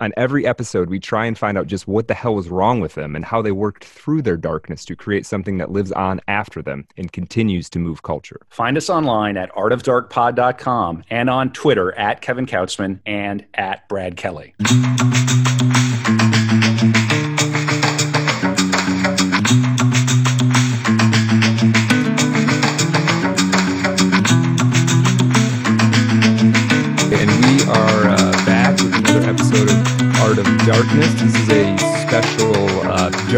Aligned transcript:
On 0.00 0.12
every 0.16 0.46
episode, 0.46 0.90
we 0.90 1.00
try 1.00 1.26
and 1.26 1.36
find 1.36 1.58
out 1.58 1.66
just 1.66 1.88
what 1.88 2.06
the 2.06 2.14
hell 2.14 2.34
was 2.34 2.48
wrong 2.48 2.80
with 2.80 2.94
them 2.94 3.16
and 3.16 3.24
how 3.24 3.42
they 3.42 3.50
worked 3.50 3.84
through 3.84 4.22
their 4.22 4.36
darkness 4.36 4.84
to 4.84 4.94
create 4.94 5.26
something 5.26 5.58
that 5.58 5.72
lives 5.72 5.90
on 5.90 6.20
after 6.28 6.62
them 6.62 6.86
and 6.96 7.10
continues 7.10 7.68
to 7.70 7.80
move 7.80 8.04
culture. 8.04 8.40
Find 8.48 8.76
us 8.76 8.88
online 8.88 9.36
at 9.36 9.50
artofdarkpod.com 9.52 11.04
and 11.10 11.28
on 11.28 11.52
Twitter 11.52 11.92
at 11.98 12.20
Kevin 12.20 12.46
Kautzman 12.46 13.00
and 13.06 13.44
at 13.54 13.88
Brad 13.88 14.16
Kelly. 14.16 14.54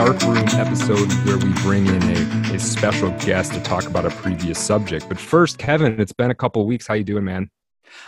Dark 0.05 0.23
room 0.23 0.49
episode 0.53 1.13
where 1.27 1.37
we 1.37 1.53
bring 1.61 1.87
in 1.87 2.03
a, 2.03 2.55
a 2.55 2.59
special 2.59 3.11
guest 3.19 3.53
to 3.53 3.61
talk 3.61 3.87
about 3.87 4.07
a 4.07 4.09
previous 4.09 4.59
subject. 4.59 5.07
But 5.11 5.19
first, 5.19 5.59
Kevin, 5.59 6.01
it's 6.01 6.15
been 6.15 6.31
a 6.31 6.35
couple 6.35 6.65
weeks. 6.65 6.87
How 6.87 6.95
you 6.95 7.05
doing, 7.05 7.25
man? 7.25 7.51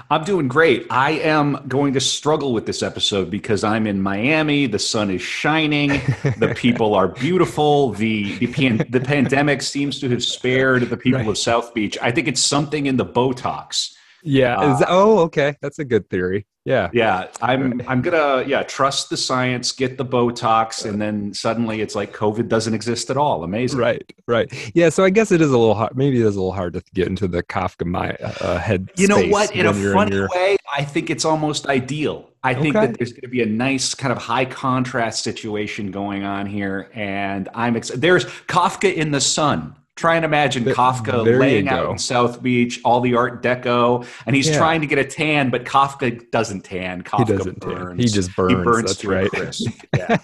I'm 0.08 0.24
doing 0.24 0.48
great. 0.48 0.86
I 0.88 1.10
am 1.10 1.62
going 1.68 1.92
to 1.92 2.00
struggle 2.00 2.54
with 2.54 2.64
this 2.64 2.82
episode 2.82 3.28
because 3.30 3.62
I'm 3.62 3.86
in 3.86 4.00
Miami. 4.00 4.66
The 4.66 4.78
sun 4.78 5.10
is 5.10 5.20
shining. 5.20 5.90
the 6.38 6.54
people 6.56 6.94
are 6.94 7.08
beautiful. 7.08 7.90
The 7.90 8.38
the, 8.38 8.46
pan, 8.46 8.86
the 8.88 9.00
pandemic 9.00 9.60
seems 9.60 10.00
to 10.00 10.08
have 10.08 10.24
spared 10.24 10.88
the 10.88 10.96
people 10.96 11.20
right. 11.20 11.28
of 11.28 11.36
South 11.36 11.74
Beach. 11.74 11.98
I 12.00 12.10
think 12.10 12.26
it's 12.26 12.42
something 12.42 12.86
in 12.86 12.96
the 12.96 13.04
Botox. 13.04 13.94
Yeah. 14.22 14.58
Uh, 14.58 14.78
that, 14.78 14.88
oh, 14.90 15.18
okay. 15.20 15.56
That's 15.60 15.78
a 15.78 15.84
good 15.84 16.08
theory. 16.08 16.46
Yeah. 16.64 16.90
Yeah. 16.92 17.26
I'm 17.40 17.82
I'm 17.88 18.02
gonna 18.02 18.44
yeah, 18.46 18.62
trust 18.62 19.10
the 19.10 19.16
science, 19.16 19.72
get 19.72 19.98
the 19.98 20.04
Botox, 20.04 20.88
and 20.88 21.00
then 21.00 21.34
suddenly 21.34 21.80
it's 21.80 21.94
like 21.94 22.14
COVID 22.14 22.48
doesn't 22.48 22.72
exist 22.72 23.10
at 23.10 23.16
all. 23.16 23.42
Amazing. 23.42 23.80
Right. 23.80 24.12
Right. 24.28 24.52
Yeah. 24.74 24.88
So 24.88 25.02
I 25.02 25.10
guess 25.10 25.32
it 25.32 25.40
is 25.40 25.50
a 25.50 25.58
little 25.58 25.74
hard 25.74 25.96
maybe 25.96 26.20
it 26.20 26.26
is 26.26 26.36
a 26.36 26.38
little 26.38 26.52
hard 26.52 26.74
to 26.74 26.82
get 26.94 27.08
into 27.08 27.26
the 27.26 27.42
Kafka 27.42 27.84
my 27.84 28.12
uh, 28.12 28.58
head. 28.58 28.90
You 28.96 29.08
know 29.08 29.26
what? 29.26 29.54
In 29.54 29.66
a 29.66 29.74
funny 29.74 30.12
in 30.12 30.16
your... 30.16 30.28
way, 30.34 30.56
I 30.72 30.84
think 30.84 31.10
it's 31.10 31.24
almost 31.24 31.66
ideal. 31.66 32.28
I 32.44 32.54
think 32.54 32.74
okay. 32.74 32.86
that 32.86 32.98
there's 32.98 33.12
going 33.12 33.22
to 33.22 33.28
be 33.28 33.42
a 33.42 33.46
nice 33.46 33.94
kind 33.94 34.10
of 34.10 34.18
high 34.18 34.44
contrast 34.44 35.22
situation 35.22 35.92
going 35.92 36.24
on 36.24 36.46
here, 36.46 36.90
and 36.92 37.48
I'm 37.54 37.76
ex- 37.76 37.92
there's 37.94 38.24
Kafka 38.24 38.92
in 38.92 39.12
the 39.12 39.20
sun 39.20 39.76
Try 39.94 40.16
and 40.16 40.24
imagine 40.24 40.64
Kafka 40.64 41.38
laying 41.38 41.68
out 41.68 41.90
in 41.90 41.98
South 41.98 42.42
Beach, 42.42 42.80
all 42.82 43.00
the 43.00 43.14
Art 43.14 43.42
Deco, 43.42 44.06
and 44.26 44.34
he's 44.34 44.48
yeah. 44.48 44.56
trying 44.56 44.80
to 44.80 44.86
get 44.86 44.98
a 44.98 45.04
tan, 45.04 45.50
but 45.50 45.64
Kafka 45.64 46.30
doesn't 46.30 46.62
tan. 46.62 47.02
Kafka 47.02 47.26
he 47.26 47.36
doesn't 47.36 47.60
burns. 47.60 47.88
Tan. 47.88 47.98
He 47.98 48.06
just 48.06 48.34
burns. 48.34 48.52
He 48.52 48.64
burns 48.64 48.86
that's 48.86 49.04
right. 49.04 49.30
Yeah. 49.96 50.16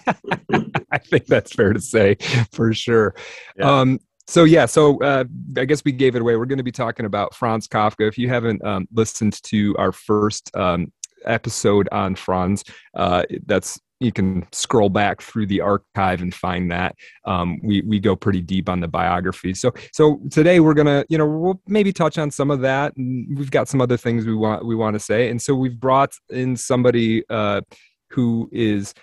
I 0.91 0.97
think 0.97 1.27
that's 1.27 1.53
fair 1.53 1.73
to 1.73 1.79
say 1.79 2.17
for 2.51 2.73
sure. 2.73 3.13
Yeah. 3.57 3.79
Um, 3.79 3.99
so 4.29 4.43
yeah, 4.43 4.65
so 4.67 5.01
uh, 5.01 5.23
I 5.57 5.65
guess 5.65 5.83
we 5.83 5.91
gave 5.91 6.15
it 6.15 6.21
away. 6.21 6.35
We're 6.35 6.45
going 6.45 6.59
to 6.59 6.63
be 6.63 6.71
talking 6.71 7.05
about 7.05 7.33
Franz 7.33 7.67
Kafka. 7.67 8.07
If 8.07 8.17
you 8.17 8.29
haven't 8.29 8.63
um, 8.63 8.87
listened 8.93 9.41
to 9.43 9.75
our 9.77 9.91
first 9.91 10.55
um, 10.55 10.91
episode 11.25 11.89
on 11.91 12.15
Franz, 12.15 12.63
uh, 12.93 13.23
that's 13.45 13.79
you 13.99 14.11
can 14.11 14.47
scroll 14.51 14.89
back 14.89 15.21
through 15.21 15.45
the 15.47 15.61
archive 15.61 16.21
and 16.21 16.33
find 16.33 16.71
that 16.71 16.95
um, 17.25 17.59
we 17.63 17.81
we 17.81 17.99
go 17.99 18.15
pretty 18.15 18.41
deep 18.41 18.69
on 18.69 18.79
the 18.79 18.87
biography. 18.87 19.53
So 19.53 19.73
so 19.93 20.21
today 20.31 20.59
we're 20.59 20.73
gonna 20.73 21.05
you 21.09 21.17
know 21.17 21.27
we'll 21.27 21.61
maybe 21.67 21.91
touch 21.91 22.17
on 22.17 22.31
some 22.31 22.51
of 22.51 22.61
that, 22.61 22.93
we've 22.97 23.51
got 23.51 23.67
some 23.67 23.81
other 23.81 23.97
things 23.97 24.25
we 24.25 24.35
want 24.35 24.65
we 24.65 24.75
want 24.75 24.93
to 24.95 24.99
say, 24.99 25.29
and 25.29 25.41
so 25.41 25.53
we've 25.53 25.79
brought 25.79 26.13
in 26.29 26.55
somebody 26.55 27.23
uh, 27.29 27.61
who 28.09 28.49
is 28.51 28.93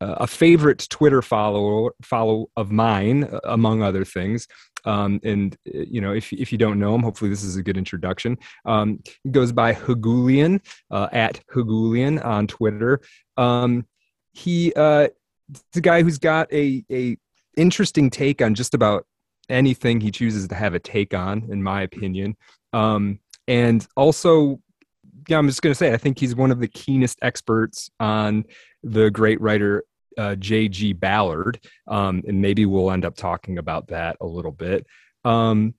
uh, 0.00 0.16
a 0.18 0.26
favorite 0.26 0.86
Twitter 0.90 1.22
follower 1.22 1.92
follow 2.02 2.50
of 2.56 2.70
mine, 2.70 3.28
among 3.44 3.82
other 3.82 4.04
things. 4.04 4.46
Um, 4.84 5.20
and 5.24 5.56
uh, 5.74 5.80
you 5.80 6.00
know, 6.00 6.12
if 6.12 6.32
if 6.32 6.52
you 6.52 6.58
don't 6.58 6.78
know 6.78 6.94
him, 6.94 7.02
hopefully 7.02 7.30
this 7.30 7.42
is 7.42 7.56
a 7.56 7.62
good 7.62 7.76
introduction. 7.76 8.38
Um, 8.64 9.02
goes 9.30 9.52
by 9.52 9.74
Heghoulian 9.74 10.60
uh, 10.90 11.08
at 11.12 11.40
Heghoulian 11.52 12.24
on 12.24 12.46
Twitter. 12.46 13.00
Um, 13.36 13.86
he 14.38 14.72
uh, 14.74 15.08
the 15.72 15.80
guy 15.80 16.02
who's 16.02 16.18
got 16.18 16.52
a 16.52 16.84
a 16.90 17.16
interesting 17.56 18.08
take 18.08 18.40
on 18.40 18.54
just 18.54 18.74
about 18.74 19.06
anything 19.48 20.00
he 20.00 20.10
chooses 20.10 20.46
to 20.48 20.54
have 20.54 20.74
a 20.74 20.78
take 20.78 21.14
on, 21.14 21.48
in 21.50 21.62
my 21.62 21.82
opinion. 21.82 22.36
Um, 22.72 23.18
and 23.48 23.86
also, 23.96 24.60
yeah, 25.28 25.38
I'm 25.38 25.48
just 25.48 25.62
going 25.62 25.72
to 25.72 25.78
say, 25.78 25.92
I 25.92 25.96
think 25.96 26.18
he's 26.18 26.36
one 26.36 26.50
of 26.50 26.60
the 26.60 26.68
keenest 26.68 27.18
experts 27.22 27.90
on 27.98 28.44
the 28.82 29.10
great 29.10 29.40
writer 29.40 29.84
uh, 30.16 30.34
J.G. 30.34 30.94
Ballard, 30.94 31.60
um, 31.86 32.22
and 32.26 32.40
maybe 32.40 32.66
we'll 32.66 32.90
end 32.90 33.04
up 33.04 33.16
talking 33.16 33.58
about 33.58 33.88
that 33.88 34.16
a 34.20 34.26
little 34.26 34.52
bit. 34.52 34.86
Um, 35.24 35.74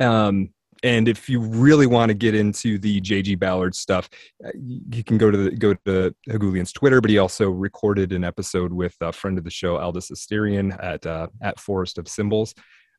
um, 0.00 0.53
and 0.84 1.08
if 1.08 1.28
you 1.30 1.40
really 1.40 1.86
want 1.86 2.10
to 2.10 2.14
get 2.14 2.34
into 2.34 2.78
the 2.78 3.00
JG 3.00 3.38
Ballard 3.38 3.74
stuff, 3.74 4.08
uh, 4.44 4.50
you 4.54 5.02
can 5.02 5.16
go 5.16 5.30
to 5.30 5.36
the, 5.36 5.50
go 5.50 5.74
to 5.86 6.14
Heghoulian's 6.28 6.72
Twitter. 6.72 7.00
But 7.00 7.10
he 7.10 7.18
also 7.18 7.50
recorded 7.50 8.12
an 8.12 8.22
episode 8.22 8.72
with 8.72 8.94
a 9.00 9.10
friend 9.10 9.38
of 9.38 9.44
the 9.44 9.50
show, 9.50 9.78
Aldous 9.78 10.10
Asterion, 10.10 10.76
at 10.80 11.04
uh, 11.06 11.28
at 11.42 11.58
Forest 11.58 11.98
of 11.98 12.06
Symbols. 12.06 12.54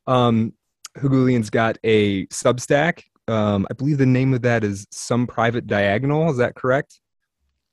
Um, 0.07 0.53
Heghoulian's 0.97 1.51
got 1.51 1.77
a 1.83 2.25
Substack. 2.27 3.03
Um, 3.27 3.67
I 3.69 3.73
believe 3.73 3.99
the 3.99 4.05
name 4.05 4.33
of 4.33 4.41
that 4.41 4.63
is 4.63 4.87
Some 4.91 5.27
Private 5.27 5.67
Diagonal. 5.67 6.31
Is 6.31 6.37
that 6.37 6.55
correct? 6.55 6.99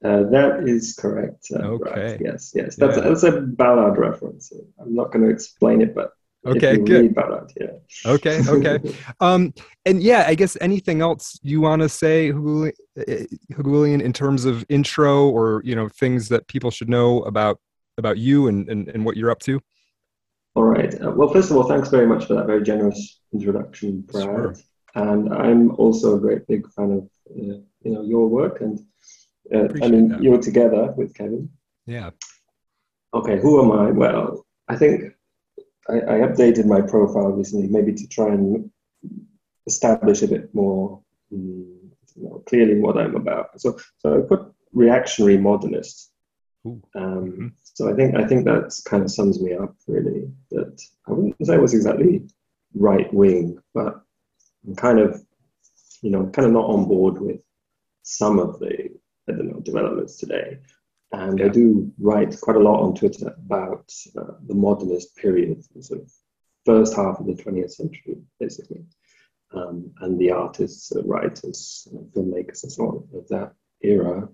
Uh, 0.04 0.24
that 0.30 0.64
is 0.66 0.94
correct. 0.94 1.46
Uh, 1.54 1.62
okay. 1.62 2.12
Right. 2.12 2.20
Yes, 2.20 2.52
yes. 2.54 2.76
That's, 2.76 2.96
yeah. 2.96 3.04
that's 3.04 3.22
a 3.22 3.40
Ballard 3.40 3.96
reference. 3.96 4.52
I'm 4.78 4.94
not 4.94 5.12
going 5.12 5.24
to 5.24 5.30
explain 5.30 5.80
it, 5.80 5.94
but 5.94 6.12
Okay, 6.44 6.76
good. 6.76 7.14
yeah. 7.60 7.66
Okay, 8.04 8.40
okay. 8.48 8.78
um, 9.20 9.54
and 9.86 10.02
yeah, 10.02 10.24
I 10.26 10.34
guess 10.34 10.56
anything 10.60 11.00
else 11.00 11.38
you 11.42 11.60
want 11.60 11.82
to 11.82 11.88
say, 11.88 12.32
Heghoulian, 12.32 14.02
in 14.02 14.12
terms 14.12 14.44
of 14.44 14.64
intro 14.68 15.28
or 15.28 15.62
you 15.64 15.76
know 15.76 15.88
things 15.88 16.28
that 16.30 16.48
people 16.48 16.70
should 16.70 16.88
know 16.88 17.22
about 17.22 17.60
about 17.96 18.18
you 18.18 18.48
and 18.48 18.68
and, 18.68 18.88
and 18.88 19.04
what 19.04 19.16
you're 19.16 19.30
up 19.30 19.38
to. 19.40 19.60
All 20.54 20.64
right. 20.64 20.92
Uh, 21.00 21.12
well, 21.12 21.28
first 21.28 21.50
of 21.50 21.56
all, 21.56 21.68
thanks 21.68 21.88
very 21.88 22.06
much 22.06 22.26
for 22.26 22.34
that 22.34 22.46
very 22.46 22.62
generous 22.62 23.20
introduction, 23.32 24.02
Brad. 24.02 24.24
Sure. 24.24 24.54
And 24.94 25.32
I'm 25.32 25.70
also 25.76 26.16
a 26.16 26.20
great 26.20 26.46
big 26.46 26.70
fan 26.72 26.90
of 26.92 27.04
uh, 27.30 27.60
you 27.82 27.92
know 27.92 28.02
your 28.02 28.28
work 28.28 28.60
and 28.60 28.80
uh, 29.54 29.68
I 29.82 29.88
mean 29.88 30.08
that. 30.08 30.22
you're 30.22 30.38
together 30.38 30.92
with 30.96 31.14
Kevin. 31.14 31.50
Yeah. 31.86 32.10
Okay. 33.14 33.38
Who 33.40 33.62
am 33.62 33.72
I? 33.72 33.90
Well, 33.90 34.44
I 34.68 34.76
think 34.76 35.12
I, 35.88 35.94
I, 35.94 36.18
updated 36.26 36.66
my 36.66 36.80
profile 36.80 37.32
recently, 37.32 37.66
maybe 37.66 37.92
to 37.92 38.06
try 38.08 38.28
and 38.28 38.70
establish 39.66 40.22
a 40.22 40.28
bit 40.28 40.54
more 40.54 41.02
um, 41.32 41.90
you 42.16 42.24
know, 42.24 42.42
clearly 42.46 42.78
what 42.78 42.96
I'm 42.96 43.16
about. 43.16 43.60
So, 43.60 43.78
so 43.98 44.18
I 44.18 44.26
put 44.26 44.52
reactionary 44.72 45.38
modernist. 45.38 46.10
Um, 46.64 46.82
mm-hmm. 46.94 47.46
So 47.62 47.90
I 47.90 47.94
think 47.94 48.14
I 48.14 48.24
think 48.24 48.44
that 48.44 48.72
kind 48.84 49.02
of 49.02 49.10
sums 49.10 49.40
me 49.42 49.54
up 49.54 49.74
really. 49.88 50.30
That 50.50 50.80
I 51.08 51.12
wouldn't 51.12 51.46
say 51.46 51.54
I 51.54 51.58
was 51.58 51.74
exactly 51.74 52.28
right 52.74 53.12
wing, 53.12 53.58
but 53.74 54.00
I'm 54.66 54.76
kind 54.76 55.00
of, 55.00 55.20
you 56.02 56.10
know, 56.10 56.26
kind 56.26 56.46
of 56.46 56.52
not 56.52 56.66
on 56.66 56.86
board 56.86 57.20
with 57.20 57.40
some 58.02 58.38
of 58.38 58.60
the 58.60 58.90
I 59.28 59.32
don't 59.32 59.50
know 59.50 59.60
developments 59.60 60.16
today. 60.16 60.58
And 61.12 61.38
yeah. 61.38 61.46
I 61.46 61.48
do 61.48 61.92
write 61.98 62.40
quite 62.40 62.56
a 62.56 62.60
lot 62.60 62.82
on 62.82 62.94
Twitter 62.94 63.28
about 63.28 63.92
uh, 64.18 64.34
the 64.46 64.54
modernist 64.54 65.16
period, 65.16 65.62
the 65.74 65.82
sort 65.82 66.00
of 66.00 66.10
first 66.64 66.94
half 66.96 67.18
of 67.20 67.26
the 67.26 67.34
20th 67.34 67.72
century, 67.72 68.16
basically, 68.40 68.84
um, 69.54 69.92
and 70.00 70.18
the 70.18 70.30
artists, 70.30 70.90
uh, 70.94 71.02
writers, 71.02 71.86
uh, 71.94 71.98
filmmakers, 72.16 72.62
and 72.62 72.72
so 72.72 72.82
on 72.84 73.18
of 73.18 73.28
that 73.28 73.52
era. 73.82 74.28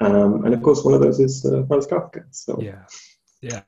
Um, 0.00 0.44
and 0.44 0.54
of 0.54 0.62
course, 0.62 0.84
one 0.84 0.94
of 0.94 1.00
those 1.00 1.18
is 1.18 1.44
uh, 1.44 1.64
Franz 1.66 1.86
Kafka. 1.86 2.24
So 2.30 2.60
yeah, 2.62 2.84
yeah, 3.40 3.62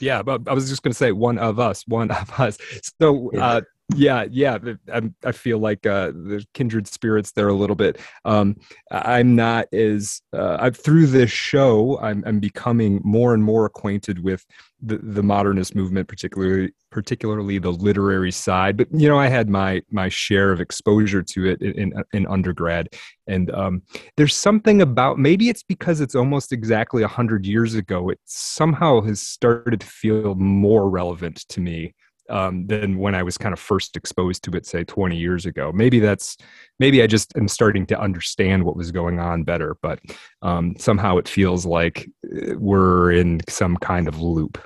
yeah. 0.00 0.22
But 0.22 0.48
I 0.48 0.54
was 0.54 0.68
just 0.68 0.82
going 0.82 0.92
to 0.92 0.98
say 0.98 1.12
one 1.12 1.38
of 1.38 1.60
us, 1.60 1.86
one 1.86 2.10
of 2.10 2.40
us. 2.40 2.58
So. 3.00 3.30
Yeah. 3.32 3.60
Yeah, 3.94 4.26
yeah. 4.30 4.58
I, 4.92 5.10
I 5.24 5.32
feel 5.32 5.58
like 5.58 5.86
uh, 5.86 6.08
the 6.08 6.44
kindred 6.52 6.86
spirits 6.86 7.32
there 7.32 7.48
a 7.48 7.54
little 7.54 7.74
bit. 7.74 7.98
Um, 8.26 8.56
I'm 8.90 9.34
not 9.34 9.72
as 9.72 10.20
uh, 10.34 10.58
I, 10.60 10.70
through 10.70 11.06
this 11.06 11.30
show. 11.30 11.98
I'm, 12.00 12.22
I'm 12.26 12.38
becoming 12.38 13.00
more 13.02 13.32
and 13.32 13.42
more 13.42 13.64
acquainted 13.64 14.22
with 14.22 14.44
the, 14.82 14.98
the 14.98 15.22
modernist 15.22 15.74
movement, 15.74 16.06
particularly 16.06 16.72
particularly 16.90 17.58
the 17.58 17.72
literary 17.72 18.30
side. 18.30 18.76
But 18.76 18.88
you 18.92 19.08
know, 19.08 19.18
I 19.18 19.28
had 19.28 19.48
my 19.48 19.80
my 19.90 20.10
share 20.10 20.52
of 20.52 20.60
exposure 20.60 21.22
to 21.22 21.46
it 21.46 21.62
in 21.62 21.94
in, 22.12 22.26
undergrad, 22.26 22.90
and 23.26 23.50
um, 23.52 23.82
there's 24.18 24.36
something 24.36 24.82
about 24.82 25.18
maybe 25.18 25.48
it's 25.48 25.62
because 25.62 26.02
it's 26.02 26.14
almost 26.14 26.52
exactly 26.52 27.02
a 27.02 27.08
hundred 27.08 27.46
years 27.46 27.74
ago. 27.74 28.10
It 28.10 28.20
somehow 28.26 29.00
has 29.00 29.22
started 29.22 29.80
to 29.80 29.86
feel 29.86 30.34
more 30.34 30.90
relevant 30.90 31.48
to 31.48 31.62
me 31.62 31.94
um, 32.28 32.66
than 32.66 32.98
when 32.98 33.14
I 33.14 33.22
was 33.22 33.38
kind 33.38 33.52
of 33.52 33.58
first 33.58 33.96
exposed 33.96 34.44
to 34.44 34.50
it, 34.52 34.66
say 34.66 34.84
20 34.84 35.16
years 35.16 35.46
ago. 35.46 35.72
Maybe 35.72 35.98
that's 35.98 36.36
maybe 36.78 37.02
I 37.02 37.06
just 37.06 37.36
am 37.36 37.48
starting 37.48 37.86
to 37.86 38.00
understand 38.00 38.64
what 38.64 38.76
was 38.76 38.90
going 38.90 39.18
on 39.18 39.44
better, 39.44 39.76
but 39.82 40.00
um, 40.42 40.74
somehow 40.78 41.18
it 41.18 41.28
feels 41.28 41.66
like 41.66 42.08
uh, 42.24 42.54
we're 42.58 43.12
in 43.12 43.40
some 43.48 43.76
kind 43.76 44.08
of 44.08 44.20
loop. 44.20 44.58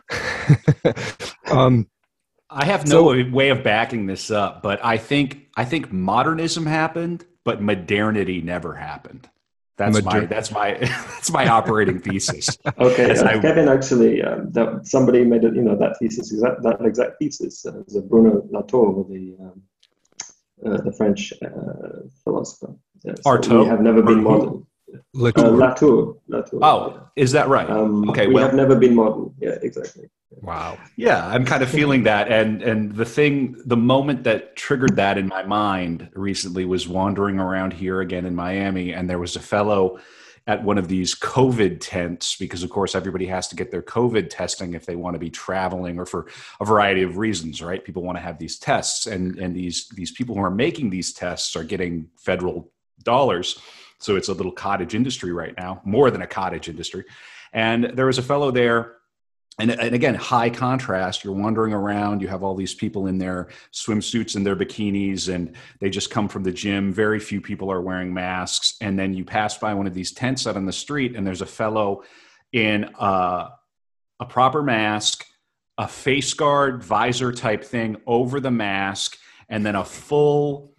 um, 1.51 1.89
I 2.51 2.67
have 2.67 2.87
no 2.87 3.15
so, 3.15 3.31
way 3.31 3.49
of 3.49 3.63
backing 3.63 4.07
this 4.07 4.31
up, 4.31 4.63
but 4.63 4.85
I 4.85 4.99
think 4.99 5.49
I 5.57 5.65
think 5.65 5.93
modernism 5.93 6.67
happened, 6.67 7.25
but 7.45 7.63
modernity 7.63 8.41
never 8.43 8.75
happened. 8.75 9.29
That's 9.83 10.05
my 10.05 10.21
that's 10.27 10.51
my 10.51 10.75
that's 10.81 11.31
my 11.33 11.49
operating 11.49 11.99
thesis. 12.01 12.57
Okay, 12.79 13.11
uh, 13.11 13.25
I, 13.25 13.39
Kevin 13.39 13.69
actually 13.69 14.23
um, 14.23 14.51
that 14.53 14.87
somebody 14.87 15.25
made 15.25 15.45
it. 15.45 15.55
You 15.55 15.63
know 15.63 15.77
that 15.77 15.99
thesis 15.99 16.33
exact 16.33 16.63
that 16.63 16.81
exact 16.85 17.19
thesis 17.19 17.67
uh, 17.67 17.73
was 17.73 17.97
Bruno 18.05 18.47
Latour, 18.51 19.05
the 19.09 19.37
um, 19.41 19.63
uh, 20.65 20.81
the 20.83 20.93
French 20.93 21.33
uh, 21.43 22.09
philosopher. 22.25 22.75
Yeah, 23.05 23.15
so. 23.23 23.63
We 23.63 23.67
have 23.67 23.81
never 23.81 24.03
been 24.03 24.23
modern. 24.23 24.67
Latour. 25.15 25.47
Uh, 25.47 25.51
Latour. 25.51 26.17
Latour. 26.29 26.61
Oh, 26.63 26.91
yeah. 26.95 27.23
is 27.23 27.33
that 27.33 27.49
right? 27.49 27.69
Um, 27.69 28.09
okay, 28.11 28.27
we 28.27 28.35
well, 28.35 28.45
have 28.45 28.55
never 28.55 28.77
been 28.77 28.95
modern. 28.95 29.35
Yeah, 29.41 29.59
exactly. 29.63 30.09
Wow. 30.41 30.79
Yeah, 30.97 31.27
I'm 31.27 31.45
kind 31.45 31.63
of 31.63 31.69
feeling 31.69 32.05
that, 32.05 32.31
and 32.33 32.63
and 32.63 32.95
the 32.95 33.05
thing, 33.05 33.61
the 33.67 33.77
moment 33.77 34.25
that 34.25 34.57
triggered 34.57 34.97
that 34.97 35.19
in 35.19 35.29
my 35.29 35.43
mind 35.43 36.09
recently 36.15 36.65
was 36.65 36.89
wandering 36.89 37.39
around 37.39 37.73
here 37.73 38.01
again 38.01 38.25
in 38.25 38.35
Miami, 38.35 38.93
and 38.93 39.09
there 39.09 39.19
was 39.19 39.37
a 39.37 39.41
fellow 39.41 40.01
at 40.47 40.65
one 40.65 40.79
of 40.79 40.89
these 40.89 41.15
COVID 41.15 41.79
tents 41.81 42.37
because, 42.37 42.65
of 42.65 42.71
course, 42.71 42.97
everybody 42.97 43.27
has 43.27 43.47
to 43.49 43.57
get 43.57 43.71
their 43.71 43.83
COVID 43.83 44.29
testing 44.29 44.75
if 44.75 44.85
they 44.87 44.97
want 44.97 45.15
to 45.15 45.21
be 45.21 45.31
traveling 45.31 46.01
or 46.01 46.07
for 46.07 46.27
a 46.61 46.65
variety 46.65 47.03
of 47.03 47.17
reasons, 47.17 47.63
right? 47.63 47.85
People 47.85 48.03
want 48.03 48.19
to 48.19 48.23
have 48.23 48.39
these 48.39 48.59
tests, 48.59 49.07
and 49.07 49.39
and 49.39 49.55
these 49.55 49.89
these 49.91 50.11
people 50.11 50.35
who 50.35 50.43
are 50.43 50.51
making 50.51 50.91
these 50.91 51.13
tests 51.13 51.55
are 51.57 51.65
getting 51.65 52.09
federal 52.17 52.73
dollars 53.05 53.61
so 54.03 54.17
it's 54.17 54.29
a 54.29 54.35
little 54.35 54.53
cottage 54.53 54.95
industry 54.95 55.33
right 55.33 55.55
now, 55.57 55.81
more 55.85 56.11
than 56.11 56.23
a 56.23 56.27
cottage 56.27 56.69
industry. 56.69 57.05
And 57.53 57.85
there 57.95 58.07
was 58.07 58.19
a 58.19 58.23
fellow 58.23 58.51
there 58.51 58.97
and, 59.59 59.71
and, 59.71 59.95
again 59.95 60.15
high 60.15 60.51
contrast. 60.51 61.23
You're 61.23 61.35
wandering 61.35 61.73
around 61.73 62.23
you 62.23 62.29
have 62.29 62.43
all 62.43 62.55
these 62.55 62.75
people 62.75 63.07
in 63.07 63.19
their 63.19 63.49
swimsuits 63.73 64.35
and 64.35 64.47
their 64.47 64.57
bikinis 64.57 65.33
and 65.33 65.55
they 65.79 65.91
just 65.91 66.11
come 66.11 66.29
from 66.29 66.43
the 66.43 66.51
gym. 66.51 66.93
Very 66.93 67.21
few 67.21 67.41
people 67.41 67.71
are 67.71 67.83
wearing 67.83 68.13
masks. 68.13 68.77
And 68.81 68.99
then 68.99 69.13
you 69.15 69.25
pass 69.25 69.59
by 69.59 69.75
one 69.75 69.87
of 69.87 69.95
these 69.95 70.13
tents 70.13 70.47
out 70.47 70.57
on 70.57 70.65
the 70.65 70.73
street 70.73 71.15
and 71.15 71.27
there's 71.27 71.43
a 71.43 71.47
fellow 71.47 72.03
in 72.53 72.91
a, 72.99 73.51
a 74.21 74.25
proper 74.27 74.63
mask 74.63 75.27
a 75.79 75.89
face 75.89 76.35
guard 76.35 76.83
visor 76.83 77.33
type 77.33 77.65
thing 77.65 77.97
over 78.07 78.41
the 78.41 78.51
mask 78.51 79.17
and 79.49 79.65
then 79.65 79.75
a 79.75 79.85
full 79.85 80.75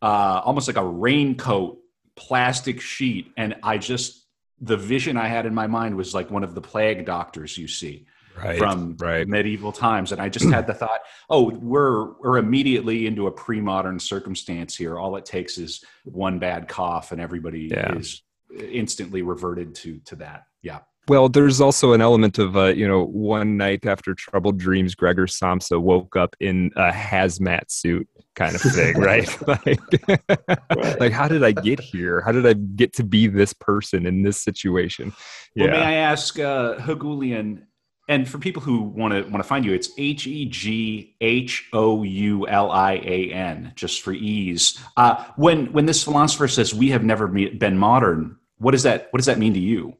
uh, 0.00 0.42
almost 0.44 0.66
like 0.66 0.76
a 0.76 0.84
raincoat 0.84 1.78
plastic 2.26 2.80
sheet 2.80 3.32
and 3.36 3.54
i 3.62 3.76
just 3.76 4.26
the 4.60 4.76
vision 4.76 5.16
i 5.16 5.26
had 5.26 5.44
in 5.44 5.54
my 5.54 5.66
mind 5.66 5.96
was 5.96 6.14
like 6.14 6.30
one 6.30 6.44
of 6.44 6.54
the 6.54 6.60
plague 6.60 7.04
doctors 7.04 7.58
you 7.58 7.66
see 7.66 8.06
right, 8.36 8.58
from 8.58 8.96
right. 9.00 9.26
medieval 9.26 9.72
times 9.72 10.12
and 10.12 10.20
i 10.20 10.28
just 10.28 10.48
had 10.48 10.66
the 10.66 10.74
thought 10.74 11.00
oh 11.30 11.50
we're 11.50 12.12
we're 12.20 12.38
immediately 12.38 13.06
into 13.06 13.26
a 13.26 13.30
pre-modern 13.30 13.98
circumstance 13.98 14.76
here 14.76 14.98
all 14.98 15.16
it 15.16 15.24
takes 15.24 15.58
is 15.58 15.84
one 16.04 16.38
bad 16.38 16.68
cough 16.68 17.10
and 17.10 17.20
everybody 17.20 17.68
yeah. 17.72 17.96
is 17.96 18.22
instantly 18.70 19.22
reverted 19.22 19.74
to 19.74 19.98
to 20.04 20.14
that 20.16 20.44
yeah 20.62 20.78
well, 21.08 21.28
there's 21.28 21.60
also 21.60 21.92
an 21.92 22.00
element 22.00 22.38
of, 22.38 22.56
uh, 22.56 22.66
you 22.66 22.86
know, 22.86 23.04
one 23.04 23.56
night 23.56 23.86
after 23.86 24.14
troubled 24.14 24.58
dreams, 24.58 24.94
Gregor 24.94 25.26
Samsa 25.26 25.80
woke 25.80 26.14
up 26.16 26.36
in 26.38 26.70
a 26.76 26.90
hazmat 26.90 27.70
suit 27.70 28.08
kind 28.36 28.54
of 28.54 28.60
thing, 28.60 28.96
right? 28.98 29.28
like, 29.48 29.80
right. 30.06 31.00
like, 31.00 31.12
how 31.12 31.26
did 31.26 31.42
I 31.42 31.52
get 31.52 31.80
here? 31.80 32.20
How 32.20 32.30
did 32.30 32.46
I 32.46 32.52
get 32.52 32.92
to 32.94 33.04
be 33.04 33.26
this 33.26 33.52
person 33.52 34.06
in 34.06 34.22
this 34.22 34.38
situation? 34.38 35.12
Yeah. 35.54 35.66
Well, 35.66 35.80
may 35.80 35.86
I 35.86 35.92
ask, 35.94 36.38
uh, 36.38 36.76
Heghoulian, 36.76 37.64
and 38.08 38.28
for 38.28 38.38
people 38.38 38.62
who 38.62 38.82
want 38.82 39.14
to 39.14 39.22
want 39.22 39.42
to 39.42 39.48
find 39.48 39.64
you, 39.64 39.72
it's 39.72 39.90
H 39.96 40.26
E 40.26 40.44
G 40.46 41.16
H 41.20 41.68
O 41.72 42.02
U 42.02 42.48
L 42.48 42.70
I 42.70 42.94
A 42.94 43.32
N, 43.32 43.72
just 43.76 44.02
for 44.02 44.12
ease. 44.12 44.78
Uh, 44.96 45.24
when 45.36 45.72
when 45.72 45.86
this 45.86 46.02
philosopher 46.02 46.48
says 46.48 46.74
we 46.74 46.90
have 46.90 47.04
never 47.04 47.28
been 47.28 47.78
modern, 47.78 48.36
what 48.58 48.72
does 48.72 48.82
that 48.82 49.08
what 49.12 49.18
does 49.18 49.26
that 49.26 49.38
mean 49.38 49.54
to 49.54 49.60
you? 49.60 49.96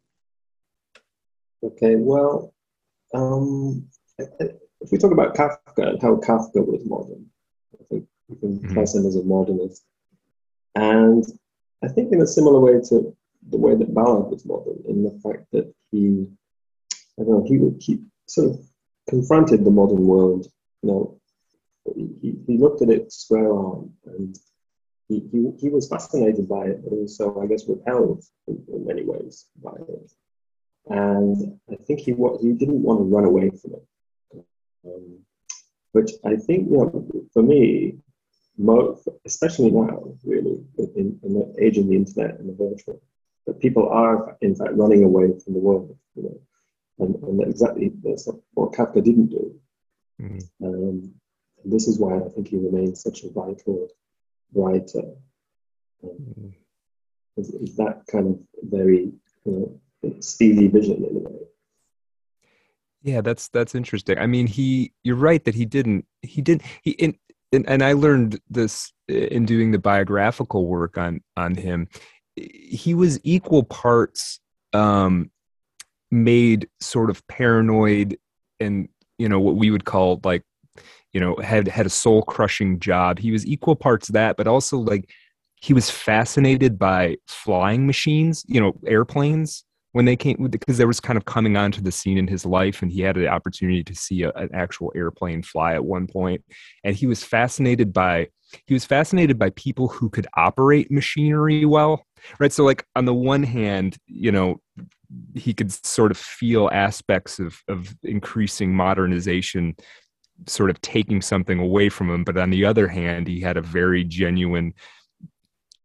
Okay, 1.64 1.94
well, 1.94 2.52
um, 3.14 3.86
if 4.18 4.90
we 4.90 4.98
talk 4.98 5.12
about 5.12 5.36
Kafka 5.36 5.90
and 5.90 6.02
how 6.02 6.16
Kafka 6.16 6.56
was 6.56 6.84
modern, 6.84 7.26
I 7.80 7.84
think 7.88 8.06
we 8.28 8.36
can 8.36 8.58
mm-hmm. 8.58 8.74
class 8.74 8.94
him 8.94 9.06
as 9.06 9.14
a 9.14 9.22
modernist. 9.22 9.84
And 10.74 11.24
I 11.84 11.88
think 11.88 12.12
in 12.12 12.20
a 12.20 12.26
similar 12.26 12.58
way 12.58 12.80
to 12.88 13.16
the 13.50 13.58
way 13.58 13.76
that 13.76 13.94
Ballard 13.94 14.30
was 14.30 14.44
modern, 14.44 14.82
in 14.88 15.04
the 15.04 15.20
fact 15.22 15.46
that 15.52 15.72
he, 15.92 16.26
I 17.20 17.22
don't 17.22 17.30
know, 17.30 17.44
he 17.46 17.58
would 17.58 17.78
keep 17.78 18.02
sort 18.26 18.50
of 18.50 18.60
confronted 19.08 19.64
the 19.64 19.70
modern 19.70 20.04
world. 20.04 20.46
You 20.82 20.90
know, 20.90 21.20
he, 21.94 22.34
he 22.46 22.58
looked 22.58 22.82
at 22.82 22.90
it 22.90 23.12
square 23.12 23.52
on, 23.52 23.92
and 24.06 24.36
he, 25.08 25.22
he, 25.30 25.50
he 25.60 25.68
was 25.68 25.88
fascinated 25.88 26.48
by 26.48 26.66
it, 26.66 26.82
but 26.82 26.92
also, 26.92 27.40
I 27.40 27.46
guess, 27.46 27.68
repelled 27.68 28.24
in, 28.48 28.64
in 28.72 28.84
many 28.84 29.04
ways 29.04 29.46
by 29.62 29.72
it 29.88 30.12
and 30.88 31.58
I 31.70 31.76
think 31.76 32.00
he 32.00 32.12
he 32.40 32.52
didn't 32.52 32.82
want 32.82 33.00
to 33.00 33.04
run 33.04 33.24
away 33.24 33.50
from 33.50 33.74
it. 33.74 34.44
Um, 34.84 35.18
which 35.92 36.10
I 36.24 36.36
think, 36.36 36.70
you 36.70 36.78
know, 36.78 37.06
for 37.32 37.42
me, 37.42 37.98
especially 39.24 39.70
now, 39.70 40.14
really, 40.24 40.64
in, 40.78 41.18
in, 41.22 41.34
the 41.34 41.54
age 41.60 41.78
of 41.78 41.86
the 41.86 41.94
internet 41.94 42.38
and 42.38 42.48
the 42.48 42.54
virtual, 42.54 43.00
that 43.46 43.60
people 43.60 43.88
are 43.88 44.36
in 44.40 44.54
fact 44.54 44.72
running 44.74 45.04
away 45.04 45.32
from 45.44 45.52
the 45.54 45.60
world, 45.60 45.96
you 46.14 46.22
know, 46.22 46.40
and, 46.98 47.14
and 47.22 47.42
exactly 47.42 47.92
that's 48.02 48.28
what 48.54 48.72
Kafka 48.72 49.04
didn't 49.04 49.26
do. 49.26 49.54
Mm-hmm. 50.20 50.66
Um, 50.66 51.14
and 51.62 51.72
this 51.72 51.88
is 51.88 51.98
why 51.98 52.16
I 52.16 52.28
think 52.28 52.48
he 52.48 52.56
remains 52.56 53.02
such 53.02 53.22
a 53.22 53.30
vital 53.30 53.88
writer. 54.54 55.12
Um, 56.04 56.10
mm-hmm. 56.10 56.48
is, 57.36 57.50
is 57.50 57.76
that 57.76 58.02
kind 58.10 58.28
of 58.28 58.40
very, 58.62 59.12
you 59.44 59.52
know, 59.52 59.80
steely 60.20 60.68
vision 60.68 61.04
in 61.04 61.16
a 61.16 61.20
way. 61.20 61.38
Yeah, 63.02 63.20
that's 63.20 63.48
that's 63.48 63.74
interesting. 63.74 64.18
I 64.18 64.26
mean, 64.26 64.46
he 64.46 64.92
you're 65.02 65.16
right 65.16 65.44
that 65.44 65.54
he 65.54 65.64
didn't 65.64 66.06
he 66.22 66.40
didn't 66.40 66.62
he 66.82 66.92
in, 66.92 67.16
and, 67.52 67.68
and 67.68 67.82
I 67.82 67.92
learned 67.92 68.40
this 68.48 68.92
in 69.08 69.44
doing 69.44 69.72
the 69.72 69.78
biographical 69.78 70.66
work 70.66 70.96
on 70.96 71.20
on 71.36 71.56
him. 71.56 71.88
He 72.36 72.94
was 72.94 73.20
equal 73.24 73.64
parts 73.64 74.40
um, 74.72 75.30
made 76.10 76.68
sort 76.80 77.10
of 77.10 77.26
paranoid 77.26 78.18
and 78.60 78.88
you 79.18 79.28
know 79.28 79.40
what 79.40 79.56
we 79.56 79.70
would 79.70 79.84
call 79.84 80.20
like 80.24 80.44
you 81.12 81.20
know 81.20 81.36
had 81.36 81.66
had 81.68 81.86
a 81.86 81.90
soul 81.90 82.22
crushing 82.22 82.78
job. 82.78 83.18
He 83.18 83.32
was 83.32 83.44
equal 83.44 83.74
parts 83.74 84.08
that, 84.08 84.36
but 84.36 84.46
also 84.46 84.78
like 84.78 85.10
he 85.60 85.74
was 85.74 85.90
fascinated 85.90 86.78
by 86.78 87.16
flying 87.28 87.86
machines, 87.86 88.44
you 88.48 88.60
know, 88.60 88.74
airplanes 88.86 89.64
when 89.92 90.06
they 90.06 90.16
came 90.16 90.48
because 90.50 90.78
there 90.78 90.86
was 90.86 91.00
kind 91.00 91.16
of 91.16 91.24
coming 91.24 91.56
onto 91.56 91.80
the 91.80 91.92
scene 91.92 92.18
in 92.18 92.26
his 92.26 92.44
life 92.44 92.82
and 92.82 92.90
he 92.90 93.02
had 93.02 93.16
the 93.16 93.28
opportunity 93.28 93.84
to 93.84 93.94
see 93.94 94.22
a, 94.22 94.30
an 94.32 94.50
actual 94.54 94.92
airplane 94.94 95.42
fly 95.42 95.74
at 95.74 95.84
one 95.84 96.06
point 96.06 96.42
and 96.82 96.96
he 96.96 97.06
was 97.06 97.22
fascinated 97.22 97.92
by 97.92 98.26
he 98.66 98.74
was 98.74 98.84
fascinated 98.84 99.38
by 99.38 99.50
people 99.50 99.88
who 99.88 100.10
could 100.10 100.26
operate 100.36 100.90
machinery 100.90 101.64
well 101.64 102.04
right? 102.38 102.52
So 102.52 102.64
like 102.64 102.84
on 102.96 103.04
the 103.04 103.14
one 103.14 103.42
hand 103.42 103.96
you 104.06 104.32
know 104.32 104.60
he 105.34 105.52
could 105.52 105.70
sort 105.70 106.10
of 106.10 106.16
feel 106.16 106.70
aspects 106.72 107.38
of 107.38 107.58
of 107.68 107.94
increasing 108.02 108.74
modernization 108.74 109.74
sort 110.48 110.70
of 110.70 110.80
taking 110.80 111.20
something 111.20 111.60
away 111.60 111.88
from 111.88 112.10
him 112.10 112.24
but 112.24 112.38
on 112.38 112.50
the 112.50 112.64
other 112.64 112.88
hand 112.88 113.28
he 113.28 113.40
had 113.40 113.56
a 113.56 113.62
very 113.62 114.02
genuine 114.02 114.72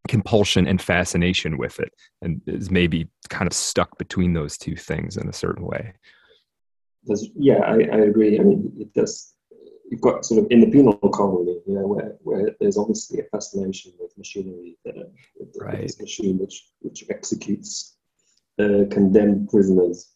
compulsion 0.07 0.67
and 0.67 0.81
fascination 0.81 1.57
with 1.57 1.79
it 1.79 1.93
and 2.21 2.41
is 2.47 2.71
maybe 2.71 3.07
kind 3.29 3.47
of 3.47 3.53
stuck 3.53 3.97
between 3.97 4.33
those 4.33 4.57
two 4.57 4.75
things 4.75 5.17
in 5.17 5.27
a 5.27 5.33
certain 5.33 5.65
way 5.65 5.93
Does, 7.07 7.29
yeah 7.35 7.59
I, 7.59 7.75
I 7.75 7.99
agree 7.99 8.39
i 8.39 8.43
mean 8.43 8.71
it 8.77 8.93
does 8.93 9.33
you've 9.89 10.01
got 10.01 10.25
sort 10.25 10.43
of 10.43 10.51
in 10.51 10.59
the 10.61 10.67
penal 10.67 10.93
colony, 10.93 11.59
you 11.65 11.73
know, 11.73 11.87
where, 11.87 12.15
where 12.21 12.55
there's 12.59 12.77
obviously 12.77 13.19
a 13.19 13.23
fascination 13.23 13.93
with 13.99 14.17
machinery, 14.17 14.77
that, 14.85 14.97
uh, 14.97 15.03
with, 15.39 15.55
right. 15.59 15.81
this 15.81 15.99
machine 15.99 16.37
which 16.37 16.69
which 16.79 17.05
executes 17.09 17.95
uh, 18.59 18.83
condemned 18.91 19.49
prisoners 19.49 20.11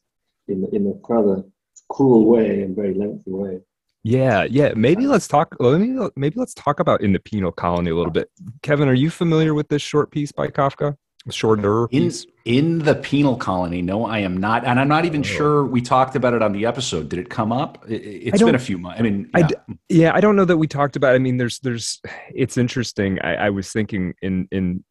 in 0.47 0.67
in 0.73 0.87
a 0.87 1.13
rather 1.13 1.43
cruel 1.89 2.25
way 2.25 2.61
and 2.61 2.75
very 2.75 2.93
lengthy 2.93 3.31
way. 3.31 3.59
Yeah, 4.03 4.43
yeah. 4.43 4.73
Maybe 4.75 5.03
uh-huh. 5.03 5.13
let's 5.13 5.27
talk. 5.27 5.55
Maybe 5.59 5.97
maybe 6.15 6.35
let's 6.37 6.53
talk 6.53 6.79
about 6.79 7.01
in 7.01 7.13
the 7.13 7.19
penal 7.19 7.51
colony 7.51 7.91
a 7.91 7.95
little 7.95 8.11
bit. 8.11 8.29
Kevin, 8.63 8.87
are 8.87 8.93
you 8.93 9.09
familiar 9.09 9.53
with 9.53 9.69
this 9.69 9.81
short 9.81 10.11
piece 10.11 10.31
by 10.31 10.47
Kafka? 10.47 10.95
Shorter 11.29 11.87
piece? 11.87 12.25
in 12.45 12.55
in 12.55 12.79
the 12.79 12.95
penal 12.95 13.35
colony. 13.35 13.83
No, 13.83 14.05
I 14.05 14.19
am 14.19 14.37
not, 14.37 14.65
and 14.65 14.79
I'm 14.79 14.87
not 14.87 15.05
even 15.05 15.21
oh. 15.21 15.23
sure 15.23 15.63
we 15.63 15.79
talked 15.79 16.15
about 16.15 16.33
it 16.33 16.41
on 16.41 16.51
the 16.51 16.65
episode. 16.65 17.09
Did 17.09 17.19
it 17.19 17.29
come 17.29 17.51
up? 17.51 17.85
It, 17.87 18.31
has 18.31 18.41
been 18.41 18.55
a 18.55 18.59
few 18.59 18.79
months. 18.79 18.99
I 18.99 19.03
mean, 19.03 19.29
yeah. 19.31 19.39
I 19.39 19.47
d- 19.47 19.55
yeah, 19.89 20.11
I 20.15 20.19
don't 20.19 20.35
know 20.35 20.45
that 20.45 20.57
we 20.57 20.67
talked 20.67 20.95
about. 20.95 21.13
It. 21.13 21.17
I 21.17 21.19
mean, 21.19 21.37
there's 21.37 21.59
there's. 21.59 22.01
It's 22.33 22.57
interesting. 22.57 23.19
I, 23.21 23.35
I 23.35 23.49
was 23.51 23.71
thinking 23.71 24.15
in 24.23 24.47
in 24.51 24.83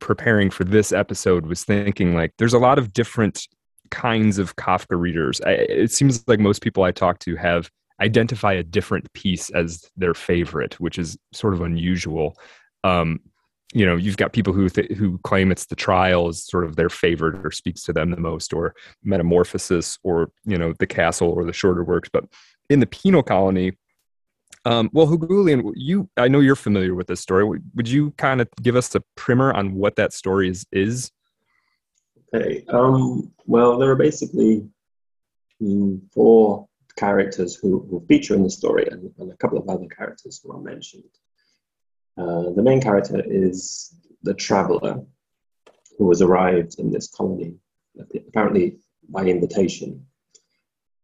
preparing 0.00 0.50
for 0.50 0.64
this 0.64 0.92
episode 0.92 1.46
was 1.46 1.64
thinking 1.64 2.14
like 2.14 2.34
there's 2.38 2.54
a 2.54 2.58
lot 2.58 2.78
of 2.78 2.92
different 2.92 3.46
kinds 3.90 4.38
of 4.38 4.56
Kafka 4.56 4.98
readers. 4.98 5.40
I, 5.42 5.50
it 5.52 5.92
seems 5.92 6.26
like 6.26 6.40
most 6.40 6.60
people 6.60 6.82
I 6.82 6.90
talk 6.90 7.20
to 7.20 7.36
have 7.36 7.70
identify 8.00 8.52
a 8.52 8.62
different 8.62 9.12
piece 9.12 9.50
as 9.50 9.90
their 9.96 10.14
favorite, 10.14 10.78
which 10.80 10.98
is 10.98 11.16
sort 11.32 11.54
of 11.54 11.60
unusual. 11.60 12.36
Um, 12.84 13.20
you 13.74 13.84
know, 13.84 13.96
you've 13.96 14.16
got 14.16 14.32
people 14.32 14.52
who 14.52 14.68
th- 14.68 14.92
who 14.92 15.18
claim 15.18 15.52
it's 15.52 15.66
the 15.66 15.76
trial 15.76 16.28
is 16.28 16.44
sort 16.44 16.64
of 16.64 16.76
their 16.76 16.88
favorite 16.88 17.44
or 17.44 17.50
speaks 17.50 17.82
to 17.84 17.92
them 17.92 18.10
the 18.10 18.16
most, 18.16 18.54
or 18.54 18.74
Metamorphosis, 19.04 19.98
or 20.02 20.30
you 20.44 20.56
know, 20.56 20.72
the 20.78 20.86
Castle, 20.86 21.28
or 21.28 21.44
the 21.44 21.52
shorter 21.52 21.84
works. 21.84 22.08
But 22.10 22.24
in 22.70 22.80
the 22.80 22.86
penal 22.86 23.22
colony, 23.22 23.72
um, 24.64 24.90
well, 24.92 25.06
Heghoulian, 25.06 25.72
you 25.76 26.08
I 26.16 26.28
know 26.28 26.40
you're 26.40 26.56
familiar 26.56 26.94
with 26.94 27.08
this 27.08 27.20
story. 27.20 27.44
Would 27.74 27.88
you 27.88 28.12
kind 28.12 28.40
of 28.40 28.48
give 28.62 28.76
us 28.76 28.94
a 28.94 29.02
primer 29.16 29.52
on 29.52 29.74
what 29.74 29.96
that 29.96 30.12
story 30.12 30.48
is? 30.48 30.66
Is 30.72 31.10
okay. 32.34 32.64
Um, 32.68 33.32
well, 33.46 33.78
there 33.78 33.90
are 33.90 33.96
basically 33.96 34.66
mm, 35.60 36.00
four 36.12 36.67
characters 36.98 37.54
who, 37.54 37.86
who 37.88 38.04
feature 38.08 38.34
in 38.34 38.42
the 38.42 38.50
story 38.50 38.86
and, 38.90 39.12
and, 39.18 39.30
a 39.30 39.36
couple 39.36 39.58
of 39.58 39.68
other 39.68 39.86
characters 39.86 40.40
who 40.42 40.52
are 40.52 40.60
mentioned. 40.60 41.04
Uh, 42.16 42.50
the 42.56 42.62
main 42.62 42.80
character 42.80 43.22
is 43.24 43.94
the 44.24 44.34
traveler 44.34 45.04
who 45.96 46.08
has 46.10 46.20
arrived 46.20 46.78
in 46.78 46.90
this 46.90 47.08
colony, 47.08 47.54
apparently 48.28 48.78
by 49.08 49.24
invitation. 49.24 50.04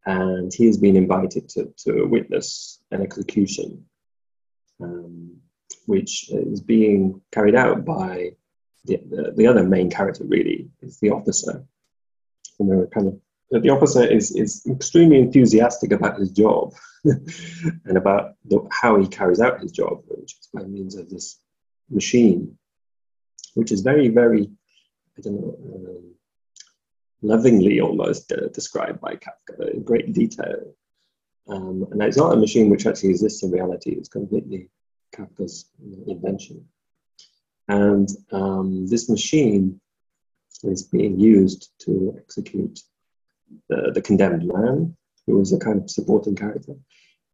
And 0.04 0.52
he 0.52 0.66
has 0.66 0.78
been 0.78 0.96
invited 0.96 1.48
to, 1.50 1.72
to 1.84 2.04
witness 2.04 2.80
an 2.90 3.00
execution, 3.00 3.84
um, 4.80 5.36
which 5.86 6.30
is 6.30 6.60
being 6.60 7.20
carried 7.32 7.54
out 7.54 7.84
by 7.84 8.32
the, 8.84 9.00
the, 9.08 9.32
the, 9.36 9.46
other 9.46 9.64
main 9.64 9.90
character, 9.90 10.24
really, 10.24 10.68
is 10.82 10.98
the 10.98 11.10
officer. 11.10 11.64
And 12.58 12.70
they're 12.70 12.86
kind 12.88 13.08
of 13.08 13.18
the 13.50 13.70
officer 13.70 14.04
is, 14.04 14.34
is 14.34 14.66
extremely 14.68 15.18
enthusiastic 15.18 15.92
about 15.92 16.18
his 16.18 16.30
job 16.30 16.74
and 17.04 17.96
about 17.96 18.34
the, 18.46 18.66
how 18.70 18.98
he 18.98 19.06
carries 19.06 19.40
out 19.40 19.60
his 19.60 19.72
job, 19.72 20.02
which 20.08 20.34
is 20.40 20.48
by 20.52 20.62
means 20.62 20.96
of 20.96 21.10
this 21.10 21.40
machine, 21.90 22.56
which 23.54 23.70
is 23.70 23.82
very, 23.82 24.08
very, 24.08 24.50
I 25.18 25.20
don't 25.20 25.40
know, 25.40 25.56
um, 25.74 26.14
lovingly 27.22 27.80
almost 27.80 28.32
uh, 28.32 28.48
described 28.48 29.00
by 29.00 29.16
Kafka 29.16 29.72
in 29.72 29.82
great 29.82 30.12
detail. 30.12 30.74
Um, 31.48 31.86
and 31.90 32.02
it's 32.02 32.16
not 32.16 32.32
a 32.32 32.36
machine 32.36 32.70
which 32.70 32.86
actually 32.86 33.10
exists 33.10 33.42
in 33.42 33.50
reality, 33.50 33.92
it's 33.92 34.08
completely 34.08 34.70
Kafka's 35.14 35.66
invention. 36.06 36.66
And 37.68 38.08
um, 38.32 38.86
this 38.86 39.08
machine 39.08 39.80
is 40.62 40.82
being 40.82 41.18
used 41.18 41.70
to 41.80 42.14
execute 42.18 42.80
the, 43.68 43.92
the 43.94 44.02
condemned 44.02 44.46
man, 44.46 44.96
who 45.26 45.40
is 45.40 45.52
a 45.52 45.58
kind 45.58 45.82
of 45.82 45.90
supporting 45.90 46.36
character. 46.36 46.74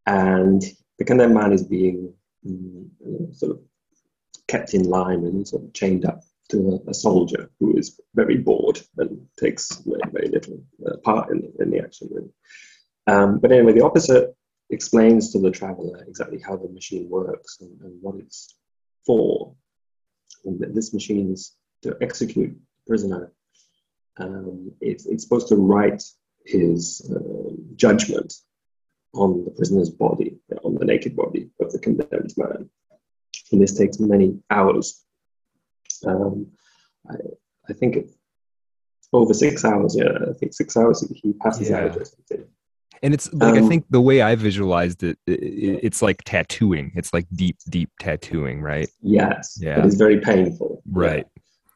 And 0.06 0.62
the 0.98 1.04
condemned 1.04 1.34
man 1.34 1.52
is 1.52 1.62
being 1.62 2.12
um, 2.46 2.90
sort 3.32 3.52
of 3.52 3.60
kept 4.48 4.74
in 4.74 4.84
line 4.84 5.24
and 5.24 5.46
sort 5.46 5.64
of 5.64 5.72
chained 5.72 6.04
up 6.04 6.22
to 6.50 6.80
a, 6.86 6.90
a 6.90 6.94
soldier 6.94 7.50
who 7.58 7.76
is 7.76 8.00
very 8.14 8.36
bored 8.36 8.80
and 8.98 9.26
takes 9.38 9.82
very, 10.12 10.28
little 10.28 10.60
uh, 10.86 10.96
part 10.98 11.30
in, 11.30 11.52
in 11.60 11.70
the 11.70 11.78
action. 11.78 12.08
Um, 13.06 13.38
but 13.38 13.52
anyway, 13.52 13.72
the 13.72 13.84
officer 13.84 14.32
explains 14.70 15.32
to 15.32 15.38
the 15.38 15.50
traveler 15.50 16.04
exactly 16.06 16.40
how 16.46 16.56
the 16.56 16.68
machine 16.68 17.08
works 17.08 17.58
and, 17.60 17.80
and 17.82 18.00
what 18.02 18.16
it's 18.16 18.56
for. 19.06 19.54
And 20.44 20.58
that 20.60 20.74
this 20.74 20.92
machine 20.94 21.32
is 21.32 21.56
to 21.82 21.96
execute 22.00 22.52
the 22.52 22.82
prisoner 22.86 23.32
um, 24.20 24.72
it's, 24.80 25.06
it's, 25.06 25.22
supposed 25.22 25.48
to 25.48 25.56
write 25.56 26.02
his 26.44 27.10
uh, 27.14 27.52
judgment 27.76 28.34
on 29.14 29.44
the 29.44 29.50
prisoner's 29.50 29.90
body, 29.90 30.38
on 30.62 30.74
the 30.74 30.84
naked 30.84 31.16
body 31.16 31.50
of 31.60 31.72
the 31.72 31.78
condemned 31.78 32.32
man. 32.36 32.68
And 33.52 33.60
this 33.60 33.76
takes 33.76 33.98
many 33.98 34.38
hours. 34.50 35.04
Um, 36.06 36.46
I, 37.08 37.14
I, 37.68 37.72
think 37.72 37.96
it's 37.96 38.14
over 39.12 39.34
six 39.34 39.64
hours. 39.64 39.96
Yeah, 39.98 40.12
I 40.28 40.32
think 40.34 40.54
six 40.54 40.76
hours 40.76 41.04
he 41.14 41.32
passes 41.34 41.70
yeah. 41.70 41.86
out. 41.86 41.98
And 43.02 43.14
it's 43.14 43.32
like 43.32 43.56
um, 43.56 43.64
I 43.64 43.68
think 43.68 43.86
the 43.90 44.00
way 44.00 44.20
I 44.20 44.34
visualized 44.34 45.02
it, 45.02 45.18
it, 45.26 45.80
it's 45.82 46.02
like 46.02 46.22
tattooing. 46.24 46.92
It's 46.94 47.14
like 47.14 47.26
deep, 47.32 47.56
deep 47.68 47.90
tattooing, 47.98 48.60
right? 48.60 48.88
Yes. 49.02 49.58
Yeah. 49.60 49.78
It 49.78 49.86
is 49.86 49.96
very 49.96 50.20
painful. 50.20 50.82
Right. 50.90 51.26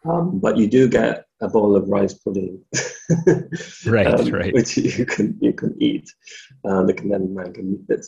Um, 0.05 0.39
but 0.39 0.59
you 0.59 0.69
do 0.69 0.87
get 0.87 1.25
a 1.45 1.49
bowl 1.49 1.77
of 1.77 1.89
rice 1.89 2.15
pudding, 2.15 2.63
right, 3.87 4.07
um, 4.07 4.29
right, 4.31 4.55
which 4.55 4.77
you 4.77 5.05
can 5.05 5.37
you 5.41 5.53
can 5.53 5.75
eat. 5.81 6.11
Um, 6.65 6.87
the 6.87 6.95
condemned 6.95 7.35
man 7.35 7.53
can 7.53 7.75
eat 7.75 7.95
it. 7.95 8.07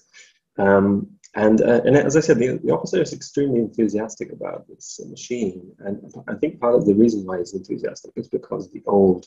Um, 0.59 1.11
and 1.35 1.61
uh, 1.61 1.83
and 1.85 1.97
as 1.97 2.16
I 2.16 2.21
said, 2.21 2.38
the, 2.38 2.59
the 2.64 2.73
officer 2.73 3.02
is 3.02 3.12
extremely 3.12 3.61
enthusiastic 3.61 4.33
about 4.33 4.66
this 4.69 4.99
machine, 5.07 5.73
and 5.81 6.12
I 6.28 6.35
think 6.35 6.61
part 6.61 6.75
of 6.75 6.87
the 6.87 6.95
reason 6.95 7.26
why 7.26 7.38
he's 7.38 7.52
enthusiastic 7.52 8.12
is 8.16 8.28
because 8.28 8.71
the 8.71 8.83
old 8.87 9.26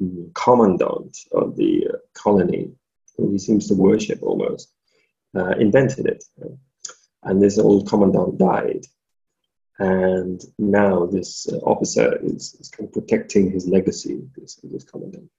um, 0.00 0.30
commandant 0.34 1.18
of 1.32 1.56
the 1.56 1.88
uh, 1.88 1.96
colony, 2.14 2.70
who 3.16 3.32
he 3.32 3.38
seems 3.38 3.66
to 3.68 3.74
worship 3.74 4.22
almost, 4.22 4.72
uh, 5.36 5.54
invented 5.58 6.06
it. 6.06 6.24
And 7.24 7.42
this 7.42 7.58
old 7.58 7.88
commandant 7.88 8.38
died, 8.38 8.86
and 9.78 10.42
now 10.58 11.06
this 11.06 11.48
uh, 11.48 11.56
officer 11.58 12.18
is, 12.22 12.56
is, 12.60 12.68
kind 12.68 12.88
of 12.88 12.92
protecting 12.92 13.50
his 13.50 13.68
legacy, 13.68 14.20
this, 14.36 14.56
this 14.64 14.84
commandant. 14.84 15.30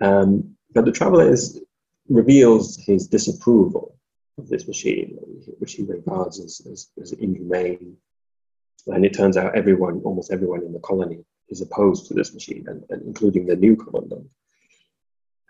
Um, 0.00 0.56
but 0.74 0.84
the 0.84 0.92
traveler 0.92 1.30
is, 1.30 1.62
reveals 2.08 2.76
his 2.76 3.08
disapproval 3.08 3.96
of 4.38 4.48
this 4.48 4.66
machine, 4.66 5.16
which 5.58 5.74
he 5.74 5.84
regards 5.84 6.38
as, 6.38 6.60
as, 6.70 6.90
as 7.00 7.12
inhumane. 7.12 7.96
And 8.88 9.06
it 9.06 9.14
turns 9.14 9.36
out 9.36 9.56
everyone, 9.56 10.02
almost 10.04 10.32
everyone 10.32 10.64
in 10.64 10.72
the 10.72 10.80
colony, 10.80 11.24
is 11.48 11.62
opposed 11.62 12.06
to 12.08 12.14
this 12.14 12.34
machine, 12.34 12.64
and, 12.68 12.84
and 12.90 13.02
including 13.02 13.46
the 13.46 13.56
new 13.56 13.76
commandant. 13.76 14.28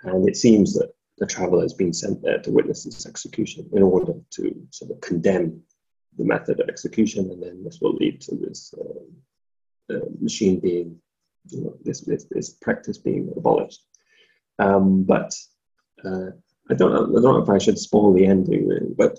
And 0.02 0.28
it 0.28 0.36
seems 0.36 0.74
that 0.74 0.92
the 1.18 1.26
traveler 1.26 1.62
has 1.62 1.74
been 1.74 1.92
sent 1.92 2.22
there 2.22 2.38
to 2.38 2.50
witness 2.50 2.84
this 2.84 3.06
execution 3.06 3.68
in 3.72 3.82
order 3.82 4.14
to 4.30 4.66
sort 4.70 4.90
of 4.92 5.00
condemn 5.00 5.62
the 6.19 6.25
method 6.25 6.61
of 6.61 6.69
execution, 6.69 7.31
and 7.31 7.42
then 7.42 7.64
this 7.64 7.81
will 7.81 7.95
lead 7.95 8.21
to 8.23 8.35
this 8.35 8.75
uh, 8.78 9.95
uh, 9.95 10.07
machine 10.21 10.61
being, 10.61 10.99
you 11.49 11.62
know, 11.62 11.75
this, 11.85 12.00
this, 12.02 12.25
this 12.31 12.50
practice 12.50 12.99
being 12.99 13.33
abolished. 13.37 13.83
Um, 14.59 15.04
but 15.04 15.35
uh, 16.04 16.31
I 16.71 16.75
don't 16.75 16.92
know. 16.92 17.19
I 17.19 17.21
don't 17.21 17.35
know 17.35 17.42
if 17.42 17.49
I 17.49 17.59
should 17.59 17.78
spoil 17.78 18.12
the 18.12 18.26
ending, 18.26 18.69
really, 18.69 18.95
but 18.97 19.19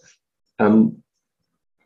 um, 0.59 1.03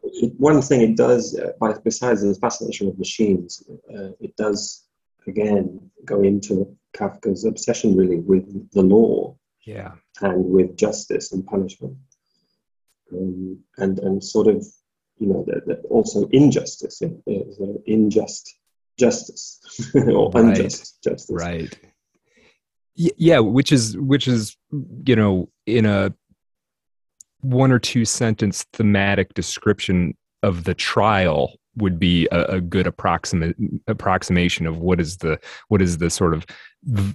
it, 0.03 0.33
one 0.37 0.61
thing 0.61 0.81
it 0.81 0.97
does, 0.97 1.37
uh, 1.37 1.51
by, 1.59 1.73
besides 1.83 2.21
the 2.21 2.35
fascination 2.35 2.87
with 2.87 2.99
machines, 2.99 3.63
uh, 3.93 4.11
it 4.19 4.35
does 4.35 4.85
again 5.25 5.89
go 6.05 6.21
into 6.21 6.75
Kafka's 6.95 7.45
obsession 7.45 7.95
really 7.95 8.19
with 8.19 8.71
the 8.71 8.81
law, 8.81 9.35
yeah, 9.65 9.93
and 10.21 10.45
with 10.45 10.77
justice 10.77 11.31
and 11.31 11.45
punishment, 11.45 11.97
um, 13.11 13.57
and 13.77 13.99
and 13.99 14.23
sort 14.23 14.47
of 14.47 14.65
you 15.19 15.27
know, 15.27 15.43
that, 15.47 15.65
that 15.67 15.85
also 15.89 16.27
injustice 16.31 17.01
is 17.01 17.59
uh, 17.59 17.65
unjust 17.87 18.55
justice 18.99 19.59
or 19.95 20.29
right. 20.31 20.57
unjust 20.57 21.03
justice. 21.03 21.29
Right. 21.29 21.77
Yeah, 22.95 23.39
which 23.39 23.71
is 23.71 23.95
which 23.97 24.27
is 24.27 24.57
you 25.05 25.15
know 25.15 25.49
in 25.67 25.85
a 25.85 26.13
one 27.41 27.71
or 27.71 27.77
two 27.77 28.05
sentence 28.05 28.65
thematic 28.73 29.35
description 29.35 30.17
of 30.41 30.63
the 30.63 30.73
trial 30.73 31.53
would 31.75 31.99
be 31.99 32.27
a, 32.31 32.43
a 32.45 32.61
good 32.61 32.87
approximate 32.87 33.55
approximation 33.85 34.65
of 34.65 34.79
what 34.79 34.99
is 34.99 35.17
the 35.17 35.39
what 35.67 35.79
is 35.79 35.99
the 35.99 36.09
sort 36.09 36.33
of 36.33 36.45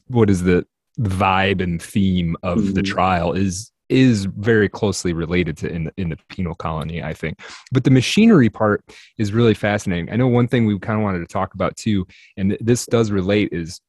what 0.06 0.30
is 0.30 0.44
the 0.44 0.64
vibe 1.00 1.60
and 1.60 1.82
theme 1.82 2.36
of 2.44 2.58
mm-hmm. 2.58 2.72
the 2.74 2.82
trial 2.82 3.32
is 3.32 3.71
is 3.88 4.24
very 4.24 4.68
closely 4.68 5.12
related 5.12 5.56
to 5.58 5.70
in 5.70 5.84
the, 5.84 5.92
in 5.96 6.08
the 6.08 6.18
penal 6.28 6.54
colony, 6.54 7.02
I 7.02 7.14
think. 7.14 7.40
But 7.72 7.84
the 7.84 7.90
machinery 7.90 8.48
part 8.48 8.84
is 9.18 9.32
really 9.32 9.54
fascinating. 9.54 10.10
I 10.10 10.16
know 10.16 10.28
one 10.28 10.48
thing 10.48 10.66
we 10.66 10.78
kind 10.78 10.98
of 10.98 11.04
wanted 11.04 11.20
to 11.20 11.26
talk 11.26 11.54
about 11.54 11.76
too, 11.76 12.06
and 12.36 12.56
this 12.60 12.86
does 12.86 13.10
relate, 13.10 13.50
is 13.52 13.80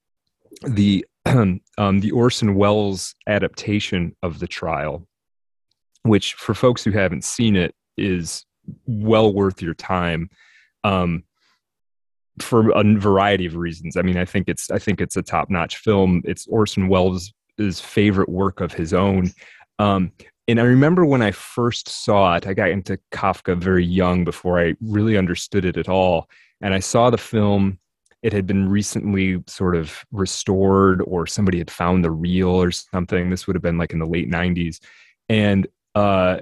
the 0.66 1.06
um, 1.26 2.00
the 2.00 2.12
Orson 2.12 2.56
Welles 2.56 3.16
adaptation 3.28 4.16
of 4.22 4.40
the 4.40 4.48
trial, 4.48 5.08
which 6.04 6.34
for 6.34 6.54
folks 6.54 6.84
who 6.84 6.92
haven't 6.92 7.24
seen 7.24 7.56
it 7.56 7.74
is 7.98 8.46
well 8.86 9.34
worth 9.34 9.62
your 9.62 9.74
time. 9.74 10.30
Um, 10.84 11.24
for 12.40 12.72
a 12.72 12.84
variety 12.98 13.46
of 13.46 13.56
reasons. 13.56 13.96
I 13.96 14.02
mean, 14.02 14.18
I 14.18 14.26
think 14.26 14.48
it's 14.48 14.72
I 14.72 14.80
think 14.80 15.02
it's 15.02 15.18
a 15.18 15.22
top 15.22 15.50
notch 15.50 15.78
film. 15.78 16.22
It's 16.26 16.48
Orson 16.48 16.88
Welles' 16.88 17.32
favorite 17.80 18.30
work 18.30 18.60
of 18.60 18.74
his 18.74 18.94
own. 18.94 19.32
Um, 19.80 20.12
and 20.48 20.60
I 20.60 20.64
remember 20.64 21.06
when 21.06 21.22
I 21.22 21.32
first 21.32 21.88
saw 21.88 22.36
it, 22.36 22.48
I 22.48 22.54
got 22.54 22.70
into 22.70 23.00
Kafka 23.12 23.58
very 23.58 23.86
young 23.86 24.26
before 24.26 24.60
I 24.60 24.76
really 24.82 25.18
understood 25.18 25.66
it 25.66 25.78
at 25.78 25.88
all. 25.88 26.30
And 26.62 26.74
I 26.74 26.80
saw 26.80 27.10
the 27.10 27.18
film, 27.18 27.80
it 28.22 28.34
had 28.34 28.46
been 28.46 28.68
recently 28.70 29.42
sort 29.48 29.76
of 29.76 30.04
restored, 30.12 31.02
or 31.06 31.28
somebody 31.28 31.60
had 31.60 31.72
found 31.72 32.04
the 32.04 32.12
reel 32.12 32.50
or 32.50 32.72
something. 32.72 33.30
This 33.30 33.48
would 33.48 33.56
have 33.56 33.64
been 33.64 33.78
like 33.78 33.94
in 33.94 34.00
the 34.00 34.06
late 34.06 34.30
90s. 34.30 34.80
And 35.30 35.68
uh, 35.96 36.40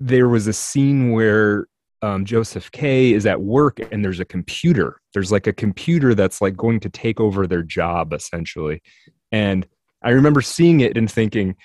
there 0.00 0.28
was 0.28 0.46
a 0.46 0.52
scene 0.52 1.12
where 1.12 1.66
um, 2.00 2.24
Joseph 2.24 2.70
K 2.70 3.12
is 3.12 3.26
at 3.26 3.40
work 3.40 3.80
and 3.92 4.04
there's 4.04 4.20
a 4.20 4.24
computer. 4.24 5.00
There's 5.12 5.32
like 5.32 5.46
a 5.46 5.52
computer 5.52 6.14
that's 6.14 6.40
like 6.40 6.56
going 6.56 6.80
to 6.80 6.88
take 6.88 7.20
over 7.20 7.46
their 7.46 7.62
job 7.62 8.12
essentially. 8.12 8.82
And 9.32 9.66
I 10.02 10.10
remember 10.10 10.40
seeing 10.40 10.80
it 10.80 10.96
and 10.96 11.10
thinking, 11.10 11.56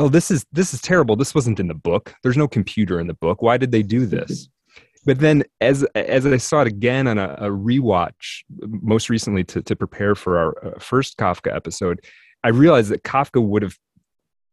oh 0.00 0.08
this 0.08 0.30
is 0.30 0.44
this 0.50 0.74
is 0.74 0.80
terrible. 0.80 1.14
This 1.14 1.34
wasn't 1.34 1.60
in 1.60 1.68
the 1.68 1.74
book. 1.74 2.14
There's 2.22 2.36
no 2.36 2.48
computer 2.48 2.98
in 2.98 3.06
the 3.06 3.14
book. 3.14 3.42
Why 3.42 3.56
did 3.56 3.70
they 3.70 3.82
do 3.82 4.06
this? 4.16 4.48
But 5.06 5.20
then 5.20 5.44
as 5.60 5.82
as 5.94 6.26
i 6.26 6.36
saw 6.36 6.62
it 6.62 6.68
again 6.68 7.06
on 7.06 7.18
a, 7.18 7.30
a 7.38 7.48
rewatch 7.48 8.42
most 8.60 9.08
recently 9.08 9.44
to, 9.44 9.62
to 9.62 9.74
prepare 9.74 10.14
for 10.14 10.38
our 10.38 10.66
uh, 10.66 10.78
first 10.78 11.16
kafka 11.16 11.54
episode 11.54 12.04
i 12.44 12.48
realized 12.48 12.90
that 12.90 13.02
kafka 13.02 13.42
would 13.42 13.62
have 13.62 13.78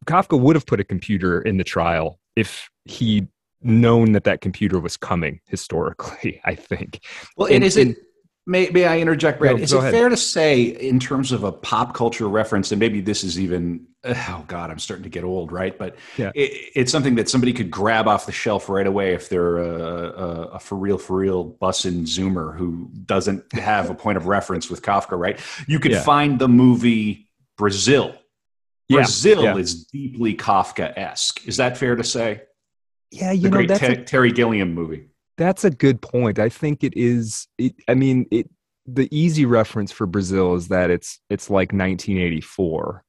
kafka 0.05 0.39
would 0.39 0.55
have 0.55 0.65
put 0.65 0.79
a 0.79 0.85
computer 0.85 1.41
in 1.41 1.57
the 1.57 1.65
trial 1.65 2.17
if 2.37 2.69
he'd 2.85 3.27
known 3.61 4.13
that 4.13 4.23
that 4.23 4.39
computer 4.39 4.79
was 4.79 4.95
coming 4.95 5.41
historically 5.47 6.39
i 6.45 6.55
think. 6.55 7.01
Well 7.35 7.47
and, 7.47 7.55
and 7.55 7.63
is 7.65 7.75
it 7.75 7.97
May, 8.49 8.69
may 8.69 8.85
I 8.85 8.99
interject, 8.99 9.39
Brad? 9.39 9.57
No, 9.57 9.61
is 9.61 9.73
it 9.73 9.77
ahead. 9.77 9.91
fair 9.91 10.07
to 10.07 10.15
say, 10.15 10.61
in 10.63 11.01
terms 11.01 11.33
of 11.33 11.43
a 11.43 11.51
pop 11.51 11.93
culture 11.93 12.29
reference, 12.29 12.71
and 12.71 12.79
maybe 12.79 13.01
this 13.01 13.25
is 13.25 13.37
even, 13.37 13.87
oh 14.05 14.45
God, 14.47 14.71
I'm 14.71 14.79
starting 14.79 15.03
to 15.03 15.09
get 15.09 15.25
old, 15.25 15.51
right? 15.51 15.77
But 15.77 15.97
yeah. 16.15 16.31
it, 16.33 16.71
it's 16.73 16.89
something 16.89 17.15
that 17.15 17.27
somebody 17.27 17.51
could 17.51 17.69
grab 17.69 18.07
off 18.07 18.25
the 18.25 18.31
shelf 18.31 18.69
right 18.69 18.87
away 18.87 19.13
if 19.13 19.27
they're 19.27 19.57
a, 19.57 19.69
a, 19.69 20.41
a 20.53 20.59
for 20.59 20.75
real, 20.75 20.97
for 20.97 21.17
real 21.17 21.57
bussin' 21.61 22.03
Zoomer 22.03 22.55
who 22.55 22.89
doesn't 23.05 23.51
have 23.51 23.89
a 23.89 23.93
point 24.05 24.17
of 24.17 24.27
reference 24.27 24.69
with 24.69 24.81
Kafka, 24.81 25.19
right? 25.19 25.37
You 25.67 25.79
could 25.79 25.91
yeah. 25.91 26.01
find 26.03 26.39
the 26.39 26.47
movie 26.47 27.29
Brazil. 27.57 28.15
Yeah. 28.87 28.99
Brazil 28.99 29.57
is 29.57 29.83
deeply 29.87 30.35
Kafka 30.35 30.97
esque. 30.97 31.45
Is 31.45 31.57
that 31.57 31.77
fair 31.77 31.97
to 31.97 32.03
say? 32.05 32.43
Yeah, 33.11 33.33
you 33.33 33.41
the 33.41 33.49
know, 33.49 33.57
great 33.57 33.67
that's 33.67 33.81
Ter- 33.81 33.91
a- 33.91 34.03
Terry 34.05 34.31
Gilliam 34.31 34.73
movie. 34.73 35.09
That's 35.38 35.63
a 35.63 35.70
good 35.70 36.01
point. 36.01 36.39
I 36.39 36.50
think 36.50 36.84
it 36.84 36.96
is. 36.96 37.48
It, 37.58 37.75
I 37.88 37.94
mean, 37.94 38.25
it. 38.32 38.50
The 38.89 39.10
easy 39.12 39.46
reference 39.46 39.91
for 39.91 40.06
Brazil 40.06 40.56
is 40.56 40.70
that 40.70 40.89
it's 40.89 41.20
it's 41.29 41.50
like 41.50 41.74
1984, 41.74 43.03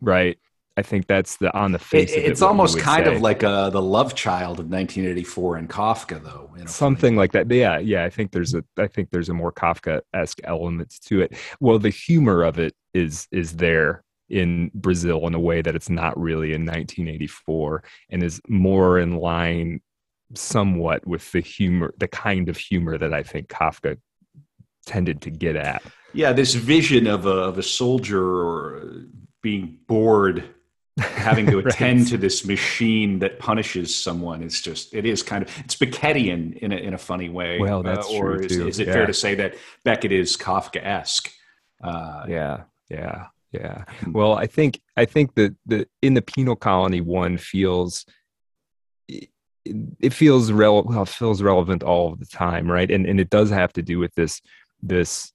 right? 0.00 0.38
I 0.78 0.82
think 0.82 1.06
that's 1.06 1.36
the 1.38 1.54
on 1.56 1.72
the 1.72 1.78
face. 1.78 2.12
It, 2.12 2.24
it's 2.24 2.42
almost 2.42 2.78
kind 2.78 3.06
say. 3.06 3.14
of 3.14 3.22
like 3.22 3.42
a, 3.42 3.70
the 3.72 3.80
love 3.80 4.14
child 4.14 4.60
of 4.60 4.66
1984 4.66 5.58
in 5.58 5.68
Kafka, 5.68 6.22
though. 6.22 6.50
Something 6.66 7.16
like 7.16 7.32
that. 7.32 7.50
Yeah, 7.50 7.78
yeah. 7.78 8.04
I 8.04 8.10
think 8.10 8.30
there's 8.32 8.54
a 8.54 8.62
I 8.78 8.86
think 8.86 9.10
there's 9.10 9.30
a 9.30 9.34
more 9.34 9.52
Kafka 9.52 10.02
esque 10.12 10.40
element 10.44 10.94
to 11.06 11.22
it. 11.22 11.34
Well, 11.60 11.78
the 11.78 11.90
humor 11.90 12.42
of 12.42 12.58
it 12.58 12.74
is 12.92 13.26
is 13.32 13.56
there 13.56 14.04
in 14.28 14.70
Brazil 14.74 15.26
in 15.26 15.34
a 15.34 15.40
way 15.40 15.62
that 15.62 15.74
it's 15.74 15.88
not 15.88 16.18
really 16.18 16.48
in 16.48 16.62
1984, 16.62 17.82
and 18.10 18.22
is 18.22 18.40
more 18.48 18.98
in 18.98 19.16
line 19.16 19.80
somewhat 20.34 21.06
with 21.06 21.30
the 21.32 21.40
humor, 21.40 21.94
the 21.98 22.08
kind 22.08 22.48
of 22.48 22.56
humor 22.56 22.98
that 22.98 23.12
I 23.12 23.22
think 23.22 23.48
Kafka 23.48 23.98
tended 24.86 25.22
to 25.22 25.30
get 25.30 25.56
at. 25.56 25.82
Yeah, 26.12 26.32
this 26.32 26.54
vision 26.54 27.06
of 27.06 27.26
a, 27.26 27.30
of 27.30 27.58
a 27.58 27.62
soldier 27.62 28.22
or 28.22 28.82
being 29.42 29.78
bored, 29.86 30.44
having 30.98 31.46
to 31.46 31.58
attend 31.66 32.00
right. 32.00 32.08
to 32.08 32.16
this 32.16 32.46
machine 32.46 33.18
that 33.18 33.38
punishes 33.38 33.94
someone 33.94 34.42
is 34.42 34.62
just, 34.62 34.94
it 34.94 35.04
is 35.04 35.22
kind 35.22 35.42
of, 35.42 35.58
it's 35.58 35.76
Beckettian 35.76 36.56
in 36.58 36.72
a, 36.72 36.76
in 36.76 36.94
a 36.94 36.98
funny 36.98 37.28
way. 37.28 37.58
Well, 37.58 37.82
that's 37.82 38.08
uh, 38.08 38.14
or 38.14 38.36
true 38.36 38.46
is, 38.46 38.56
too. 38.56 38.68
is 38.68 38.78
it 38.78 38.86
yeah. 38.86 38.92
fair 38.94 39.06
to 39.06 39.14
say 39.14 39.34
that 39.34 39.56
Beckett 39.84 40.12
is 40.12 40.36
Kafka-esque? 40.36 41.30
Uh, 41.82 42.24
yeah, 42.28 42.62
yeah, 42.88 43.26
yeah. 43.52 43.84
Hmm. 44.00 44.12
Well, 44.12 44.34
I 44.34 44.46
think, 44.46 44.80
I 44.96 45.04
think 45.04 45.34
that 45.34 45.54
the, 45.66 45.86
in 46.00 46.14
the 46.14 46.22
penal 46.22 46.56
colony 46.56 47.02
one 47.02 47.36
feels, 47.36 48.06
it 50.00 50.12
feels 50.12 50.52
rel- 50.52 50.84
well, 50.84 51.02
it 51.02 51.08
feels 51.08 51.42
relevant 51.42 51.82
all 51.82 52.12
of 52.12 52.18
the 52.18 52.26
time, 52.26 52.70
right? 52.70 52.90
And 52.90 53.06
and 53.06 53.20
it 53.20 53.30
does 53.30 53.50
have 53.50 53.72
to 53.74 53.82
do 53.82 53.98
with 53.98 54.14
this 54.14 54.40
this 54.82 55.32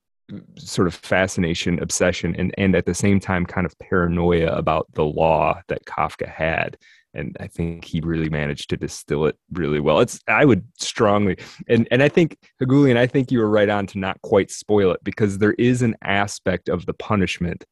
sort 0.57 0.87
of 0.87 0.95
fascination, 0.95 1.81
obsession, 1.81 2.35
and 2.37 2.53
and 2.57 2.75
at 2.75 2.85
the 2.85 2.93
same 2.93 3.19
time, 3.19 3.45
kind 3.45 3.65
of 3.65 3.77
paranoia 3.79 4.51
about 4.55 4.87
the 4.93 5.05
law 5.05 5.61
that 5.67 5.85
Kafka 5.85 6.27
had. 6.27 6.77
And 7.13 7.35
I 7.41 7.47
think 7.47 7.83
he 7.83 7.99
really 7.99 8.29
managed 8.29 8.69
to 8.69 8.77
distill 8.77 9.25
it 9.25 9.37
really 9.51 9.81
well. 9.81 9.99
It's 9.99 10.19
I 10.27 10.45
would 10.45 10.65
strongly 10.79 11.37
and 11.67 11.87
and 11.91 12.01
I 12.01 12.09
think 12.09 12.37
Heghoulian, 12.61 12.97
I 12.97 13.07
think 13.07 13.31
you 13.31 13.39
were 13.39 13.49
right 13.49 13.69
on 13.69 13.85
to 13.87 13.99
not 13.99 14.21
quite 14.21 14.49
spoil 14.49 14.91
it 14.91 15.03
because 15.03 15.37
there 15.37 15.53
is 15.53 15.81
an 15.81 15.95
aspect 16.03 16.69
of 16.69 16.85
the 16.85 16.93
punishment 16.93 17.65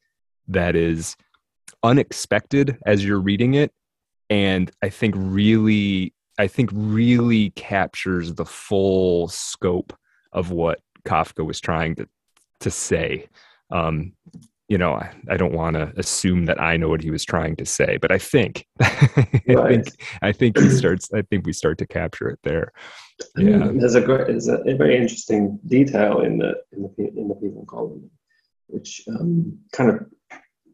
that 0.49 0.75
is 0.75 1.15
unexpected 1.83 2.77
as 2.85 3.05
you're 3.05 3.21
reading 3.21 3.53
it 3.53 3.71
and 4.29 4.69
I 4.81 4.89
think 4.89 5.15
really 5.17 6.13
I 6.39 6.47
think 6.47 6.69
really 6.73 7.49
captures 7.51 8.33
the 8.33 8.45
full 8.45 9.27
scope 9.27 9.93
of 10.31 10.51
what 10.51 10.79
Kafka 11.05 11.45
was 11.45 11.59
trying 11.59 11.95
to 11.95 12.07
to 12.61 12.71
say. 12.71 13.27
Um, 13.71 14.13
you 14.69 14.77
know, 14.77 14.93
I, 14.93 15.11
I 15.29 15.37
don't 15.37 15.53
want 15.53 15.75
to 15.75 15.91
assume 15.97 16.45
that 16.45 16.61
I 16.61 16.77
know 16.77 16.89
what 16.89 17.01
he 17.01 17.11
was 17.11 17.25
trying 17.25 17.55
to 17.57 17.65
say, 17.65 17.97
but 17.97 18.11
I 18.11 18.19
think, 18.19 18.67
I 18.79 18.91
think, 18.91 19.87
I 20.21 20.31
think 20.31 20.57
he 20.57 20.69
starts. 20.69 21.11
I 21.13 21.23
think 21.23 21.45
we 21.45 21.53
start 21.53 21.77
to 21.79 21.87
capture 21.87 22.29
it 22.29 22.39
there. 22.43 22.71
Yeah, 23.35 23.71
there's 23.73 23.95
a 23.95 24.01
great, 24.01 24.27
there's 24.27 24.47
a, 24.47 24.61
very 24.75 24.95
interesting 24.95 25.59
detail 25.65 26.21
in 26.21 26.37
the 26.37 26.53
in 26.71 26.83
the 26.83 27.07
in 27.17 27.27
the 27.27 27.35
penal 27.35 27.65
colony, 27.65 28.09
which 28.67 29.03
um, 29.09 29.57
kind 29.73 29.89
of 29.89 30.05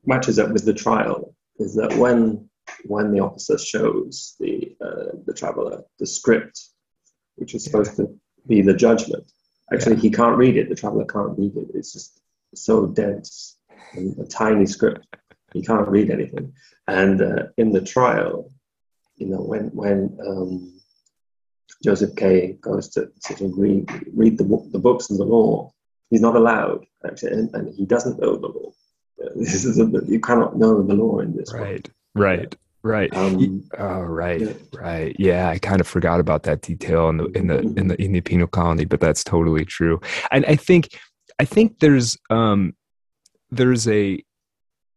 matches 0.05 0.37
up 0.37 0.51
with 0.51 0.65
the 0.65 0.73
trial. 0.73 1.33
Is 1.57 1.73
that 1.75 1.93
when 1.95 2.49
when 2.85 3.11
the 3.11 3.19
officer 3.19 3.57
shows 3.57 4.35
the 4.39 4.75
uh, 4.81 5.17
the 5.25 5.33
traveler 5.33 5.83
the 5.99 6.05
script, 6.05 6.59
which 7.35 7.55
is 7.55 7.63
supposed 7.63 7.97
yeah. 7.97 8.05
to 8.05 8.19
be 8.47 8.61
the 8.61 8.73
judgment, 8.73 9.23
actually 9.73 9.95
yeah. 9.95 10.01
he 10.01 10.11
can't 10.11 10.37
read 10.37 10.57
it. 10.57 10.69
The 10.69 10.75
traveler 10.75 11.05
can't 11.05 11.37
read 11.37 11.55
it. 11.55 11.67
It's 11.73 11.93
just 11.93 12.21
so 12.53 12.87
dense 12.87 13.57
and 13.93 14.17
a 14.19 14.25
tiny 14.25 14.65
script. 14.65 15.05
He 15.53 15.61
can't 15.61 15.87
read 15.87 16.09
anything. 16.09 16.53
And 16.87 17.21
uh, 17.21 17.43
in 17.57 17.71
the 17.71 17.81
trial, 17.81 18.51
you 19.15 19.27
know, 19.27 19.41
when 19.41 19.67
when 19.67 20.17
um, 20.25 20.81
Joseph 21.83 22.15
K 22.15 22.57
goes 22.61 22.89
to 22.89 23.11
sort 23.19 23.41
of 23.41 23.57
read 23.57 23.89
read 24.13 24.37
the, 24.37 24.69
the 24.71 24.79
books 24.79 25.09
and 25.09 25.19
the 25.19 25.23
law, 25.23 25.73
he's 26.09 26.21
not 26.21 26.35
allowed 26.35 26.85
actually, 27.07 27.33
and, 27.33 27.53
and 27.55 27.73
he 27.75 27.85
doesn't 27.85 28.19
know 28.19 28.35
the 28.35 28.47
law. 28.47 28.71
This 29.35 29.65
is 29.65 29.79
a, 29.79 29.85
you 30.05 30.19
cannot 30.19 30.57
know 30.57 30.81
the 30.83 30.93
law 30.93 31.19
in 31.19 31.35
this. 31.35 31.53
Right. 31.53 31.89
Right. 32.15 32.55
Right. 32.81 33.11
Um, 33.15 33.67
oh, 33.79 34.01
right. 34.01 34.41
Yeah. 34.41 34.53
Right. 34.71 35.15
Yeah, 35.17 35.49
I 35.49 35.57
kind 35.57 35.81
of 35.81 35.87
forgot 35.87 36.19
about 36.19 36.43
that 36.43 36.61
detail 36.61 37.09
in 37.09 37.17
the 37.17 37.25
in 37.31 37.47
the 37.47 37.59
in 37.59 37.87
the 37.87 37.99
in 37.99 38.11
the 38.11 38.21
penal 38.21 38.45
colony, 38.45 38.85
but 38.85 38.99
that's 38.99 39.23
totally 39.23 39.65
true. 39.65 39.99
And 40.29 40.45
I 40.45 40.55
think 40.55 40.89
I 41.39 41.45
think 41.45 41.79
there's 41.79 42.15
um 42.29 42.75
there's 43.49 43.87
a 43.87 44.23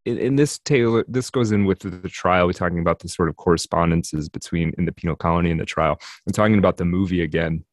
in, 0.04 0.18
in 0.18 0.36
this 0.36 0.58
Taylor 0.58 1.02
this 1.08 1.30
goes 1.30 1.50
in 1.50 1.64
with 1.64 1.78
the, 1.78 1.88
the, 1.88 2.10
trial. 2.10 2.46
We're 2.46 2.52
talking 2.52 2.78
about 2.78 2.98
the 2.98 3.08
sort 3.08 3.30
of 3.30 3.36
correspondences 3.36 4.28
between 4.28 4.74
in 4.76 4.84
the 4.84 4.92
penal 4.92 5.16
colony 5.16 5.50
and 5.50 5.58
the 5.58 5.64
trial. 5.64 5.98
I'm 6.26 6.32
talking 6.34 6.58
about 6.58 6.76
the 6.76 6.84
movie 6.84 7.22
again, 7.22 7.64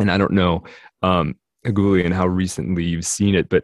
and 0.00 0.10
I 0.10 0.18
don't 0.18 0.32
know 0.32 0.64
um 1.02 1.36
Heghoulian 1.64 2.12
how 2.12 2.26
recently 2.26 2.82
you've 2.82 3.06
seen 3.06 3.36
it, 3.36 3.48
but 3.48 3.62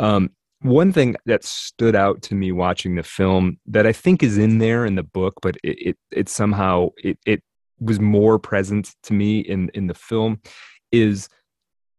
um 0.00 0.30
one 0.60 0.92
thing 0.92 1.16
that 1.26 1.44
stood 1.44 1.94
out 1.94 2.22
to 2.22 2.34
me 2.34 2.52
watching 2.52 2.96
the 2.96 3.02
film 3.02 3.58
that 3.66 3.86
I 3.86 3.92
think 3.92 4.22
is 4.22 4.38
in 4.38 4.58
there 4.58 4.84
in 4.84 4.96
the 4.96 5.02
book, 5.02 5.34
but 5.42 5.56
it 5.62 5.88
it, 5.88 5.96
it 6.10 6.28
somehow 6.28 6.90
it 7.02 7.18
it 7.26 7.42
was 7.80 8.00
more 8.00 8.38
present 8.38 8.94
to 9.04 9.12
me 9.12 9.40
in 9.40 9.70
in 9.74 9.86
the 9.86 9.94
film 9.94 10.40
is 10.90 11.28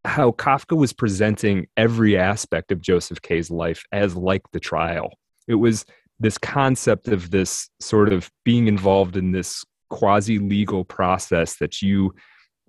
how 0.06 0.32
Kafka 0.32 0.78
was 0.78 0.93
presenting 0.93 1.67
every 1.78 2.17
aspect 2.17 2.72
of 2.72 2.82
Joseph 2.82 3.22
K's 3.22 3.52
life 3.52 3.84
as 3.91 4.15
like 4.15 4.43
the 4.52 4.60
trial. 4.60 5.13
It 5.48 5.56
was 5.56 5.86
this 6.19 6.38
concept 6.38 7.08
of 7.08 7.32
this 7.32 7.69
sort 7.80 8.12
of 8.12 8.30
being 8.43 8.67
involved 8.67 9.15
in 9.15 9.32
this 9.32 9.63
quasi 9.89 10.38
legal 10.38 10.84
process 10.84 11.58
that 11.58 11.82
you 11.82 12.13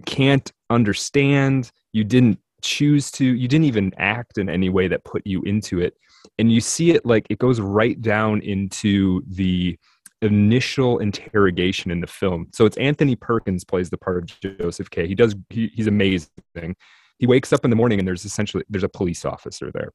can't 0.07 0.51
understand, 0.71 1.71
you 1.93 2.05
didn't 2.05 2.39
choose 2.63 3.11
to, 3.13 3.25
you 3.25 3.49
didn't 3.49 3.67
even 3.67 3.93
act 3.99 4.39
in 4.39 4.49
any 4.49 4.69
way 4.69 4.89
that 4.89 5.05
put 5.05 5.27
you 5.27 5.43
into 5.43 5.81
it. 5.81 5.95
And 6.39 6.53
you 6.53 6.61
see 6.61 6.91
it 6.91 7.05
like 7.05 7.27
it 7.31 7.39
goes 7.39 7.61
right 7.61 8.01
down 8.01 8.41
into 8.41 9.23
the 9.27 9.79
initial 10.23 10.99
interrogation 10.99 11.91
in 11.91 12.01
the 12.01 12.07
film. 12.07 12.49
So 12.53 12.67
it's 12.67 12.77
Anthony 12.77 13.17
Perkins 13.17 13.65
plays 13.65 13.91
the 13.91 13.97
part 13.97 14.19
of 14.19 14.59
Joseph 14.59 14.91
K. 14.91 15.07
He 15.07 15.15
does 15.15 15.35
he, 15.49 15.71
he's 15.75 15.87
amazing. 15.87 16.77
He 17.19 17.27
wakes 17.27 17.53
up 17.53 17.65
in 17.65 17.71
the 17.71 17.77
morning 17.77 17.99
and 17.99 18.07
there's 18.07 18.25
essentially 18.25 18.65
there's 18.69 18.85
a 18.85 18.89
police 18.89 19.25
officer 19.25 19.71
there. 19.73 19.93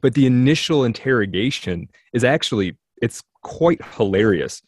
But 0.00 0.14
the 0.14 0.26
initial 0.26 0.84
interrogation 0.84 1.88
is 2.12 2.24
actually 2.24 2.76
it's 3.00 3.22
quite 3.42 3.84
hilarious. 3.96 4.62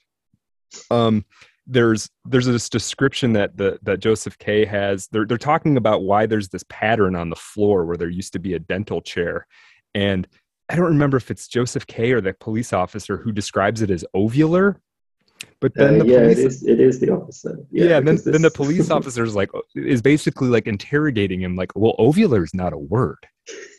Um 0.90 1.24
there's 1.68 2.08
there's 2.24 2.46
this 2.46 2.68
description 2.68 3.34
that 3.34 3.56
the 3.56 3.78
that 3.82 4.00
Joseph 4.00 4.38
K 4.38 4.64
has. 4.64 5.06
They're 5.12 5.26
they're 5.26 5.38
talking 5.38 5.76
about 5.76 6.02
why 6.02 6.26
there's 6.26 6.48
this 6.48 6.64
pattern 6.68 7.14
on 7.14 7.28
the 7.28 7.36
floor 7.36 7.84
where 7.84 7.96
there 7.96 8.08
used 8.08 8.32
to 8.32 8.38
be 8.38 8.54
a 8.54 8.58
dental 8.58 9.02
chair. 9.02 9.46
And 9.94 10.26
I 10.70 10.76
don't 10.76 10.86
remember 10.86 11.18
if 11.18 11.30
it's 11.30 11.46
Joseph 11.46 11.86
K 11.86 12.12
or 12.12 12.20
the 12.20 12.32
police 12.32 12.72
officer 12.72 13.18
who 13.18 13.32
describes 13.32 13.82
it 13.82 13.90
as 13.90 14.04
ovular. 14.16 14.76
But 15.60 15.74
then 15.74 16.00
uh, 16.00 16.04
the 16.04 16.10
yeah, 16.10 16.20
police, 16.20 16.38
it 16.38 16.46
is. 16.46 16.62
It 16.64 16.80
is 16.80 17.00
the 17.00 17.10
opposite. 17.12 17.56
Yeah, 17.70 17.84
yeah 17.86 18.00
then, 18.00 18.18
then 18.24 18.42
the 18.42 18.50
police 18.50 18.90
officer 18.98 19.24
is 19.24 19.34
like 19.34 19.50
is 19.74 20.00
basically 20.02 20.48
like 20.48 20.66
interrogating 20.66 21.40
him, 21.42 21.56
like, 21.56 21.72
well, 21.74 21.96
ovular 21.98 22.44
is 22.44 22.54
not 22.54 22.72
a 22.72 22.78
word. 22.78 23.26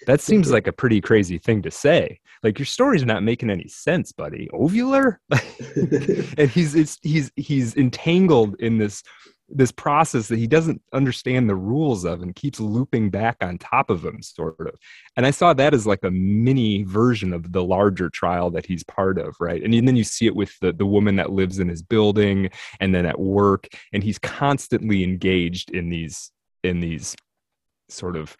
That 0.08 0.20
seems 0.20 0.52
like 0.52 0.68
a 0.68 0.74
pretty 0.74 1.00
crazy 1.00 1.38
thing 1.38 1.62
to 1.62 1.72
say. 1.72 2.20
Like 2.44 2.58
your 2.58 2.66
story's 2.66 3.06
not 3.06 3.24
making 3.24 3.50
any 3.50 3.68
sense, 3.68 4.12
buddy. 4.12 4.50
Ovular, 4.54 5.18
and 6.38 6.50
he's 6.50 6.98
he's 7.02 7.32
he's 7.36 7.76
entangled 7.76 8.56
in 8.60 8.78
this 8.78 9.04
this 9.52 9.72
process 9.72 10.28
that 10.28 10.40
he 10.40 10.48
doesn't 10.48 10.82
understand 10.94 11.50
the 11.50 11.56
rules 11.56 12.06
of 12.06 12.22
and 12.22 12.36
keeps 12.36 12.60
looping 12.60 13.10
back 13.10 13.38
on 13.42 13.58
top 13.58 13.90
of 13.90 14.04
him 14.04 14.22
sort 14.22 14.60
of. 14.60 14.76
And 15.16 15.26
i 15.26 15.32
saw 15.32 15.54
that 15.54 15.74
as 15.74 15.88
like 15.88 16.04
a 16.04 16.12
mini 16.12 16.84
version 16.84 17.34
of 17.34 17.52
the 17.52 17.64
larger 17.64 18.10
trial 18.10 18.50
that 18.52 18.66
he's 18.66 18.84
part 18.84 19.18
of 19.18 19.36
right? 19.40 19.64
And 19.64 19.74
then 19.88 19.96
you 19.96 20.04
see 20.04 20.28
it 20.28 20.36
with 20.36 20.58
the, 20.60 20.72
the 20.72 20.86
woman 20.86 21.16
that 21.18 21.32
lives 21.32 21.60
in 21.60 21.68
his 21.68 21.82
building 21.82 22.50
and 22.80 22.94
then 22.94 23.06
at 23.06 23.20
work 23.20 23.68
and 23.94 24.04
he's 24.04 24.20
constantly 24.20 25.04
engaged 25.04 25.72
in 25.72 25.90
these 25.90 26.32
in 26.64 26.80
these 26.80 27.16
sort 27.88 28.16
of 28.16 28.38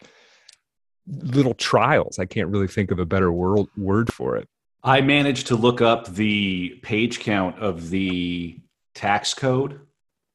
little 1.06 1.54
trials. 1.54 2.18
I 2.18 2.26
can't 2.26 2.48
really 2.48 2.68
think 2.68 2.90
of 2.90 2.98
a 2.98 3.06
better 3.06 3.32
word 3.32 3.66
word 3.76 4.12
for 4.12 4.36
it. 4.36 4.48
I 4.82 5.00
managed 5.02 5.48
to 5.48 5.56
look 5.56 5.80
up 5.80 6.14
the 6.14 6.80
page 6.82 7.20
count 7.20 7.58
of 7.58 7.90
the 7.90 8.58
tax 8.94 9.34
code 9.34 9.80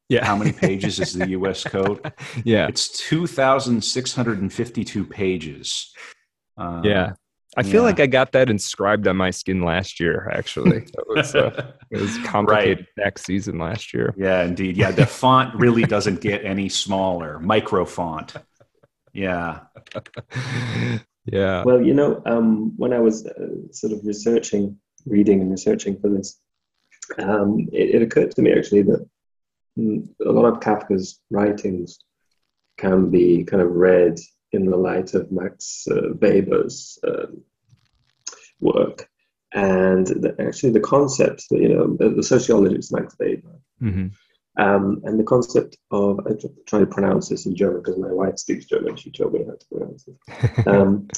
yeah. 0.08 0.24
How 0.24 0.36
many 0.36 0.52
pages 0.66 1.00
is 1.00 1.12
the 1.12 1.30
US 1.30 1.64
code? 1.64 2.12
Yeah. 2.44 2.68
It's 2.68 2.88
2,652 3.08 5.04
pages. 5.04 5.92
Um, 6.56 6.84
yeah. 6.84 7.12
I 7.58 7.62
feel 7.62 7.80
yeah. 7.80 7.86
like 7.86 8.00
I 8.00 8.06
got 8.06 8.32
that 8.32 8.50
inscribed 8.50 9.08
on 9.08 9.16
my 9.16 9.30
skin 9.30 9.62
last 9.62 9.98
year, 9.98 10.30
actually. 10.32 10.84
It 10.98 11.06
was, 11.08 11.34
uh, 11.34 11.72
it 11.90 11.98
was 11.98 12.18
complicated 12.18 12.86
right. 12.98 13.04
tax 13.04 13.24
season 13.24 13.58
last 13.58 13.94
year. 13.94 14.14
Yeah, 14.18 14.42
indeed. 14.42 14.76
Yeah, 14.76 14.90
the 14.90 15.06
font 15.06 15.54
really 15.54 15.84
doesn't 15.84 16.20
get 16.20 16.44
any 16.44 16.68
smaller. 16.68 17.38
Micro 17.38 17.86
font. 17.86 18.34
Yeah. 19.14 19.60
yeah. 21.24 21.64
Well, 21.64 21.80
you 21.80 21.94
know, 21.94 22.20
um, 22.26 22.74
when 22.76 22.92
I 22.92 22.98
was 22.98 23.24
uh, 23.24 23.72
sort 23.72 23.94
of 23.94 24.04
researching, 24.04 24.78
reading 25.06 25.40
and 25.40 25.50
researching 25.50 25.98
for 25.98 26.10
this, 26.10 26.38
um, 27.18 27.68
it, 27.72 27.94
it 27.94 28.02
occurred 28.02 28.32
to 28.32 28.42
me 28.42 28.52
actually 28.52 28.82
that 28.82 29.08
a 29.78 30.30
lot 30.30 30.46
of 30.46 30.60
Kafka's 30.60 31.20
writings 31.30 31.98
can 32.78 33.10
be 33.10 33.44
kind 33.44 33.62
of 33.62 33.70
read 33.70 34.18
in 34.52 34.66
the 34.66 34.76
light 34.76 35.14
of 35.14 35.30
Max 35.32 35.86
uh, 35.90 36.14
Weber's 36.20 36.98
uh, 37.06 37.26
work. 38.60 39.08
And 39.52 40.06
the, 40.06 40.36
actually, 40.40 40.72
the 40.72 40.80
concept, 40.80 41.44
you 41.50 41.68
know, 41.68 41.96
the, 41.96 42.10
the 42.10 42.22
sociologist 42.22 42.92
Max 42.92 43.16
Weber, 43.18 43.58
mm-hmm. 43.82 44.08
um, 44.62 45.00
and 45.04 45.18
the 45.18 45.24
concept 45.24 45.78
of, 45.90 46.20
I'm 46.26 46.38
trying 46.66 46.84
to 46.84 46.92
pronounce 46.92 47.28
this 47.28 47.46
in 47.46 47.54
German 47.54 47.78
because 47.82 47.98
my 47.98 48.12
wife 48.12 48.38
speaks 48.38 48.66
German, 48.66 48.96
she 48.96 49.10
told 49.10 49.32
me 49.32 49.44
how 49.44 49.52
to 49.52 49.66
pronounce 49.72 50.08
it. 50.08 50.66
um, 50.68 51.08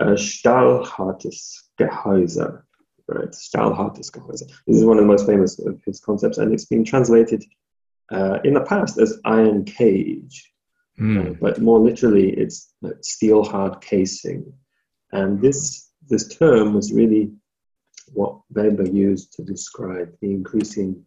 uh, 0.00 0.14
Stahlhartes 0.14 1.62
Gehäuse, 1.80 2.62
right? 3.08 3.30
Stahlhartes 3.30 4.10
Gehäuse. 4.10 4.46
This 4.66 4.76
is 4.76 4.84
one 4.84 4.98
of 4.98 5.02
the 5.02 5.08
most 5.08 5.26
famous 5.26 5.58
of 5.58 5.80
his 5.84 5.98
concepts, 5.98 6.38
and 6.38 6.52
it's 6.52 6.66
been 6.66 6.84
translated 6.84 7.42
uh, 8.10 8.38
in 8.44 8.54
the 8.54 8.62
past 8.62 8.98
as 8.98 9.20
iron 9.24 9.64
cage, 9.64 10.52
mm. 10.98 11.30
uh, 11.30 11.34
but 11.40 11.60
more 11.60 11.78
literally 11.78 12.30
it's 12.30 12.74
steel 13.00 13.44
hard 13.44 13.80
casing. 13.80 14.52
And 15.12 15.40
this, 15.40 15.90
this 16.08 16.36
term 16.36 16.74
was 16.74 16.92
really 16.92 17.32
what 18.12 18.40
Weber 18.50 18.86
used 18.86 19.32
to 19.34 19.42
describe 19.42 20.12
the 20.20 20.30
increasing 20.32 21.04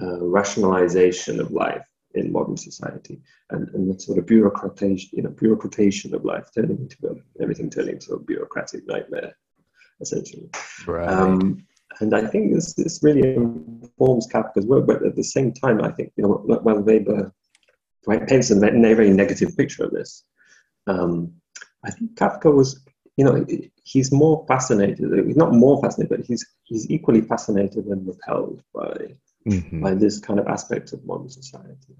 uh, 0.00 0.20
rationalization 0.20 1.40
of 1.40 1.50
life 1.52 1.86
in 2.14 2.32
modern 2.32 2.56
society 2.56 3.20
and, 3.50 3.68
and 3.74 3.92
the 3.92 4.00
sort 4.00 4.18
of 4.18 4.26
bureaucratization, 4.26 5.12
you 5.12 5.22
know, 5.22 5.30
bureaucratization 5.30 6.12
of 6.12 6.24
life 6.24 6.48
turning 6.54 6.78
into 6.78 6.96
a, 7.08 7.42
everything 7.42 7.70
turning 7.70 7.94
into 7.94 8.14
a 8.14 8.20
bureaucratic 8.20 8.86
nightmare, 8.86 9.36
essentially. 10.00 10.48
Right. 10.86 11.08
Um, 11.08 11.66
and 12.00 12.14
I 12.14 12.26
think 12.26 12.52
this, 12.52 12.74
this 12.74 13.00
really 13.02 13.34
informs 13.34 14.26
Kafka's 14.26 14.66
work, 14.66 14.86
but 14.86 15.04
at 15.04 15.16
the 15.16 15.24
same 15.24 15.52
time, 15.52 15.82
I 15.82 15.90
think, 15.90 16.12
you 16.16 16.24
know, 16.24 16.42
while 16.44 16.80
Weber 16.80 17.32
paints 18.28 18.50
a 18.50 18.58
very 18.58 19.10
negative 19.10 19.56
picture 19.56 19.84
of 19.84 19.92
this, 19.92 20.24
um, 20.86 21.32
I 21.84 21.90
think 21.90 22.14
Kafka 22.14 22.54
was, 22.54 22.84
you 23.16 23.24
know, 23.24 23.46
he's 23.84 24.10
more 24.12 24.44
fascinated, 24.48 25.26
he's 25.26 25.36
not 25.36 25.52
more 25.52 25.80
fascinated, 25.80 26.16
but 26.16 26.26
he's, 26.26 26.44
he's 26.64 26.90
equally 26.90 27.20
fascinated 27.20 27.86
and 27.86 28.06
repelled 28.06 28.62
by, 28.74 29.14
mm-hmm. 29.48 29.82
by 29.82 29.94
this 29.94 30.18
kind 30.18 30.40
of 30.40 30.46
aspect 30.48 30.92
of 30.92 31.04
modern 31.04 31.28
society. 31.28 31.96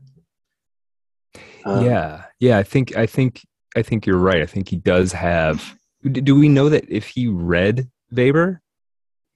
Um, 1.65 1.85
yeah, 1.85 2.25
yeah, 2.41 2.59
I 2.59 2.63
think, 2.63 2.97
I 2.97 3.07
think, 3.07 3.41
I 3.77 3.83
think 3.83 4.07
you're 4.07 4.19
right. 4.19 4.43
I 4.43 4.47
think 4.47 4.69
he 4.69 4.77
does 4.77 5.13
have. 5.13 5.77
Do 6.03 6.35
we 6.35 6.49
know 6.49 6.69
that 6.69 6.85
if 6.89 7.09
he 7.09 7.27
read 7.27 7.89
Weber, 8.13 8.61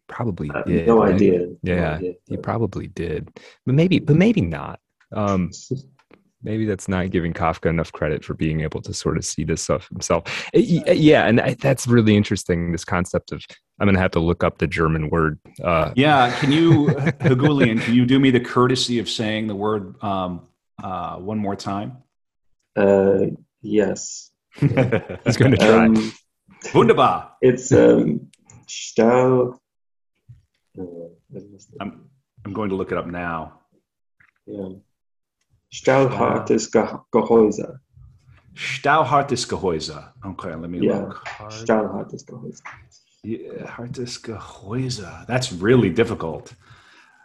probably 0.08 0.50
uh, 0.50 0.62
did. 0.62 0.86
No 0.86 1.02
right? 1.02 1.14
idea. 1.14 1.48
Yeah, 1.62 1.76
no 1.76 1.96
idea. 1.96 2.12
he 2.26 2.36
probably 2.36 2.88
did, 2.88 3.30
but 3.64 3.74
maybe, 3.74 3.98
but 3.98 4.16
maybe 4.16 4.40
not. 4.40 4.80
Um, 5.14 5.50
maybe 6.42 6.64
that's 6.64 6.88
not 6.88 7.10
giving 7.10 7.32
Kafka 7.32 7.68
enough 7.68 7.92
credit 7.92 8.24
for 8.24 8.34
being 8.34 8.60
able 8.60 8.80
to 8.82 8.94
sort 8.94 9.16
of 9.16 9.24
see 9.24 9.44
this 9.44 9.62
stuff 9.62 9.88
himself. 9.88 10.48
Yeah, 10.54 11.26
and 11.26 11.40
I, 11.40 11.54
that's 11.54 11.86
really 11.86 12.16
interesting. 12.16 12.72
This 12.72 12.84
concept 12.84 13.32
of 13.32 13.44
I'm 13.80 13.86
going 13.86 13.94
to 13.94 14.00
have 14.00 14.12
to 14.12 14.20
look 14.20 14.42
up 14.42 14.58
the 14.58 14.66
German 14.66 15.10
word. 15.10 15.38
Uh, 15.62 15.92
yeah, 15.94 16.36
can 16.40 16.50
you, 16.50 16.86
Heghoulian, 17.20 17.80
can 17.80 17.94
you 17.94 18.06
do 18.06 18.18
me 18.18 18.30
the 18.30 18.40
courtesy 18.40 18.98
of 18.98 19.08
saying 19.08 19.46
the 19.46 19.54
word 19.54 20.02
um, 20.02 20.48
uh, 20.82 21.16
one 21.16 21.38
more 21.38 21.56
time? 21.56 21.98
Uh, 22.76 23.26
yes. 23.62 24.30
He's 24.56 25.36
going 25.36 25.52
to 25.52 25.56
try. 25.56 25.86
Um, 25.86 26.12
Wunderbar. 26.74 27.32
It's 27.40 27.72
um, 27.72 28.30
Stahl 28.66 29.60
I'm, 31.80 32.08
I'm 32.44 32.52
going 32.52 32.70
to 32.70 32.76
look 32.76 32.92
it 32.92 32.98
up 32.98 33.06
now. 33.06 33.60
Yeah. 34.46 34.68
Stahlhartes 35.72 36.70
Gehäuse. 37.12 37.78
Stahlhartes 38.54 39.46
Gehäuse. 39.46 40.12
Okay, 40.24 40.54
let 40.54 40.70
me 40.70 40.80
yeah. 40.80 41.00
look. 41.00 41.24
Stahlhartes 41.50 42.24
Gehäuse. 42.24 42.62
Yeah, 43.22 43.66
Hartes 43.66 44.18
Gehäuse. 44.18 45.26
That's 45.26 45.52
really 45.52 45.90
difficult. 45.90 46.54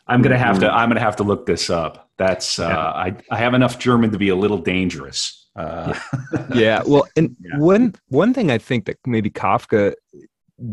I'm 0.07 0.21
gonna 0.21 0.37
have 0.37 0.59
to. 0.59 0.65
Mm-hmm. 0.65 0.75
I'm 0.75 0.89
gonna 0.89 0.99
have 0.99 1.15
to 1.17 1.23
look 1.23 1.45
this 1.45 1.69
up. 1.69 2.09
That's. 2.17 2.59
Uh, 2.59 2.67
yeah. 2.67 2.77
I. 2.77 3.15
I 3.31 3.37
have 3.37 3.53
enough 3.53 3.79
German 3.79 4.11
to 4.11 4.17
be 4.17 4.29
a 4.29 4.35
little 4.35 4.57
dangerous. 4.57 5.49
Uh, 5.55 5.93
yeah. 6.33 6.47
yeah. 6.53 6.83
Well, 6.85 7.07
and 7.15 7.35
yeah. 7.41 7.57
one 7.57 7.95
one 8.09 8.33
thing 8.33 8.51
I 8.51 8.57
think 8.57 8.85
that 8.85 8.97
maybe 9.05 9.29
Kafka 9.29 9.93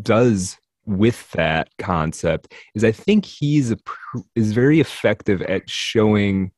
does 0.02 0.56
with 0.90 1.30
that 1.32 1.68
concept 1.78 2.52
is 2.74 2.84
I 2.84 2.92
think 2.92 3.24
he's 3.24 3.70
a, 3.70 3.78
is 4.34 4.52
very 4.52 4.80
effective 4.80 5.40
at 5.42 5.68
showing 5.70 6.50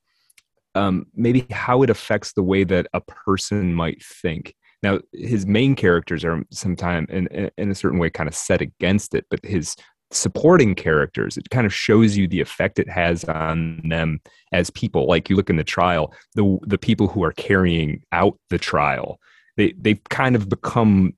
um, 0.75 1.07
maybe 1.15 1.47
how 1.51 1.83
it 1.83 1.91
affects 1.91 2.33
the 2.33 2.43
way 2.43 2.65
that 2.65 2.87
a 2.95 3.01
person 3.01 3.75
might 3.75 4.03
think. 4.03 4.55
Now, 4.83 5.01
his 5.13 5.47
main 5.47 5.77
characters 5.77 6.25
are 6.25 6.43
sometimes 6.51 7.09
in, 7.11 7.51
in 7.57 7.71
a 7.71 7.75
certain 7.75 7.99
way 7.99 8.11
kind 8.11 8.29
of 8.29 8.35
set 8.35 8.61
against 8.61 9.15
it, 9.15 9.27
but 9.31 9.45
his 9.45 9.77
supporting 10.11 10.75
characters, 10.75 11.37
it 11.37 11.51
kind 11.51 11.67
of 11.67 11.75
shows 11.75 12.17
you 12.17 12.27
the 12.27 12.41
effect 12.41 12.79
it 12.79 12.89
has 12.89 13.25
on 13.25 13.81
them 13.89 14.21
as 14.53 14.71
people. 14.71 15.07
Like 15.07 15.29
you 15.31 15.37
look 15.37 15.51
in 15.51 15.57
the 15.57 15.65
trial, 15.65 16.13
the 16.35 16.59
the 16.63 16.79
people 16.79 17.09
who 17.09 17.23
are 17.23 17.33
carrying 17.33 18.03
out 18.13 18.39
the 18.51 18.59
trial, 18.59 19.19
they 19.57 19.75
they've 19.79 20.03
kind 20.05 20.37
of 20.37 20.49
become 20.49 21.15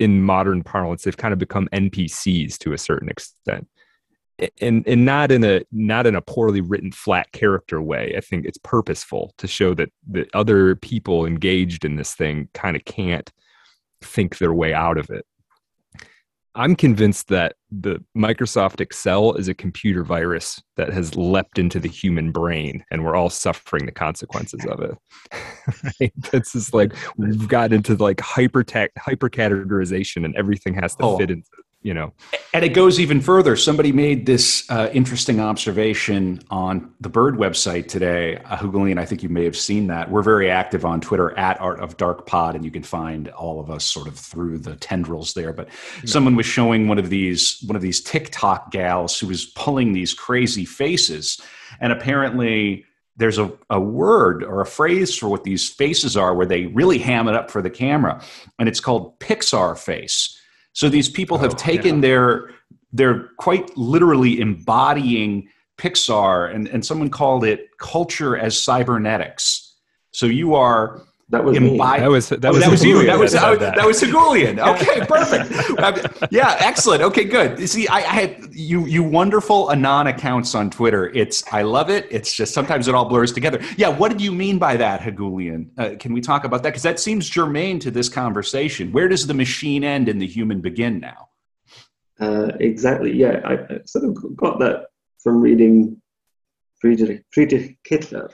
in 0.00 0.22
modern 0.22 0.64
parlance, 0.64 1.04
they've 1.04 1.16
kind 1.16 1.32
of 1.32 1.38
become 1.38 1.68
NPCs 1.72 2.58
to 2.58 2.72
a 2.72 2.78
certain 2.78 3.08
extent. 3.08 3.68
and 4.60 4.88
and 4.88 5.04
not 5.04 5.30
in 5.30 5.44
a 5.44 5.60
not 5.70 6.06
in 6.06 6.16
a 6.16 6.22
poorly 6.22 6.62
written 6.62 6.90
flat 6.90 7.30
character 7.32 7.82
way 7.82 8.14
i 8.16 8.20
think 8.20 8.46
it's 8.46 8.56
purposeful 8.64 9.34
to 9.36 9.46
show 9.46 9.74
that 9.74 9.90
the 10.10 10.26
other 10.32 10.74
people 10.76 11.26
engaged 11.26 11.84
in 11.84 11.96
this 11.96 12.14
thing 12.14 12.48
kind 12.54 12.74
of 12.74 12.82
can't 12.86 13.30
think 14.00 14.38
their 14.38 14.54
way 14.54 14.72
out 14.72 14.96
of 14.96 15.10
it 15.10 15.26
i'm 16.54 16.74
convinced 16.74 17.28
that 17.28 17.54
the 17.70 18.02
microsoft 18.16 18.80
excel 18.80 19.34
is 19.34 19.48
a 19.48 19.54
computer 19.54 20.02
virus 20.04 20.60
that 20.76 20.92
has 20.92 21.16
leapt 21.16 21.58
into 21.58 21.78
the 21.78 21.88
human 21.88 22.32
brain 22.32 22.84
and 22.90 23.04
we're 23.04 23.14
all 23.14 23.30
suffering 23.30 23.86
the 23.86 23.92
consequences 23.92 24.64
of 24.66 24.80
it 24.80 24.96
right? 26.00 26.12
it's 26.32 26.52
just 26.52 26.74
like 26.74 26.92
we've 27.16 27.48
got 27.48 27.72
into 27.72 27.94
like 27.96 28.20
hyper 28.20 28.64
hyper 28.98 29.30
categorization 29.30 30.24
and 30.24 30.34
everything 30.36 30.74
has 30.74 30.94
to 30.96 31.04
oh. 31.04 31.18
fit 31.18 31.30
into 31.30 31.48
you 31.82 31.94
know. 31.94 32.12
And 32.52 32.64
it 32.64 32.70
goes 32.70 33.00
even 33.00 33.20
further. 33.20 33.56
Somebody 33.56 33.90
made 33.92 34.26
this 34.26 34.68
uh, 34.70 34.90
interesting 34.92 35.40
observation 35.40 36.42
on 36.50 36.92
the 37.00 37.08
bird 37.08 37.36
website 37.36 37.88
today. 37.88 38.36
Uh, 38.36 38.58
i 38.60 39.04
think 39.04 39.22
you 39.22 39.28
may 39.28 39.44
have 39.44 39.56
seen 39.56 39.86
that. 39.86 40.10
We're 40.10 40.22
very 40.22 40.50
active 40.50 40.84
on 40.84 41.00
twitter 41.00 41.36
at 41.38 41.60
art 41.60 41.80
of 41.80 41.96
dark 41.96 42.26
pod 42.26 42.54
and 42.54 42.64
you 42.64 42.70
can 42.70 42.82
find 42.82 43.28
all 43.28 43.60
of 43.60 43.70
us 43.70 43.84
sort 43.84 44.08
of 44.08 44.18
through 44.18 44.58
the 44.58 44.76
tendrils 44.76 45.34
there. 45.34 45.52
But 45.52 45.68
yeah. 45.68 46.10
someone 46.10 46.36
was 46.36 46.46
showing 46.46 46.88
one 46.88 46.98
of 46.98 47.08
these 47.08 47.62
one 47.66 47.76
of 47.76 47.82
these 47.82 48.00
tiktok 48.00 48.70
gals 48.70 49.18
who 49.18 49.28
was 49.28 49.46
pulling 49.46 49.92
these 49.92 50.12
crazy 50.12 50.64
faces. 50.64 51.40
And 51.80 51.92
apparently 51.92 52.84
there's 53.16 53.38
a, 53.38 53.52
a 53.68 53.80
word 53.80 54.42
or 54.42 54.60
a 54.60 54.66
phrase 54.66 55.16
for 55.16 55.28
what 55.28 55.44
these 55.44 55.68
faces 55.68 56.16
are 56.16 56.34
where 56.34 56.46
they 56.46 56.66
really 56.66 56.98
ham 56.98 57.28
it 57.28 57.34
up 57.34 57.50
for 57.50 57.62
the 57.62 57.70
camera. 57.70 58.22
And 58.58 58.68
it's 58.68 58.80
called 58.80 59.18
pixar 59.20 59.78
face 59.78 60.39
so 60.72 60.88
these 60.88 61.08
people 61.08 61.38
have 61.38 61.52
oh, 61.52 61.56
taken 61.56 61.96
yeah. 61.96 62.00
their 62.00 62.50
they're 62.92 63.28
quite 63.38 63.76
literally 63.76 64.40
embodying 64.40 65.48
Pixar, 65.80 66.54
and, 66.54 66.68
and 66.68 66.84
someone 66.84 67.08
called 67.08 67.44
it 67.44 67.68
culture 67.78 68.36
as 68.36 68.60
cybernetics. 68.60 69.76
So 70.12 70.26
you 70.26 70.54
are 70.54 71.02
that 71.30 71.44
was 71.44 71.56
imbi- 71.56 71.78
That 72.00 72.10
was 72.10 72.28
that 72.28 72.44
oh, 72.44 72.48
was, 72.48 72.60
that 72.60 72.70
was 72.70 72.84
you. 72.84 73.06
That 73.06 73.18
was 73.18 73.32
that, 73.32 73.60
that. 73.60 73.76
that 73.76 73.86
was 73.86 74.02
Heghoulian. 74.02 74.58
Okay, 74.70 75.00
perfect. 75.06 76.32
yeah, 76.32 76.56
excellent. 76.58 77.02
Okay, 77.02 77.24
good. 77.24 77.68
See, 77.68 77.86
I, 77.86 77.98
I, 77.98 78.00
had 78.00 78.48
you 78.52 78.86
you 78.86 79.04
wonderful 79.04 79.70
anon 79.70 80.08
accounts 80.08 80.56
on 80.56 80.70
Twitter. 80.70 81.08
It's 81.10 81.44
I 81.52 81.62
love 81.62 81.88
it. 81.88 82.08
It's 82.10 82.32
just 82.32 82.52
sometimes 82.52 82.88
it 82.88 82.94
all 82.96 83.08
blurs 83.08 83.32
together. 83.32 83.60
Yeah, 83.76 83.88
what 83.88 84.10
did 84.10 84.20
you 84.20 84.32
mean 84.32 84.58
by 84.58 84.76
that, 84.76 85.00
Heghoulian? 85.00 85.70
Uh, 85.78 85.96
can 86.00 86.12
we 86.12 86.20
talk 86.20 86.44
about 86.44 86.64
that? 86.64 86.70
Because 86.70 86.82
that 86.82 86.98
seems 86.98 87.28
germane 87.28 87.78
to 87.80 87.92
this 87.92 88.08
conversation. 88.08 88.90
Where 88.90 89.06
does 89.06 89.26
the 89.26 89.34
machine 89.34 89.84
end 89.84 90.08
and 90.08 90.20
the 90.20 90.26
human 90.26 90.60
begin 90.60 90.98
now? 90.98 91.28
Uh, 92.18 92.50
exactly. 92.58 93.12
Yeah, 93.12 93.40
I, 93.44 93.52
I, 93.52 93.78
sort 93.84 94.04
of 94.04 94.36
got 94.36 94.58
that 94.58 94.86
from 95.22 95.40
reading 95.40 96.02
Friedrich, 96.80 97.24
Friedrich 97.30 97.78
Kittler. 97.88 98.32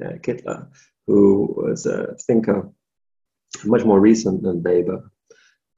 Yeah, 0.00 0.12
Kittler 0.16 0.66
who 1.06 1.54
was 1.56 1.86
a 1.86 2.14
thinker 2.26 2.70
much 3.64 3.84
more 3.84 4.00
recent 4.00 4.42
than 4.42 4.62
Weber. 4.62 5.10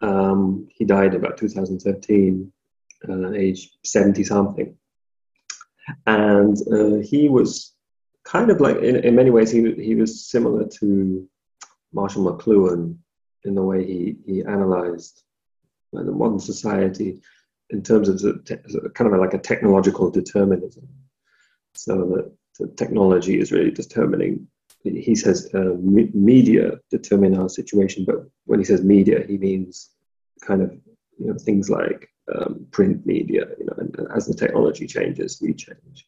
Um, 0.00 0.68
he 0.70 0.84
died 0.84 1.14
about 1.14 1.36
2013, 1.36 2.52
uh, 3.08 3.32
age 3.32 3.70
70 3.84 4.24
something. 4.24 4.76
And 6.06 6.56
uh, 6.72 6.96
he 7.02 7.28
was 7.28 7.74
kind 8.24 8.50
of 8.50 8.60
like, 8.60 8.76
in, 8.78 8.96
in 8.96 9.14
many 9.14 9.30
ways, 9.30 9.50
he, 9.50 9.72
he 9.74 9.94
was 9.94 10.28
similar 10.28 10.66
to 10.80 11.28
Marshall 11.92 12.24
McLuhan 12.24 12.96
in 13.44 13.54
the 13.54 13.62
way 13.62 13.86
he, 13.86 14.16
he 14.26 14.42
analyzed 14.42 15.22
uh, 15.96 16.02
the 16.02 16.12
modern 16.12 16.38
society 16.40 17.20
in 17.70 17.82
terms 17.82 18.08
of 18.08 18.20
the, 18.20 18.90
kind 18.94 19.12
of 19.12 19.18
like 19.18 19.34
a 19.34 19.38
technological 19.38 20.10
determinism. 20.10 20.88
So 21.74 22.30
that 22.58 22.76
technology 22.76 23.38
is 23.38 23.52
really 23.52 23.70
determining 23.70 24.48
he 24.84 25.14
says 25.14 25.50
uh, 25.54 25.74
media 25.80 26.78
determine 26.90 27.36
our 27.36 27.48
situation, 27.48 28.04
but 28.04 28.24
when 28.44 28.58
he 28.58 28.64
says 28.64 28.82
media, 28.82 29.24
he 29.26 29.36
means 29.36 29.90
kind 30.40 30.62
of 30.62 30.72
you 31.18 31.26
know 31.26 31.34
things 31.38 31.68
like 31.68 32.08
um, 32.34 32.66
print 32.70 33.04
media. 33.04 33.46
You 33.58 33.66
know, 33.66 33.74
and, 33.78 33.94
and, 33.98 34.08
as 34.14 34.26
the 34.26 34.34
technology 34.34 34.86
changes, 34.86 35.40
we 35.42 35.52
change, 35.54 36.06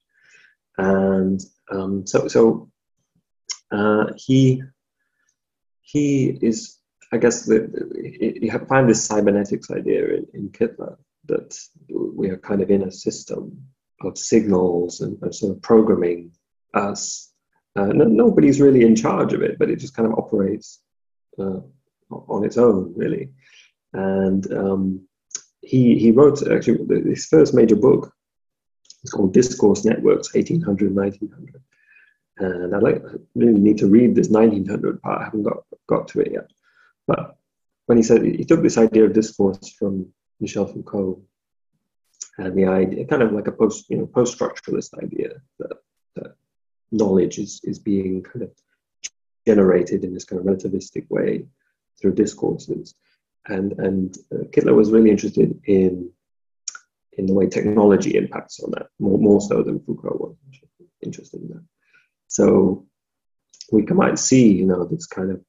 and 0.78 1.40
um, 1.70 2.06
so 2.06 2.28
so 2.28 2.70
uh, 3.72 4.06
he 4.16 4.62
he 5.82 6.38
is. 6.40 6.76
I 7.12 7.16
guess 7.16 7.44
the, 7.44 7.68
you 8.40 8.52
find 8.68 8.88
this 8.88 9.04
cybernetics 9.04 9.68
idea 9.72 10.14
in, 10.14 10.26
in 10.32 10.48
Kittler 10.50 10.96
that 11.24 11.58
we 11.88 12.30
are 12.30 12.36
kind 12.36 12.62
of 12.62 12.70
in 12.70 12.82
a 12.82 12.92
system 12.92 13.64
of 14.02 14.16
signals 14.16 15.00
and, 15.00 15.18
and 15.20 15.34
sort 15.34 15.56
of 15.56 15.60
programming 15.60 16.30
us 16.72 17.29
uh, 17.76 17.86
no, 17.86 18.04
nobody's 18.04 18.60
really 18.60 18.82
in 18.82 18.96
charge 18.96 19.32
of 19.32 19.42
it, 19.42 19.58
but 19.58 19.70
it 19.70 19.76
just 19.76 19.94
kind 19.94 20.10
of 20.10 20.18
operates 20.18 20.80
uh, 21.38 21.60
on 22.10 22.44
its 22.44 22.58
own, 22.58 22.92
really. 22.96 23.30
And 23.92 24.52
um, 24.52 25.08
he 25.62 25.98
he 25.98 26.10
wrote 26.10 26.46
actually 26.50 26.84
his 27.08 27.26
first 27.26 27.54
major 27.54 27.76
book. 27.76 28.12
It's 29.02 29.12
called 29.12 29.32
Discourse 29.32 29.84
Networks, 29.84 30.34
1800 30.34 30.94
1900. 30.94 31.62
And 32.38 32.74
I 32.74 32.78
like 32.78 32.96
I 32.96 33.16
really 33.34 33.60
need 33.60 33.78
to 33.78 33.86
read 33.86 34.14
this 34.14 34.28
1900 34.30 35.00
part. 35.02 35.20
I 35.20 35.24
haven't 35.24 35.44
got 35.44 35.64
got 35.86 36.08
to 36.08 36.20
it 36.20 36.32
yet. 36.32 36.50
But 37.06 37.36
when 37.86 37.98
he 37.98 38.02
said 38.02 38.24
he 38.24 38.44
took 38.44 38.62
this 38.62 38.78
idea 38.78 39.04
of 39.04 39.12
discourse 39.12 39.72
from 39.78 40.12
Michel 40.40 40.66
Foucault, 40.66 41.20
and 42.38 42.56
the 42.56 42.66
idea, 42.66 43.04
kind 43.06 43.22
of 43.22 43.32
like 43.32 43.46
a 43.46 43.52
post 43.52 43.90
you 43.90 43.98
know 43.98 44.06
post 44.06 44.38
structuralist 44.38 45.02
idea 45.02 45.40
that 45.58 45.68
that 45.68 45.78
knowledge 46.90 47.38
is, 47.38 47.60
is 47.64 47.78
being 47.78 48.22
kind 48.22 48.42
of 48.42 48.50
generated 49.46 50.04
in 50.04 50.14
this 50.14 50.24
kind 50.24 50.40
of 50.40 50.46
relativistic 50.46 51.08
way 51.10 51.46
through 52.00 52.14
discourses. 52.14 52.94
And, 53.46 53.72
and 53.78 54.16
uh, 54.32 54.44
Kittler 54.52 54.74
was 54.74 54.90
really 54.90 55.10
interested 55.10 55.60
in, 55.64 56.10
in 57.12 57.26
the 57.26 57.34
way 57.34 57.46
technology 57.46 58.16
impacts 58.16 58.60
on 58.60 58.70
that, 58.72 58.88
more, 58.98 59.18
more 59.18 59.40
so 59.40 59.62
than 59.62 59.80
Foucault 59.80 60.18
was 60.18 60.36
interested 61.02 61.40
in 61.42 61.48
that. 61.48 61.64
So 62.28 62.86
we 63.72 63.82
might 63.82 64.18
see, 64.18 64.52
you 64.52 64.66
know, 64.66 64.84
this 64.84 65.06
kind 65.06 65.30
of, 65.30 65.40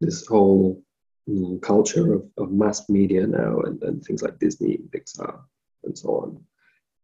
this 0.00 0.26
whole 0.26 0.82
um, 1.28 1.60
culture 1.60 2.14
of, 2.14 2.24
of 2.36 2.52
mass 2.52 2.88
media 2.88 3.26
now 3.26 3.60
and, 3.60 3.82
and 3.82 4.04
things 4.04 4.22
like 4.22 4.38
Disney, 4.38 4.78
Pixar, 4.90 5.40
and 5.84 5.98
so 5.98 6.08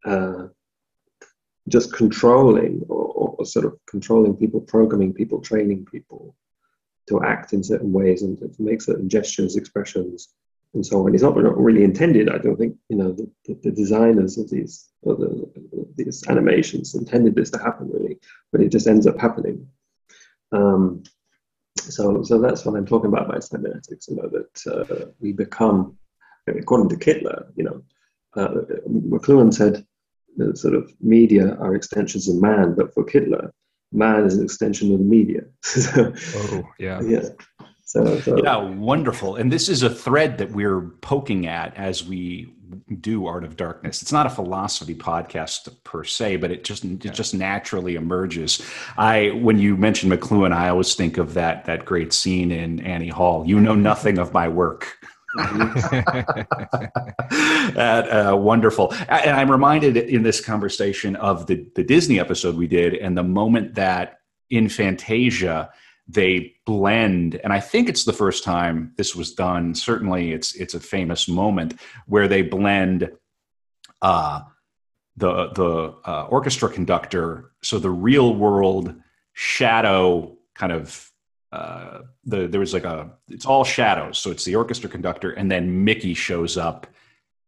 on, 0.05 0.12
uh, 0.12 0.49
just 1.69 1.93
controlling 1.93 2.85
or, 2.89 3.35
or, 3.39 3.47
sort 3.47 3.65
of 3.65 3.77
controlling 3.87 4.37
people, 4.37 4.61
programming 4.61 5.13
people, 5.13 5.41
training 5.41 5.85
people 5.85 6.35
to 7.09 7.23
act 7.25 7.53
in 7.53 7.63
certain 7.63 7.93
ways 7.93 8.23
and 8.23 8.39
to 8.39 8.51
make 8.59 8.83
certain 8.83 9.09
gestures, 9.09 9.57
expressions, 9.57 10.29
and 10.75 10.85
so 10.85 11.05
on. 11.05 11.15
It's 11.15 11.23
not, 11.23 11.37
not 11.37 11.59
really 11.59 11.85
intended. 11.85 12.29
I 12.29 12.39
don't 12.39 12.57
think 12.57 12.77
you 12.89 12.97
know 12.97 13.13
the, 13.13 13.31
the, 13.47 13.59
the 13.65 13.71
designers 13.71 14.39
of 14.39 14.51
these 14.51 14.89
of 15.05 15.19
the, 15.19 15.51
these 15.97 16.27
animations 16.29 16.95
intended 16.95 17.35
this 17.35 17.51
to 17.51 17.59
happen 17.59 17.91
really, 17.91 18.19
but 18.53 18.61
it 18.61 18.71
just 18.71 18.87
ends 18.87 19.07
up 19.07 19.19
happening. 19.19 19.67
Um, 20.53 21.03
so, 21.77 22.23
so 22.23 22.39
that's 22.39 22.65
what 22.65 22.77
I'm 22.77 22.87
talking 22.87 23.09
about 23.09 23.29
by 23.29 23.39
cybernetics. 23.39 24.09
You 24.09 24.17
know 24.17 24.29
that 24.29 24.67
uh, 24.67 25.07
we 25.21 25.33
become, 25.33 25.97
according 26.47 26.89
to 26.91 26.97
Kittler, 26.97 27.47
you 27.57 27.65
know, 27.65 27.83
uh, 28.37 28.63
McLuhan 28.89 29.53
said 29.53 29.87
sort 30.55 30.75
of 30.75 30.92
media 31.01 31.57
are 31.57 31.75
extensions 31.75 32.29
of 32.29 32.40
man, 32.40 32.75
but 32.75 32.92
for 32.94 33.05
Kittler, 33.05 33.51
man 33.92 34.25
is 34.25 34.37
an 34.37 34.44
extension 34.44 34.92
of 34.92 34.99
the 34.99 35.05
media. 35.05 35.42
so, 35.62 36.12
oh, 36.35 36.68
yeah. 36.79 37.01
Yeah. 37.03 37.29
So, 37.85 38.18
so, 38.20 38.42
yeah, 38.42 38.57
wonderful. 38.57 39.37
And 39.37 39.53
this 39.53 39.68
is 39.68 39.85
a 39.85 39.90
thread 39.90 40.38
that 40.38 40.51
we're 40.51 40.81
poking 41.03 41.46
at 41.46 41.77
as 41.77 42.05
we 42.05 42.53
do 43.01 43.27
Art 43.27 43.44
of 43.44 43.57
Darkness. 43.57 44.03
It's 44.03 44.12
not 44.12 44.27
a 44.27 44.31
philosophy 44.31 44.94
podcast 44.94 45.72
per 45.85 46.05
se, 46.05 46.37
but 46.37 46.51
it 46.51 46.64
just 46.64 46.85
it 46.85 47.14
just 47.14 47.33
naturally 47.33 47.94
emerges. 47.94 48.61
I 48.96 49.31
when 49.31 49.59
you 49.59 49.77
mention 49.77 50.11
McLuhan, 50.11 50.53
I 50.53 50.68
always 50.68 50.94
think 50.94 51.18
of 51.18 51.35
that 51.35 51.64
that 51.66 51.85
great 51.85 52.12
scene 52.12 52.51
in 52.51 52.81
Annie 52.81 53.09
Hall. 53.09 53.46
You 53.46 53.61
know 53.61 53.75
nothing 53.75 54.18
of 54.18 54.33
my 54.33 54.49
work. 54.49 54.99
uh, 57.77 58.37
wonderful. 58.39 58.93
And 59.09 59.31
I'm 59.37 59.51
reminded 59.51 59.97
in 59.97 60.23
this 60.23 60.41
conversation 60.41 61.17
of 61.17 61.47
the, 61.47 61.67
the 61.75 61.85
Disney 61.85 62.21
episode 62.21 62.57
we 62.57 62.67
did 62.67 62.95
and 62.95 63.17
the 63.17 63.23
moment 63.23 63.75
that 63.75 64.21
in 64.51 64.69
Fantasia 64.69 65.71
they 66.09 66.55
blend 66.65 67.35
and 67.43 67.53
i 67.53 67.59
think 67.59 67.89
it's 67.89 68.05
the 68.05 68.12
first 68.12 68.45
time 68.45 68.93
this 68.97 69.17
was 69.17 69.35
done 69.35 69.75
certainly 69.75 70.33
it's 70.33 70.55
it's 70.55 70.75
a 70.75 70.81
famous 70.81 71.27
moment 71.27 71.75
where 72.07 72.29
they 72.29 72.43
blend 72.43 73.11
uh, 74.03 74.41
the 75.17 75.49
the 75.55 75.95
uh, 76.05 76.27
orchestra 76.27 76.69
conductor 76.69 77.51
so 77.62 77.79
the 77.79 77.91
real 77.91 78.35
world 78.35 78.95
shadow 79.33 80.37
kind 80.55 80.73
of 80.73 81.11
uh, 81.57 82.03
the 82.25 82.47
there 82.47 82.61
was 82.61 82.75
like 82.75 82.85
a 82.85 83.11
it's 83.29 83.47
all 83.47 83.64
shadows 83.64 84.19
so 84.19 84.31
it's 84.31 84.45
the 84.45 84.57
orchestra 84.57 84.88
conductor 84.88 85.31
and 85.33 85.51
then 85.51 85.85
mickey 85.85 86.14
shows 86.14 86.57
up 86.57 86.87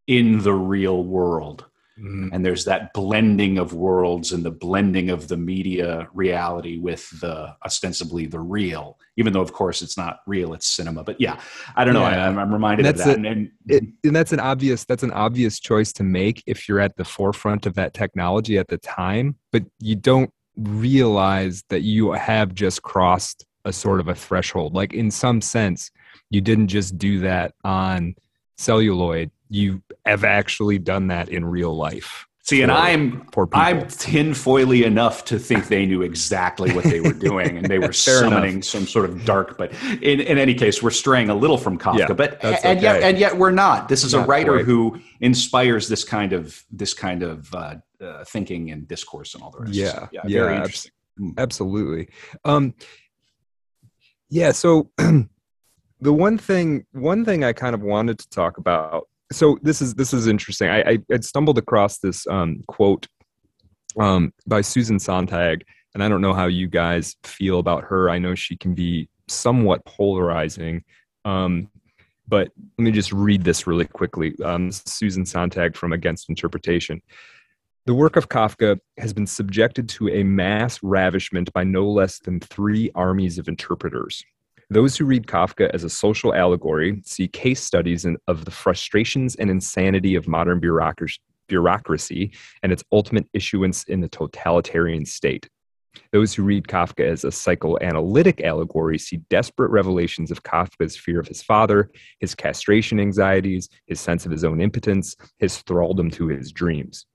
in 0.07 0.39
the 0.43 0.53
real 0.53 1.05
world 1.05 1.67
Mm. 2.01 2.31
And 2.33 2.45
there's 2.45 2.65
that 2.67 2.93
blending 2.93 3.59
of 3.59 3.75
worlds 3.75 4.33
and 4.33 4.45
the 4.45 4.51
blending 4.51 5.11
of 5.11 5.29
the 5.29 5.37
media 5.37 6.09
reality 6.13 6.79
with 6.79 7.09
the 7.21 7.57
ostensibly 7.65 8.27
the 8.27 8.39
real, 8.39 8.99
even 9.17 9.33
though 9.33 9.41
of 9.41 9.53
course 9.53 9.83
it's 9.83 9.97
not 9.97 10.21
real, 10.27 10.55
it's 10.55 10.69
cinema. 10.69 11.03
But 11.03 11.21
yeah, 11.21 11.41
I 11.75 11.85
don't 11.85 11.95
know. 11.95 12.03
Yeah. 12.03 12.27
I, 12.27 12.43
am 12.43 12.53
reminded 12.53 12.87
of 12.87 12.99
that. 12.99 13.09
A, 13.09 13.13
and, 13.15 13.27
and, 13.27 13.51
it, 13.67 13.85
and 14.05 14.15
that's 14.15 14.33
an 14.33 14.41
obvious 14.41 14.85
that's 14.85 15.03
an 15.03 15.13
obvious 15.13 15.59
choice 15.59 15.93
to 15.95 16.05
make 16.05 16.43
if 16.47 16.69
you're 16.69 16.81
at 16.81 16.97
the 16.97 17.05
forefront 17.05 17.67
of 17.67 17.75
that 17.75 17.95
technology 17.95 18.59
at 18.59 18.69
the 18.69 18.79
time, 18.79 19.37
but 19.51 19.65
you 19.81 19.97
don't 19.97 20.31
realize 20.57 21.65
that 21.69 21.83
you 21.83 22.13
have 22.13 22.55
just 22.55 22.83
crossed 22.83 23.45
a 23.69 23.73
sort 23.73 24.01
of 24.01 24.09
a 24.09 24.15
threshold. 24.15 24.75
Like 24.75 24.93
in 24.93 25.11
some 25.11 25.41
sense, 25.41 25.91
you 26.31 26.41
didn't 26.41 26.69
just 26.69 26.99
do 26.99 27.21
that 27.21 27.55
on 27.65 28.17
celluloid 28.57 29.31
you 29.49 29.83
have 30.05 30.25
actually 30.25 30.79
done 30.79 31.09
that 31.09 31.29
in 31.29 31.45
real 31.45 31.75
life. 31.75 32.27
See, 32.43 32.63
and 32.63 32.73
I'm 32.73 33.29
I'm 33.53 33.83
tinfoily 33.83 34.85
enough 34.85 35.27
to 35.27 35.39
think 35.39 35.69
they 35.69 35.85
knew 35.85 36.01
exactly 36.01 36.73
what 36.73 36.85
they 36.85 37.01
were 37.01 37.13
doing, 37.29 37.59
and 37.59 37.67
they 37.67 37.79
were 37.79 37.93
summoning 37.93 38.55
enough. 38.55 38.65
some 38.65 38.87
sort 38.87 39.05
of 39.05 39.23
dark. 39.27 39.59
But 39.59 39.75
in, 40.01 40.21
in 40.21 40.39
any 40.39 40.55
case, 40.55 40.83
we're 40.83 40.91
straying 40.91 41.29
a 41.29 41.35
little 41.35 41.59
from 41.59 41.77
Kafka, 41.77 41.99
yeah, 41.99 42.13
but 42.15 42.43
and 42.43 42.79
okay. 42.79 42.81
yet 42.81 43.03
and 43.03 43.19
yet 43.19 43.37
we're 43.37 43.51
not. 43.51 43.91
This 43.91 44.03
is 44.03 44.15
not 44.15 44.25
a 44.25 44.27
writer 44.27 44.55
quite. 44.55 44.65
who 44.65 44.99
inspires 45.21 45.89
this 45.89 46.05
kind 46.05 46.33
of 46.33 46.65
this 46.71 46.95
kind 46.95 47.23
of 47.23 47.55
uh, 47.55 47.75
uh, 48.01 48.25
thinking 48.25 48.71
and 48.71 48.89
discourse 48.89 49.35
and 49.35 49.43
all 49.43 49.51
the 49.51 49.61
rest. 49.61 49.75
Yeah, 49.75 50.09
yeah, 50.11 50.23
yeah, 50.25 50.45
very 50.45 50.57
interesting. 50.57 50.93
Hmm. 51.19 51.31
Absolutely. 51.37 52.09
Um, 52.47 52.73
yeah. 54.31 54.53
So 54.53 54.91
the 54.99 56.13
one 56.13 56.39
thing 56.39 56.87
one 56.93 57.25
thing 57.25 57.45
I 57.45 57.53
kind 57.53 57.75
of 57.75 57.83
wanted 57.83 58.19
to 58.19 58.29
talk 58.31 58.59
about 58.59 59.09
so 59.33 59.59
this 59.63 59.83
is 59.83 59.95
this 59.95 60.15
is 60.15 60.27
interesting. 60.27 60.69
I, 60.69 60.81
I 60.81 60.99
had 61.11 61.25
stumbled 61.25 61.59
across 61.59 61.99
this 61.99 62.27
um, 62.27 62.63
quote 62.67 63.07
um, 63.99 64.33
by 64.47 64.61
Susan 64.61 64.99
Sontag, 64.99 65.65
and 65.95 66.03
I 66.03 66.09
don't 66.09 66.21
know 66.21 66.33
how 66.33 66.47
you 66.47 66.67
guys 66.67 67.17
feel 67.25 67.59
about 67.59 67.85
her. 67.85 68.11
I 68.11 68.19
know 68.19 68.35
she 68.35 68.57
can 68.57 68.75
be 68.75 69.09
somewhat 69.29 69.85
polarizing, 69.85 70.85
um, 71.25 71.69
but 72.27 72.49
let 72.79 72.85
me 72.85 72.91
just 72.91 73.13
read 73.13 73.45
this 73.45 73.67
really 73.67 73.85
quickly. 73.85 74.35
Um, 74.43 74.73
Susan 74.73 75.27
Sontag 75.27 75.77
from 75.77 75.93
Against 75.93 76.31
Interpretation. 76.31 77.03
The 77.89 77.95
work 77.95 78.17
of 78.17 78.29
Kafka 78.29 78.79
has 78.99 79.15
been 79.15 79.27
subjected 79.27 79.89
to 79.89 80.11
a 80.11 80.23
mass 80.23 80.79
ravishment 80.83 81.51
by 81.55 81.65
no 81.65 81.89
less 81.89 82.19
than 82.19 82.39
three 82.39 82.91
armies 82.95 83.39
of 83.39 83.49
interpreters. 83.49 84.23
Those 84.69 84.95
who 84.95 85.07
read 85.07 85.27
Kafka 85.27 85.71
as 85.73 85.85
a 85.85 85.89
social 85.89 86.35
allegory 86.35 87.01
see 87.07 87.29
case 87.29 87.65
studies 87.65 88.05
in, 88.05 88.19
of 88.27 88.45
the 88.45 88.51
frustrations 88.51 89.37
and 89.37 89.49
insanity 89.51 90.17
of 90.17 90.29
modern 90.29 90.61
bureaucracy, 90.61 91.23
bureaucracy 91.47 92.33
and 92.63 92.73
its 92.73 92.85
ultimate 92.93 93.27
issuance 93.33 93.85
in 93.85 94.03
the 94.03 94.09
totalitarian 94.11 95.07
state. 95.07 95.49
Those 96.13 96.35
who 96.35 96.43
read 96.43 96.69
Kafka 96.69 97.11
as 97.11 97.25
a 97.25 97.33
psychoanalytic 97.33 98.43
allegory 98.43 98.99
see 98.99 99.23
desperate 99.31 99.71
revelations 99.71 100.31
of 100.31 100.43
Kafka's 100.43 100.95
fear 100.95 101.21
of 101.21 101.27
his 101.27 101.43
father, 101.43 101.91
his 102.21 102.35
castration 102.35 103.01
anxieties, 103.01 103.71
his 103.87 103.99
sense 103.99 104.27
of 104.27 104.31
his 104.31 104.45
own 104.45 104.61
impotence, 104.61 105.17
his 105.39 105.63
thraldom 105.63 106.13
to 106.13 106.27
his 106.27 106.53
dreams. 106.53 107.07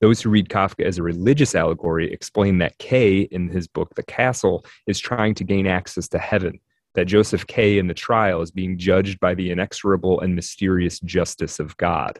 Those 0.00 0.22
who 0.22 0.30
read 0.30 0.48
Kafka 0.48 0.84
as 0.84 0.98
a 0.98 1.02
religious 1.02 1.54
allegory 1.54 2.10
explain 2.10 2.58
that 2.58 2.78
K, 2.78 3.20
in 3.20 3.48
his 3.48 3.68
book 3.68 3.94
The 3.94 4.02
Castle, 4.02 4.64
is 4.86 4.98
trying 4.98 5.34
to 5.34 5.44
gain 5.44 5.66
access 5.66 6.08
to 6.08 6.18
heaven, 6.18 6.58
that 6.94 7.04
Joseph 7.04 7.46
K. 7.46 7.78
in 7.78 7.86
the 7.86 7.94
trial 7.94 8.40
is 8.40 8.50
being 8.50 8.78
judged 8.78 9.20
by 9.20 9.34
the 9.34 9.50
inexorable 9.50 10.20
and 10.20 10.34
mysterious 10.34 11.00
justice 11.00 11.60
of 11.60 11.76
God. 11.76 12.18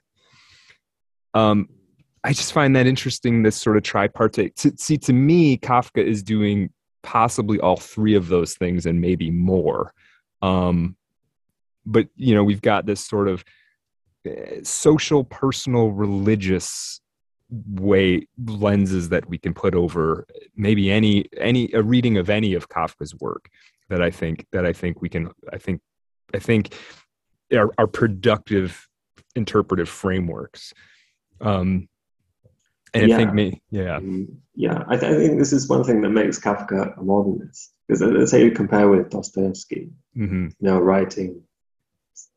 Um, 1.32 1.68
I 2.22 2.34
just 2.34 2.52
find 2.52 2.76
that 2.76 2.86
interesting, 2.86 3.42
this 3.42 3.56
sort 3.56 3.78
of 3.78 3.82
tripartite. 3.82 4.58
See, 4.58 4.98
to 4.98 5.12
me, 5.12 5.56
Kafka 5.56 6.04
is 6.04 6.22
doing 6.22 6.70
possibly 7.02 7.58
all 7.60 7.78
three 7.78 8.14
of 8.14 8.28
those 8.28 8.54
things 8.54 8.84
and 8.84 9.00
maybe 9.00 9.30
more. 9.30 9.94
Um, 10.42 10.96
but, 11.86 12.08
you 12.16 12.34
know, 12.34 12.44
we've 12.44 12.60
got 12.60 12.84
this 12.84 13.00
sort 13.06 13.26
of 13.26 13.42
uh, 14.26 14.62
social, 14.62 15.24
personal, 15.24 15.92
religious 15.92 17.00
way 17.50 18.26
lenses 18.44 19.08
that 19.08 19.28
we 19.28 19.38
can 19.38 19.54
put 19.54 19.74
over 19.74 20.26
maybe 20.56 20.90
any 20.90 21.26
any 21.36 21.70
a 21.72 21.82
reading 21.82 22.16
of 22.16 22.30
any 22.30 22.54
of 22.54 22.68
Kafka's 22.68 23.14
work 23.16 23.48
that 23.88 24.00
I 24.00 24.10
think 24.10 24.46
that 24.52 24.64
I 24.64 24.72
think 24.72 25.02
we 25.02 25.08
can 25.08 25.30
I 25.52 25.58
think 25.58 25.80
I 26.32 26.38
think 26.38 26.74
are, 27.52 27.70
are 27.78 27.86
productive 27.86 28.88
interpretive 29.34 29.88
frameworks. 29.88 30.72
Um, 31.40 31.88
and 32.92 33.08
yeah. 33.08 33.14
I 33.14 33.18
think 33.18 33.34
me, 33.34 33.62
yeah, 33.70 34.00
mm, 34.00 34.26
yeah. 34.54 34.82
I, 34.88 34.96
th- 34.96 35.12
I, 35.12 35.16
think 35.16 35.38
this 35.38 35.52
is 35.52 35.68
one 35.68 35.84
thing 35.84 36.00
that 36.00 36.10
makes 36.10 36.40
Kafka 36.40 36.98
a 36.98 37.02
modernist. 37.02 37.72
Because 37.86 38.02
let's 38.02 38.30
say 38.32 38.44
you 38.44 38.50
compare 38.50 38.88
with 38.88 39.10
Dostoevsky, 39.10 39.90
mm-hmm. 40.16 40.46
you 40.46 40.54
know, 40.60 40.78
writing, 40.78 41.42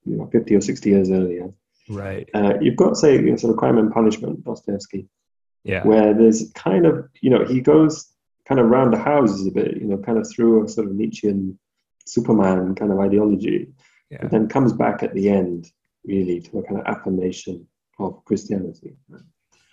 you 0.05 0.17
know, 0.17 0.29
fifty 0.31 0.55
or 0.55 0.61
sixty 0.61 0.91
years 0.91 1.09
earlier, 1.09 1.51
right? 1.89 2.29
Uh, 2.33 2.53
you've 2.61 2.75
got 2.75 2.97
say 2.97 3.15
you 3.15 3.31
know, 3.31 3.35
sort 3.35 3.51
of 3.51 3.57
Crime 3.57 3.77
and 3.77 3.91
Punishment, 3.91 4.43
Dostoevsky, 4.43 5.07
yeah, 5.63 5.83
where 5.83 6.13
there's 6.13 6.51
kind 6.55 6.85
of 6.85 7.07
you 7.21 7.29
know 7.29 7.45
he 7.45 7.61
goes 7.61 8.13
kind 8.47 8.59
of 8.59 8.67
round 8.67 8.93
the 8.93 8.97
houses 8.97 9.47
a 9.47 9.51
bit, 9.51 9.77
you 9.77 9.87
know, 9.87 9.97
kind 9.97 10.17
of 10.17 10.29
through 10.29 10.65
a 10.65 10.67
sort 10.67 10.87
of 10.87 10.93
Nietzschean 10.93 11.57
Superman 12.05 12.75
kind 12.75 12.91
of 12.91 12.99
ideology, 12.99 13.69
yeah. 14.09 14.17
but 14.21 14.31
then 14.31 14.47
comes 14.47 14.73
back 14.73 15.01
at 15.01 15.13
the 15.13 15.29
end 15.29 15.71
really 16.03 16.41
to 16.41 16.59
a 16.59 16.63
kind 16.63 16.79
of 16.79 16.85
affirmation 16.85 17.65
of 17.99 18.23
Christianity. 18.25 18.95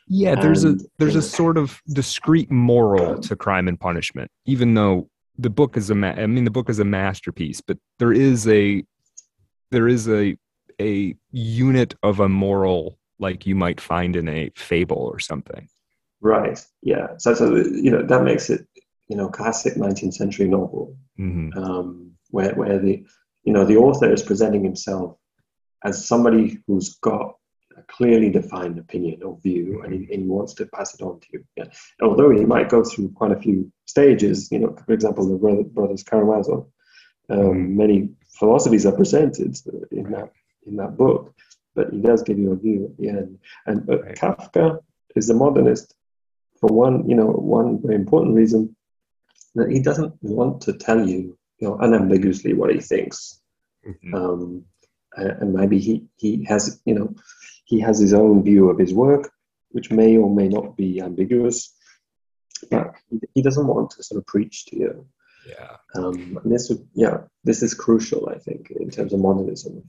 Yeah, 0.06 0.34
there's 0.34 0.64
and, 0.64 0.80
a 0.80 0.84
there's 0.98 1.16
a 1.16 1.22
sort 1.22 1.56
of 1.56 1.80
discrete 1.88 2.50
moral 2.50 3.20
to 3.20 3.36
crime 3.36 3.68
and 3.68 3.78
punishment, 3.78 4.30
even 4.46 4.74
though 4.74 5.08
the 5.38 5.50
book 5.50 5.76
is 5.76 5.90
a 5.90 5.94
ma- 5.94 6.08
I 6.08 6.26
mean 6.26 6.44
the 6.44 6.50
book 6.50 6.68
is 6.68 6.78
a 6.78 6.84
masterpiece, 6.84 7.60
but 7.60 7.78
there 7.98 8.12
is 8.12 8.46
a 8.48 8.84
there 9.70 9.88
is 9.88 10.08
a 10.08 10.36
a 10.80 11.14
unit 11.30 11.94
of 12.02 12.20
a 12.20 12.28
moral 12.28 12.98
like 13.18 13.46
you 13.46 13.54
might 13.54 13.80
find 13.80 14.16
in 14.16 14.28
a 14.28 14.50
fable 14.56 14.96
or 14.96 15.18
something. 15.18 15.68
Right. 16.20 16.64
Yeah. 16.82 17.08
So, 17.18 17.34
so 17.34 17.56
you 17.56 17.90
know 17.90 18.02
that 18.02 18.24
makes 18.24 18.50
it 18.50 18.66
you 19.08 19.16
know 19.16 19.28
classic 19.28 19.74
19th 19.74 20.14
century 20.14 20.48
novel 20.48 20.96
mm-hmm. 21.18 21.56
um, 21.58 22.12
where 22.30 22.54
where 22.54 22.78
the 22.78 23.04
you 23.44 23.52
know 23.52 23.64
the 23.64 23.76
author 23.76 24.10
is 24.12 24.22
presenting 24.22 24.64
himself 24.64 25.16
as 25.84 26.06
somebody 26.06 26.58
who's 26.66 26.96
got 26.96 27.36
a 27.76 27.82
clearly 27.82 28.30
defined 28.30 28.78
opinion 28.78 29.22
or 29.22 29.38
view 29.42 29.82
and 29.82 29.94
he, 29.94 30.12
and 30.12 30.22
he 30.22 30.28
wants 30.28 30.52
to 30.54 30.66
pass 30.66 30.94
it 30.94 31.02
on 31.02 31.20
to 31.20 31.26
you. 31.32 31.44
Yeah. 31.56 31.64
Although 32.02 32.30
he 32.30 32.44
might 32.44 32.68
go 32.68 32.84
through 32.84 33.12
quite 33.12 33.32
a 33.32 33.40
few 33.40 33.72
stages, 33.86 34.48
you 34.50 34.58
know, 34.58 34.76
for 34.86 34.92
example, 34.92 35.26
the 35.26 35.64
brothers 35.72 36.02
Karamazov, 36.02 36.66
um, 37.30 37.38
mm-hmm. 37.38 37.76
many 37.76 38.10
philosophies 38.38 38.84
are 38.84 38.92
presented 38.92 39.56
in 39.90 40.10
that 40.10 40.32
in 40.66 40.76
that 40.76 40.96
book, 40.96 41.34
but 41.74 41.90
he 41.92 42.00
does 42.00 42.22
give 42.22 42.38
you 42.38 42.52
a 42.52 42.56
view 42.56 42.86
at 42.86 42.96
the 42.98 43.08
end. 43.08 43.38
And 43.66 43.86
but 43.86 44.02
right. 44.02 44.16
Kafka 44.16 44.80
is 45.16 45.30
a 45.30 45.34
modernist 45.34 45.94
for 46.60 46.68
one, 46.68 47.08
you 47.08 47.16
know, 47.16 47.26
one 47.26 47.80
very 47.80 47.94
important 47.94 48.34
reason 48.34 48.76
that 49.54 49.70
he 49.70 49.80
doesn't 49.80 50.14
want 50.20 50.60
to 50.62 50.74
tell 50.74 51.08
you, 51.08 51.36
you 51.58 51.68
know, 51.68 51.78
unambiguously 51.80 52.52
what 52.52 52.72
he 52.72 52.80
thinks. 52.80 53.40
Mm-hmm. 53.86 54.14
Um, 54.14 54.64
and 55.16 55.52
maybe 55.52 55.78
he, 55.78 56.06
he 56.16 56.44
has, 56.44 56.80
you 56.84 56.94
know, 56.94 57.14
he 57.64 57.80
has 57.80 57.98
his 57.98 58.14
own 58.14 58.44
view 58.44 58.70
of 58.70 58.78
his 58.78 58.94
work, 58.94 59.32
which 59.70 59.90
may 59.90 60.16
or 60.16 60.32
may 60.32 60.48
not 60.48 60.76
be 60.76 61.00
ambiguous, 61.00 61.74
but 62.70 62.94
he 63.34 63.42
doesn't 63.42 63.66
want 63.66 63.90
to 63.92 64.02
sort 64.02 64.18
of 64.18 64.26
preach 64.26 64.66
to 64.66 64.76
you. 64.76 65.06
Yeah. 65.46 65.76
Um, 65.94 66.38
this 66.44 66.68
would, 66.68 66.86
yeah, 66.94 67.18
this 67.44 67.62
is 67.62 67.74
crucial, 67.74 68.28
I 68.28 68.38
think, 68.38 68.70
in 68.70 68.90
terms 68.90 69.12
of 69.12 69.20
modernism. 69.20 69.82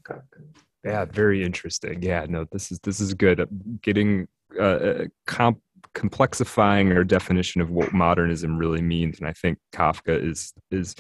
Yeah, 0.84 1.06
very 1.06 1.44
interesting. 1.44 2.02
Yeah, 2.02 2.26
no, 2.28 2.46
this 2.52 2.72
is 2.72 2.80
this 2.80 3.00
is 3.00 3.14
good. 3.14 3.48
Getting 3.82 4.28
uh, 4.58 4.64
uh 4.64 5.06
comp 5.28 5.60
complexifying 5.94 6.96
our 6.96 7.04
definition 7.04 7.62
of 7.62 7.70
what 7.70 7.94
modernism 7.94 8.58
really 8.58 8.82
means. 8.82 9.20
And 9.20 9.28
I 9.28 9.34
think 9.34 9.60
Kafka 9.74 10.24
is 10.24 10.54
is 10.72 10.96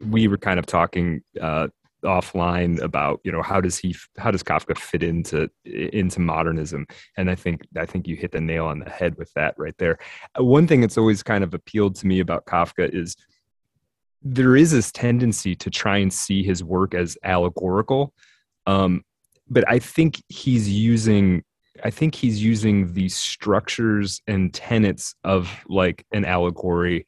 we 0.00 0.28
were 0.28 0.38
kind 0.38 0.58
of 0.58 0.66
talking 0.66 1.22
uh, 1.40 1.68
offline 2.04 2.80
about 2.80 3.20
you 3.24 3.32
know 3.32 3.42
how 3.42 3.60
does 3.60 3.78
he 3.78 3.96
how 4.18 4.30
does 4.30 4.42
Kafka 4.42 4.76
fit 4.76 5.02
into 5.02 5.48
into 5.64 6.20
modernism 6.20 6.86
and 7.16 7.30
I 7.30 7.34
think 7.34 7.66
I 7.76 7.86
think 7.86 8.06
you 8.06 8.16
hit 8.16 8.32
the 8.32 8.40
nail 8.40 8.66
on 8.66 8.80
the 8.80 8.90
head 8.90 9.16
with 9.16 9.32
that 9.34 9.54
right 9.56 9.76
there. 9.78 9.98
Uh, 10.38 10.44
one 10.44 10.66
thing 10.66 10.80
that's 10.80 10.98
always 10.98 11.22
kind 11.22 11.42
of 11.42 11.54
appealed 11.54 11.96
to 11.96 12.06
me 12.06 12.20
about 12.20 12.46
Kafka 12.46 12.88
is 12.94 13.16
there 14.24 14.56
is 14.56 14.70
this 14.72 14.90
tendency 14.90 15.54
to 15.54 15.70
try 15.70 15.98
and 15.98 16.12
see 16.12 16.42
his 16.42 16.64
work 16.64 16.94
as 16.94 17.16
allegorical 17.22 18.12
um, 18.66 19.04
but 19.48 19.64
I 19.68 19.78
think 19.78 20.22
he's 20.28 20.70
using 20.70 21.42
I 21.82 21.90
think 21.90 22.14
he's 22.14 22.42
using 22.42 22.92
the 22.92 23.08
structures 23.08 24.22
and 24.28 24.54
tenets 24.54 25.16
of 25.24 25.50
like 25.68 26.06
an 26.12 26.24
allegory, 26.24 27.04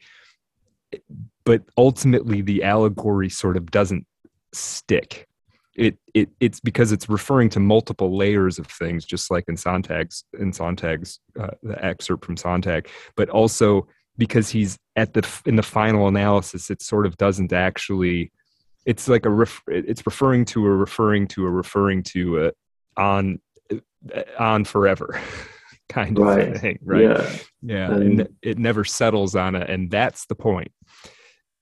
but 1.45 1.63
ultimately 1.79 2.41
the 2.41 2.65
allegory 2.65 3.29
sort 3.29 3.57
of 3.57 3.71
doesn't 3.71 4.07
stick. 4.53 5.29
it 5.77 5.97
it 6.15 6.31
it's 6.41 6.61
because 6.61 6.91
it's 6.91 7.09
referring 7.09 7.49
to 7.51 7.61
multiple 7.61 8.17
layers 8.17 8.59
of 8.59 8.67
things, 8.67 9.05
just 9.05 9.31
like 9.31 9.45
in 9.49 9.57
Sontag's 9.57 10.25
in 10.39 10.53
Sontag's 10.53 11.21
uh, 11.39 11.51
the 11.63 11.83
excerpt 11.85 12.25
from 12.25 12.37
Sontag, 12.37 12.89
but 13.17 13.31
also 13.31 13.87
because 14.19 14.51
he's 14.51 14.79
at 14.95 15.15
the 15.15 15.27
in 15.45 15.57
the 15.57 15.63
final 15.63 16.09
analysis, 16.09 16.71
it 16.71 16.83
sort 16.83 17.07
of 17.07 17.17
doesn't 17.17 17.53
actually. 17.53 18.33
It's 18.85 19.09
like 19.09 19.27
a 19.27 19.31
ref, 19.31 19.63
it's 19.67 20.07
referring 20.07 20.45
to 20.47 20.65
a 20.65 20.71
referring 20.71 21.27
to 21.29 21.45
a 21.45 21.51
referring 21.51 22.05
to 22.05 22.47
a 22.47 22.53
on 22.97 23.41
on 24.39 24.65
forever 24.65 25.21
kind 25.89 26.19
of 26.19 26.25
right. 26.25 26.57
thing, 26.57 26.79
right? 26.83 27.03
Yeah, 27.03 27.37
yeah, 27.63 27.93
and, 27.93 28.21
and 28.21 28.29
it 28.43 28.59
never 28.59 28.85
settles 28.85 29.35
on 29.35 29.55
it, 29.55 29.69
and 29.69 29.91
that's 29.91 30.27
the 30.27 30.35
point. 30.35 30.71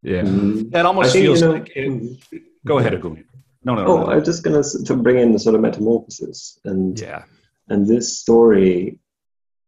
Yeah, 0.03 0.23
mm-hmm. 0.23 0.75
it 0.75 0.87
almost 0.87 1.15
feels 1.15 1.41
you 1.41 1.47
know, 1.47 1.53
like. 1.55 1.73
It, 1.75 2.43
go 2.67 2.79
ahead, 2.79 2.93
Aguli. 2.93 3.25
No, 3.65 3.75
no. 3.75 3.87
Oh, 3.87 3.97
no, 3.97 4.05
no. 4.05 4.13
I'm 4.13 4.25
just 4.25 4.43
going 4.43 4.63
to 4.63 4.97
bring 4.97 5.19
in 5.19 5.33
the 5.33 5.39
sort 5.39 5.55
of 5.55 5.63
metamorphosis 5.63 6.59
and 6.65 6.99
yeah, 7.01 7.25
and 7.69 7.87
this 7.87 8.19
story 8.19 8.99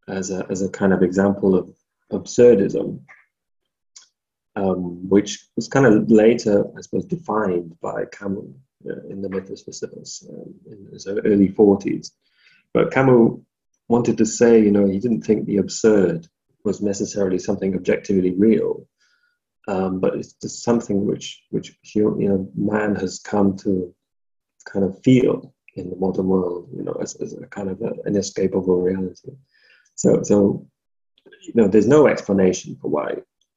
as 0.07 0.31
a 0.31 0.45
as 0.49 0.61
a 0.61 0.69
kind 0.69 0.93
of 0.93 1.01
example 1.01 1.55
of 1.55 1.69
absurdism, 2.11 3.01
um, 4.55 5.09
which 5.09 5.47
was 5.55 5.67
kind 5.67 5.85
of 5.85 6.09
later, 6.09 6.65
I 6.77 6.81
suppose, 6.81 7.05
defined 7.05 7.77
by 7.81 8.05
Camus 8.05 8.45
uh, 8.89 9.01
in 9.09 9.21
the 9.21 9.29
for 9.29 9.55
Sisyphus 9.55 10.27
um, 10.29 10.53
in 10.69 10.89
his 10.91 11.07
early 11.07 11.49
40s. 11.49 12.11
But 12.73 12.91
Camus 12.91 13.39
wanted 13.87 14.17
to 14.17 14.25
say, 14.25 14.61
you 14.61 14.71
know, 14.71 14.85
he 14.85 14.99
didn't 14.99 15.21
think 15.21 15.45
the 15.45 15.57
absurd 15.57 16.27
was 16.63 16.81
necessarily 16.81 17.39
something 17.39 17.75
objectively 17.75 18.31
real, 18.31 18.87
um, 19.67 19.99
but 19.99 20.15
it's 20.15 20.33
just 20.33 20.63
something 20.63 21.05
which 21.05 21.43
which 21.49 21.77
you 21.93 22.29
know 22.29 22.49
man 22.55 22.95
has 22.95 23.19
come 23.19 23.57
to 23.57 23.93
kind 24.65 24.85
of 24.85 25.01
feel 25.03 25.53
in 25.75 25.89
the 25.89 25.95
modern 25.95 26.27
world, 26.27 26.69
you 26.75 26.83
know, 26.83 26.97
as, 27.01 27.15
as 27.15 27.33
a 27.33 27.45
kind 27.47 27.69
of 27.69 27.81
a, 27.81 27.85
an 27.85 28.01
inescapable 28.07 28.81
reality. 28.81 29.31
So 29.95 30.23
so 30.23 30.67
you 31.41 31.53
know, 31.55 31.67
there's 31.67 31.87
no 31.87 32.07
explanation 32.07 32.75
for 32.81 32.89
why 32.89 33.15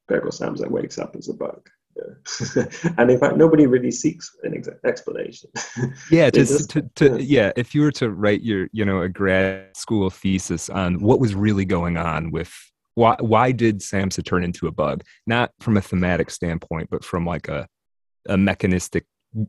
Gregor 0.09 0.29
Samsa 0.29 0.69
wakes 0.69 0.99
up 0.99 1.17
as 1.17 1.29
a 1.29 1.35
bug. 1.35 1.69
Yeah. 1.97 2.65
and 2.99 3.11
in 3.11 3.19
fact, 3.19 3.37
nobody 3.37 3.67
really 3.67 3.91
seeks 3.91 4.31
an 4.43 4.55
ex- 4.55 4.69
explanation. 4.85 5.51
yeah, 6.11 6.31
just, 6.31 6.71
to, 6.71 6.83
to, 6.97 7.23
yeah. 7.23 7.53
If 7.57 7.75
you 7.75 7.83
were 7.83 7.93
to 7.93 8.11
write 8.11 8.43
your, 8.43 8.69
you 8.73 8.85
know, 8.85 9.03
a 9.03 9.09
grad 9.09 9.77
school 9.77 10.09
thesis 10.11 10.71
on 10.71 11.01
what 11.01 11.21
was 11.21 11.35
really 11.35 11.65
going 11.65 11.97
on 11.97 12.31
with 12.31 12.53
why 12.95 13.17
why 13.21 13.53
did 13.53 13.79
Samsa 13.79 14.25
turn 14.25 14.45
into 14.45 14.67
a 14.67 14.73
bug? 14.73 15.05
Not 15.27 15.53
from 15.61 15.77
a 15.77 15.81
thematic 15.81 16.31
standpoint, 16.31 16.89
but 16.91 17.05
from 17.05 17.25
like 17.25 17.49
a 17.49 17.67
a 18.29 18.37
mechanistic, 18.37 19.07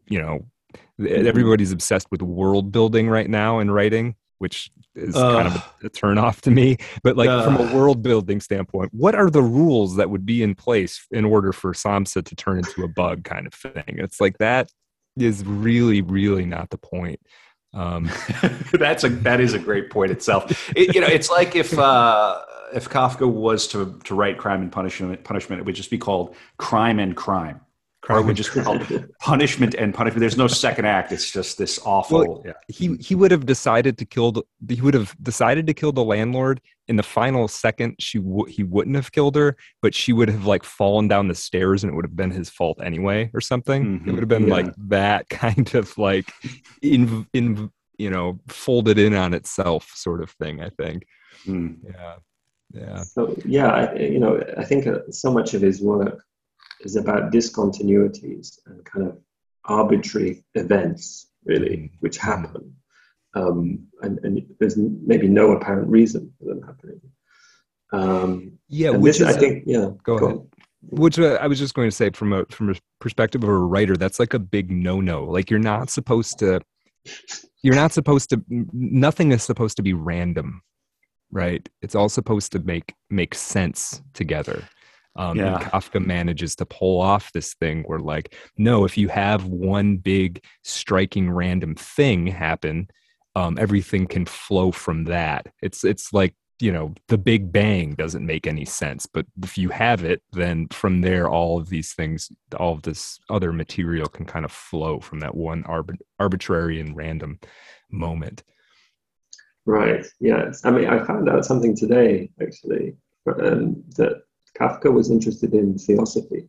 you 0.08 0.22
know, 0.22 0.46
mm-hmm. 1.00 1.28
everybody's 1.28 1.72
obsessed 1.72 2.08
with 2.12 2.22
world 2.22 2.72
building 2.72 3.10
right 3.10 3.30
now 3.30 3.60
in 3.60 3.70
writing, 3.72 4.16
which 4.42 4.72
is 4.96 5.16
uh, 5.16 5.34
kind 5.36 5.48
of 5.48 5.56
a, 5.84 5.86
a 5.86 5.90
turn 5.90 6.18
off 6.18 6.42
to 6.42 6.52
me. 6.52 6.78
But 7.04 7.16
like 7.16 7.30
uh, 7.30 7.44
from 7.44 7.58
a 7.58 7.74
world 7.76 8.02
building 8.02 8.42
standpoint, 8.42 8.92
what 8.92 9.14
are 9.14 9.30
the 9.30 9.44
rules 9.44 9.98
that 9.98 10.10
would 10.10 10.26
be 10.26 10.42
in 10.42 10.56
place 10.56 11.06
in 11.12 11.26
order 11.26 11.54
for 11.54 11.74
Samsa 11.74 12.24
to 12.26 12.36
turn 12.36 12.58
into 12.58 12.84
a 12.84 12.88
bug 12.88 13.24
kind 13.24 13.46
of 13.46 13.54
thing? 13.54 13.84
It's 14.00 14.20
like 14.20 14.40
that 14.40 14.72
is 15.16 15.46
really, 15.46 16.02
really 16.02 16.46
not 16.46 16.72
the 16.72 16.80
point. 16.80 17.20
Um, 17.74 18.10
That's 18.74 19.04
a 19.04 19.10
that 19.10 19.40
is 19.40 19.54
a 19.54 19.60
great 19.60 19.90
point 19.90 20.12
itself. 20.12 20.72
It, 20.76 20.94
you 20.94 21.00
know, 21.00 21.08
it's 21.08 21.30
like 21.30 21.56
if 21.56 21.78
uh, 21.78 22.42
if 22.74 22.90
Kafka 22.90 23.32
was 23.32 23.68
to 23.70 24.00
to 24.06 24.16
write 24.16 24.38
Crime 24.38 24.62
and 24.62 24.72
Punishment, 24.72 25.24
punishment, 25.24 25.62
it 25.62 25.66
would 25.66 25.76
just 25.76 25.92
be 25.92 25.98
called 25.98 26.36
Crime 26.58 27.00
and 27.00 27.16
Crime. 27.16 27.62
Crime 28.02 28.18
or 28.18 28.22
would 28.24 28.36
just 28.36 28.54
be 28.56 28.62
called 28.62 28.82
punishment 29.20 29.76
and 29.76 29.94
punishment. 29.94 30.22
There's 30.22 30.38
no 30.38 30.48
second 30.48 30.86
act. 30.86 31.12
It's 31.12 31.30
just 31.30 31.60
this 31.60 31.80
awful. 31.86 32.20
Well, 32.20 32.44
yeah. 32.44 32.54
He 32.68 32.96
he 32.96 33.14
would 33.14 33.30
have 33.30 33.46
decided 33.46 34.00
to 34.00 34.06
kill. 34.06 34.32
The, 34.32 34.44
he 34.70 34.82
would 34.82 34.96
have 34.96 35.16
decided 35.22 35.68
to 35.68 35.74
kill 35.76 35.92
the 35.92 36.04
landlord 36.04 36.62
in 36.88 36.96
the 36.96 37.04
final 37.04 37.48
second. 37.48 37.98
She 38.00 38.18
w- 38.18 38.46
he 38.46 38.64
wouldn't 38.64 38.96
have 38.96 39.12
killed 39.12 39.36
her, 39.36 39.56
but 39.84 39.94
she 39.94 40.14
would 40.14 40.30
have 40.30 40.48
like 40.48 40.64
fallen 40.64 41.08
down 41.08 41.28
the 41.28 41.36
stairs, 41.36 41.84
and 41.84 41.94
it 41.94 41.96
would 41.96 42.06
have 42.06 42.16
been 42.16 42.32
his 42.32 42.50
fault 42.50 42.80
anyway, 42.84 43.30
or 43.36 43.42
something. 43.42 43.86
Mm-hmm. 43.86 44.10
It 44.10 44.12
would 44.14 44.22
have 44.22 44.30
been 44.30 44.48
yeah. 44.48 44.54
like 44.54 44.74
that 44.88 45.30
kind 45.30 45.76
of 45.76 45.96
like 46.00 46.32
in 46.82 47.28
in 47.34 47.70
you 48.00 48.10
know 48.10 48.40
folded 48.48 48.98
in 48.98 49.14
on 49.14 49.36
itself 49.36 49.92
sort 49.94 50.24
of 50.24 50.32
thing. 50.32 50.60
I 50.60 50.70
think. 50.70 51.04
Mm. 51.46 51.78
Yeah 51.84 52.16
yeah 52.74 53.04
so 53.04 53.36
yeah 53.44 53.68
I, 53.68 53.96
you 53.96 54.18
know 54.18 54.42
i 54.58 54.64
think 54.64 54.88
uh, 54.88 55.00
so 55.10 55.30
much 55.30 55.54
of 55.54 55.62
his 55.62 55.82
work 55.82 56.24
is 56.84 56.96
about 56.96 57.32
discontinuities 57.32 58.60
and 58.66 58.84
kind 58.86 59.08
of 59.08 59.18
arbitrary 59.66 60.44
events 60.56 61.28
really 61.46 61.78
mm-hmm. 61.78 61.96
which 62.00 62.18
happen 62.18 62.76
um, 63.34 63.88
and, 64.02 64.20
and, 64.24 64.46
there's 64.60 64.76
maybe 64.78 65.28
no 65.28 65.52
apparent 65.52 65.88
reason 65.88 66.34
for 66.38 66.46
them 66.46 66.62
happening 66.64 67.00
um, 67.94 68.58
yeah 68.68 68.90
which 68.90 69.20
this, 69.20 69.30
is, 69.30 69.36
i 69.36 69.40
think 69.40 69.64
yeah 69.66 69.90
go, 70.04 70.18
go 70.18 70.26
ahead 70.26 70.38
on. 70.38 70.48
which 70.82 71.20
uh, 71.20 71.38
i 71.42 71.48
was 71.48 71.60
just 71.60 71.74
going 71.74 71.90
to 71.90 71.96
say 71.96 72.10
from 72.12 72.34
a 72.34 72.46
from 72.50 72.70
a 72.70 72.76
perspective 73.00 73.44
of 73.44 73.50
a 73.50 73.58
writer 73.58 73.96
that's 73.96 74.20
like 74.20 74.34
a 74.34 74.40
big 74.40 74.72
no-no 74.72 75.24
like 75.24 75.50
you're 75.50 75.60
not 75.60 75.90
supposed 75.90 76.40
to 76.40 76.60
you're 77.64 77.76
not 77.76 77.92
supposed 77.92 78.30
to 78.30 78.42
nothing 78.50 79.32
is 79.32 79.44
supposed 79.44 79.78
to 79.78 79.84
be 79.84 79.94
random 79.94 80.62
right? 81.32 81.68
It's 81.82 81.96
all 81.96 82.10
supposed 82.10 82.52
to 82.54 82.60
make 82.60 82.94
make 83.10 83.34
sense 83.34 84.02
together. 84.14 84.68
Um, 85.16 85.38
yeah. 85.38 85.56
And 85.56 85.64
Kafka 85.64 86.06
manages 86.06 86.56
to 86.58 86.66
pull 86.66 87.02
off 87.02 87.32
this 87.34 87.54
thing 87.56 87.84
where, 87.84 88.00
like, 88.00 88.36
no, 88.58 88.86
if 88.86 88.98
you 88.98 89.10
have 89.10 89.46
one 89.46 89.98
big 89.98 90.44
striking 90.64 91.30
random 91.30 91.76
thing 91.76 92.28
happen, 92.28 92.88
um, 93.36 93.58
everything 93.60 94.08
can 94.08 94.26
flow 94.26 94.72
from 94.72 95.06
that. 95.06 95.48
It's 95.62 95.84
it's 95.84 96.14
like 96.14 96.36
you 96.60 96.72
know 96.72 96.94
the 97.08 97.18
Big 97.18 97.52
Bang 97.52 97.96
doesn't 97.96 98.26
make 98.26 98.46
any 98.46 98.66
sense, 98.66 99.06
but 99.06 99.26
if 99.44 99.58
you 99.58 99.70
have 99.70 100.04
it, 100.04 100.22
then 100.34 100.68
from 100.70 101.02
there, 101.02 101.30
all 101.30 101.60
of 101.60 101.70
these 101.70 101.94
things, 101.94 102.32
all 102.58 102.74
of 102.74 102.84
this 102.84 103.20
other 103.30 103.52
material 103.52 104.08
can 104.08 104.26
kind 104.26 104.46
of 104.46 104.52
flow 104.52 105.00
from 105.00 105.20
that 105.20 105.36
one 105.36 105.64
arbitrary 106.20 106.80
and 106.80 106.96
random 106.96 107.40
moment. 107.90 108.44
Right. 109.66 110.06
Yes. 110.20 110.62
I 110.66 110.72
mean, 110.72 110.88
I 110.88 111.04
found 111.06 111.30
out 111.30 111.46
something 111.46 111.76
today 111.76 112.32
actually 112.42 112.96
um, 113.28 113.84
that 113.98 114.24
Kafka 114.62 114.94
was 114.94 115.10
interested 115.10 115.54
in 115.54 115.78
theosophy. 115.78 116.48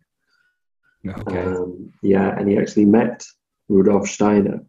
Okay. 1.06 1.42
Um, 1.42 1.92
yeah, 2.02 2.36
and 2.38 2.48
he 2.48 2.58
actually 2.58 2.84
met 2.84 3.24
Rudolf 3.68 4.06
Steiner. 4.08 4.60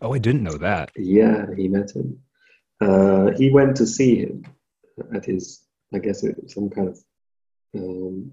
Oh, 0.00 0.14
I 0.14 0.18
didn't 0.18 0.42
know 0.42 0.58
that. 0.58 0.90
Yeah, 0.96 1.46
he 1.56 1.68
met 1.68 1.94
him. 1.94 2.18
Uh, 2.80 3.30
he 3.36 3.50
went 3.50 3.76
to 3.76 3.86
see 3.86 4.16
him 4.18 4.44
at 5.14 5.24
his, 5.24 5.62
I 5.94 5.98
guess, 5.98 6.24
some 6.48 6.70
kind 6.70 6.88
of 6.88 6.98
um, 7.76 8.32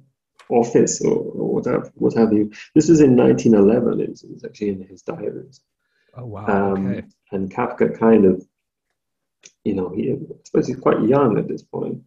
office 0.50 1.02
or, 1.02 1.16
or 1.16 1.54
whatever, 1.56 1.92
what 1.96 2.16
have 2.16 2.34
you. 2.34 2.52
This 2.74 2.90
was 2.90 3.02
in 3.02 3.16
1911. 3.16 4.00
It 4.00 4.10
was, 4.10 4.24
it 4.24 4.32
was 4.32 4.44
actually 4.46 4.70
in 4.70 4.88
his 4.88 5.02
diaries. 5.02 5.62
Oh 6.16 6.26
wow! 6.26 6.46
Um, 6.48 6.88
okay. 6.88 7.08
And 7.32 7.52
Kafka 7.52 7.98
kind 7.98 8.26
of 8.26 8.46
you 9.64 9.74
know, 9.74 9.90
he, 9.90 10.12
I 10.12 10.18
suppose 10.44 10.68
he's 10.68 10.80
quite 10.80 11.02
young 11.02 11.38
at 11.38 11.48
this 11.48 11.64
point, 11.64 12.04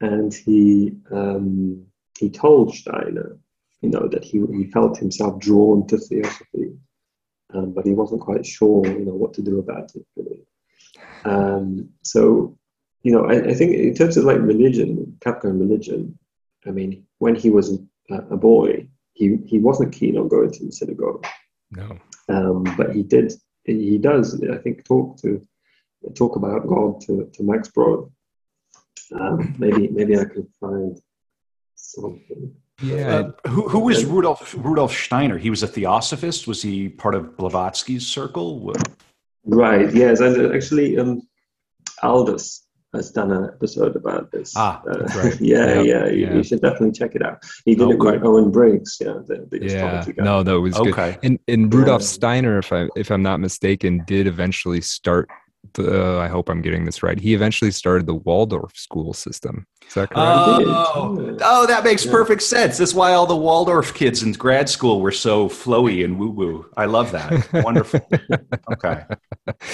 and 0.00 0.32
he 0.32 0.92
um, 1.10 1.86
he 2.18 2.30
told 2.30 2.74
Steiner, 2.74 3.38
you 3.80 3.90
know, 3.90 4.08
that 4.08 4.24
he 4.24 4.42
he 4.52 4.70
felt 4.70 4.98
himself 4.98 5.40
drawn 5.40 5.86
to 5.88 5.98
theosophy, 5.98 6.76
um, 7.52 7.72
but 7.72 7.86
he 7.86 7.92
wasn't 7.92 8.20
quite 8.20 8.46
sure, 8.46 8.86
you 8.86 9.04
know, 9.04 9.14
what 9.14 9.34
to 9.34 9.42
do 9.42 9.58
about 9.58 9.94
it 9.94 10.04
really. 10.16 10.40
Um, 11.24 11.90
so, 12.02 12.56
you 13.02 13.12
know, 13.12 13.24
I, 13.26 13.50
I, 13.50 13.54
think 13.54 13.74
in 13.74 13.94
terms 13.94 14.16
of 14.16 14.24
like 14.24 14.38
religion, 14.38 15.16
Kafka 15.20 15.44
and 15.44 15.60
religion, 15.60 16.18
I 16.66 16.70
mean, 16.70 17.06
when 17.18 17.34
he 17.34 17.50
was 17.50 17.78
a, 18.10 18.16
a 18.30 18.36
boy, 18.36 18.88
he 19.14 19.38
he 19.46 19.58
wasn't 19.58 19.94
keen 19.94 20.16
on 20.18 20.28
going 20.28 20.50
to 20.50 20.66
the 20.66 20.72
synagogue. 20.72 21.26
No. 21.70 21.98
Um, 22.28 22.64
but 22.76 22.94
he 22.94 23.02
did. 23.02 23.32
He 23.64 23.98
does, 23.98 24.42
I 24.42 24.58
think, 24.58 24.84
talk 24.84 25.18
to 25.22 25.46
talk 26.14 26.36
about 26.36 26.66
God 26.66 27.00
to, 27.02 27.30
to 27.32 27.42
Max 27.42 27.68
Brod. 27.68 28.10
Um, 29.18 29.54
maybe 29.58 29.88
maybe 29.88 30.18
I 30.18 30.24
could 30.24 30.48
find. 30.60 31.00
Yeah. 32.82 33.30
Uh, 33.44 33.48
who, 33.48 33.68
who 33.68 33.88
is 33.88 34.04
Rudolf 34.04 34.54
Rudolf 34.58 34.92
Steiner? 34.92 35.38
He 35.38 35.50
was 35.50 35.62
a 35.62 35.68
theosophist. 35.68 36.46
Was 36.46 36.62
he 36.62 36.88
part 36.88 37.14
of 37.14 37.36
Blavatsky's 37.36 38.06
circle? 38.06 38.74
Right. 39.44 39.94
Yes, 39.94 40.20
and 40.20 40.54
actually, 40.54 40.98
um, 40.98 41.22
Aldous 42.02 42.66
has 42.94 43.10
done 43.10 43.32
an 43.32 43.44
episode 43.44 43.96
about 43.96 44.30
this. 44.30 44.54
Ah, 44.56 44.82
uh, 44.88 44.98
right. 45.16 45.40
yeah, 45.40 45.82
yeah, 45.82 46.06
yeah, 46.06 46.34
You, 46.34 46.42
should 46.42 46.62
definitely 46.62 46.92
check 46.92 47.14
it 47.14 47.22
out. 47.22 47.42
He 47.64 47.74
did 47.74 47.84
okay. 47.84 47.94
it 47.94 48.20
with 48.20 48.24
Owen 48.24 48.50
Briggs. 48.50 48.98
Yeah, 49.00 49.20
the, 49.26 49.46
the 49.50 49.64
yeah. 49.64 50.04
No, 50.18 50.42
that 50.42 50.60
was 50.60 50.76
okay. 50.76 50.90
good. 50.90 51.18
And, 51.22 51.38
and 51.48 51.72
Rudolf 51.72 52.02
yeah. 52.02 52.06
Steiner, 52.06 52.58
if 52.58 52.72
I 52.72 52.88
if 52.96 53.10
I'm 53.10 53.22
not 53.22 53.40
mistaken, 53.40 54.02
did 54.06 54.26
eventually 54.26 54.80
start 54.80 55.28
the, 55.74 56.18
I 56.20 56.28
hope 56.28 56.48
I'm 56.48 56.62
getting 56.62 56.84
this 56.84 57.02
right. 57.02 57.18
He 57.18 57.34
eventually 57.34 57.70
started 57.70 58.06
the 58.06 58.14
Waldorf 58.14 58.76
school 58.76 59.12
system. 59.12 59.66
Is 59.86 59.94
that 59.94 60.10
correct? 60.10 60.16
Oh, 60.16 61.36
oh 61.42 61.66
that 61.66 61.84
makes 61.84 62.04
yeah. 62.04 62.12
perfect 62.12 62.42
sense. 62.42 62.78
That's 62.78 62.94
why 62.94 63.12
all 63.12 63.26
the 63.26 63.36
Waldorf 63.36 63.94
kids 63.94 64.22
in 64.22 64.32
grad 64.32 64.68
school 64.68 65.00
were 65.00 65.12
so 65.12 65.48
flowy 65.48 66.04
and 66.04 66.18
woo 66.18 66.30
woo. 66.30 66.66
I 66.76 66.84
love 66.86 67.12
that. 67.12 67.52
Wonderful. 67.64 68.06
Okay. 68.72 69.04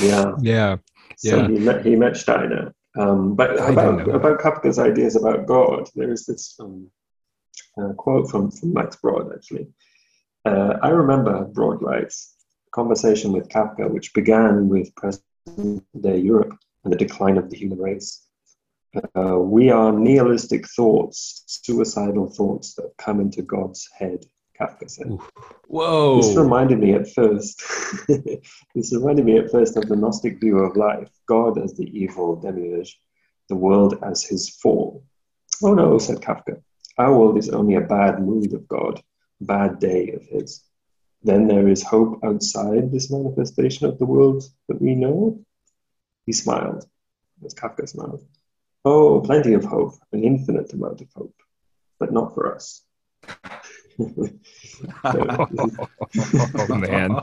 Yeah. 0.00 0.32
Yeah. 0.40 0.76
So 1.16 1.36
yeah. 1.36 1.48
he 1.48 1.58
met, 1.58 1.84
he 1.84 1.96
met 1.96 2.16
Steiner. 2.16 2.74
Um, 2.98 3.34
but 3.36 3.52
about, 3.52 4.08
about 4.08 4.40
Kafka's 4.40 4.78
ideas 4.78 5.16
about 5.16 5.46
God, 5.46 5.88
there 5.94 6.10
is 6.10 6.26
this 6.26 6.56
um, 6.58 6.90
uh, 7.80 7.92
quote 7.92 8.30
from, 8.30 8.50
from 8.50 8.72
Max 8.72 8.96
Brod, 8.96 9.32
actually. 9.32 9.68
Uh, 10.44 10.74
I 10.82 10.88
remember, 10.88 11.44
Brod 11.44 11.82
writes, 11.82 12.34
conversation 12.72 13.32
with 13.32 13.48
Kafka, 13.48 13.90
which 13.90 14.14
began 14.14 14.68
with 14.68 14.94
present 14.94 15.24
day 16.00 16.18
Europe 16.18 16.56
and 16.84 16.92
the 16.92 16.96
decline 16.96 17.38
of 17.38 17.50
the 17.50 17.56
human 17.56 17.78
race. 17.78 18.26
Uh, 19.16 19.38
we 19.38 19.70
are 19.70 19.92
nihilistic 19.92 20.66
thoughts, 20.68 21.44
suicidal 21.46 22.28
thoughts 22.28 22.74
that 22.74 22.90
come 22.98 23.20
into 23.20 23.42
God's 23.42 23.88
head, 23.96 24.24
Kafka 24.60 24.90
said. 24.90 25.16
Whoa. 25.68 26.16
This 26.20 26.36
reminded 26.36 26.80
me 26.80 26.94
at 26.94 27.08
first, 27.08 27.62
this 28.08 28.92
reminded 28.92 29.24
me 29.24 29.38
at 29.38 29.50
first 29.50 29.76
of 29.76 29.88
the 29.88 29.96
Gnostic 29.96 30.40
view 30.40 30.58
of 30.58 30.76
life 30.76 31.08
God 31.26 31.58
as 31.58 31.74
the 31.74 31.86
evil 31.96 32.36
demiurge, 32.36 33.00
the 33.48 33.54
world 33.54 33.98
as 34.02 34.24
his 34.24 34.48
fall. 34.48 35.04
Oh 35.62 35.74
no, 35.74 35.98
said 35.98 36.20
Kafka. 36.20 36.60
Our 36.98 37.16
world 37.16 37.38
is 37.38 37.48
only 37.50 37.76
a 37.76 37.80
bad 37.80 38.20
mood 38.20 38.52
of 38.52 38.66
God, 38.66 39.00
bad 39.40 39.78
day 39.78 40.10
of 40.10 40.22
his. 40.26 40.64
Then 41.22 41.46
there 41.46 41.68
is 41.68 41.82
hope 41.82 42.20
outside 42.24 42.90
this 42.90 43.10
manifestation 43.10 43.86
of 43.86 43.98
the 43.98 44.06
world 44.06 44.42
that 44.68 44.80
we 44.80 44.94
know. 44.94 45.40
He 46.26 46.32
smiled, 46.32 46.86
as 47.44 47.54
Kafka 47.54 47.88
smiled. 47.88 48.24
Oh, 48.84 49.20
plenty 49.20 49.52
of 49.52 49.64
hope, 49.64 49.94
an 50.12 50.24
infinite 50.24 50.72
amount 50.72 51.02
of 51.02 51.08
hope, 51.14 51.34
but 51.98 52.12
not 52.12 52.34
for 52.34 52.54
us. 52.54 52.82
oh 53.98 54.30
man, 56.70 57.10
oh, 57.12 57.22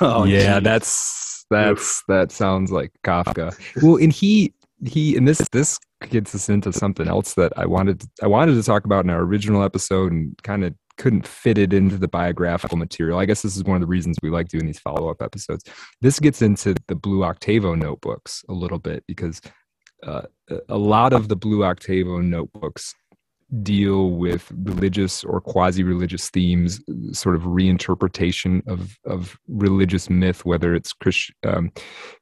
oh 0.00 0.24
yeah, 0.24 0.58
geez. 0.58 0.64
that's 0.64 1.46
that's 1.48 2.02
that 2.08 2.32
sounds 2.32 2.72
like 2.72 2.90
Kafka. 3.04 3.56
Well, 3.82 3.96
and 3.96 4.12
he 4.12 4.52
he 4.84 5.16
and 5.16 5.28
this 5.28 5.46
this 5.52 5.78
gets 6.08 6.34
us 6.34 6.48
into 6.48 6.72
something 6.72 7.06
else 7.06 7.34
that 7.34 7.52
I 7.56 7.66
wanted 7.66 8.00
to, 8.00 8.08
I 8.22 8.26
wanted 8.26 8.54
to 8.54 8.62
talk 8.64 8.84
about 8.84 9.04
in 9.04 9.10
our 9.10 9.20
original 9.20 9.62
episode 9.62 10.10
and 10.10 10.36
kind 10.42 10.64
of 10.64 10.74
couldn't 11.02 11.26
fit 11.26 11.58
it 11.58 11.72
into 11.72 11.98
the 11.98 12.06
biographical 12.06 12.78
material. 12.78 13.18
I 13.18 13.24
guess 13.24 13.42
this 13.42 13.56
is 13.56 13.64
one 13.64 13.74
of 13.74 13.80
the 13.80 13.88
reasons 13.88 14.18
we 14.22 14.30
like 14.30 14.46
doing 14.46 14.66
these 14.66 14.78
follow 14.78 15.10
up 15.10 15.20
episodes. 15.20 15.64
This 16.00 16.20
gets 16.20 16.42
into 16.42 16.76
the 16.86 16.94
Blue 16.94 17.24
Octavo 17.24 17.74
notebooks 17.74 18.44
a 18.48 18.52
little 18.52 18.78
bit 18.78 19.02
because 19.08 19.40
uh, 20.06 20.22
a 20.68 20.78
lot 20.78 21.12
of 21.12 21.26
the 21.26 21.34
Blue 21.34 21.64
Octavo 21.64 22.20
notebooks 22.20 22.94
deal 23.64 24.10
with 24.10 24.52
religious 24.62 25.24
or 25.24 25.40
quasi 25.40 25.82
religious 25.82 26.30
themes, 26.30 26.80
sort 27.10 27.34
of 27.34 27.42
reinterpretation 27.42 28.64
of, 28.68 28.96
of 29.04 29.36
religious 29.48 30.08
myth, 30.08 30.44
whether 30.44 30.72
it's 30.72 30.92
Christ, 30.92 31.32
um, 31.42 31.72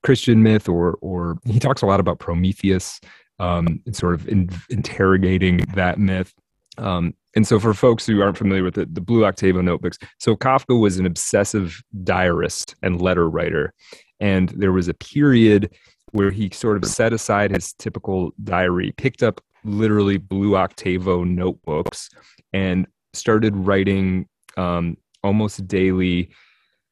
Christian 0.03 0.43
myth 0.43 0.71
or, 0.71 0.97
or 1.03 1.37
he 1.45 1.61
talks 1.61 1.83
a 1.83 1.87
lot 1.87 2.01
about 2.01 2.19
Prometheus 2.19 2.99
um, 3.39 3.83
and 3.85 3.95
sort 3.95 4.15
of 4.15 4.27
in, 4.27 4.49
interrogating 4.71 5.59
that 5.75 5.99
myth. 5.99 6.33
Um, 6.79 7.13
and 7.37 7.47
so, 7.47 7.61
for 7.61 7.75
folks 7.75 8.07
who 8.07 8.21
aren't 8.21 8.39
familiar 8.39 8.65
with 8.65 8.79
it, 8.79 8.95
the 8.95 9.01
Blue 9.01 9.25
Octavo 9.25 9.61
notebooks, 9.61 9.99
so 10.19 10.35
Kafka 10.35 10.79
was 10.79 10.99
an 10.99 11.07
obsessive 11.07 11.81
diarist 12.03 12.75
and 12.83 13.01
letter 13.01 13.29
writer. 13.29 13.73
And 14.19 14.49
there 14.51 14.73
was 14.73 14.89
a 14.89 14.95
period 14.95 15.73
where 16.13 16.31
he 16.31 16.51
sort 16.53 16.77
of 16.77 16.85
set 16.85 17.13
aside 17.13 17.53
his 17.53 17.73
typical 17.75 18.33
diary, 18.43 18.93
picked 18.97 19.23
up 19.23 19.41
literally 19.65 20.19
Blue 20.19 20.57
Octavo 20.57 21.25
notebooks, 21.25 22.11
and 22.53 22.87
started 23.13 23.57
writing 23.57 24.27
um, 24.57 24.97
almost 25.23 25.67
daily 25.69 26.31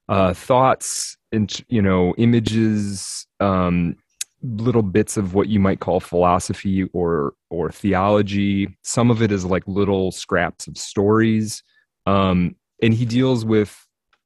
uh, 0.09 0.33
thoughts 0.33 1.17
and 1.33 1.63
you 1.69 1.83
know 1.83 2.15
images 2.17 3.27
um, 3.41 3.97
little 4.43 4.83
bits 4.83 5.17
of 5.17 5.35
what 5.35 5.49
you 5.49 5.59
might 5.59 5.81
call 5.81 6.01
philosophy 6.01 6.85
or 6.93 7.35
or 7.51 7.71
theology. 7.71 8.77
Some 8.83 9.11
of 9.11 9.23
it 9.23 9.33
is 9.33 9.45
like 9.45 9.65
little 9.67 10.13
scraps 10.13 10.67
of 10.67 10.77
stories, 10.77 11.63
um, 12.07 12.55
and 12.83 12.95
he 12.95 13.05
deals 13.05 13.45
with. 13.45 13.77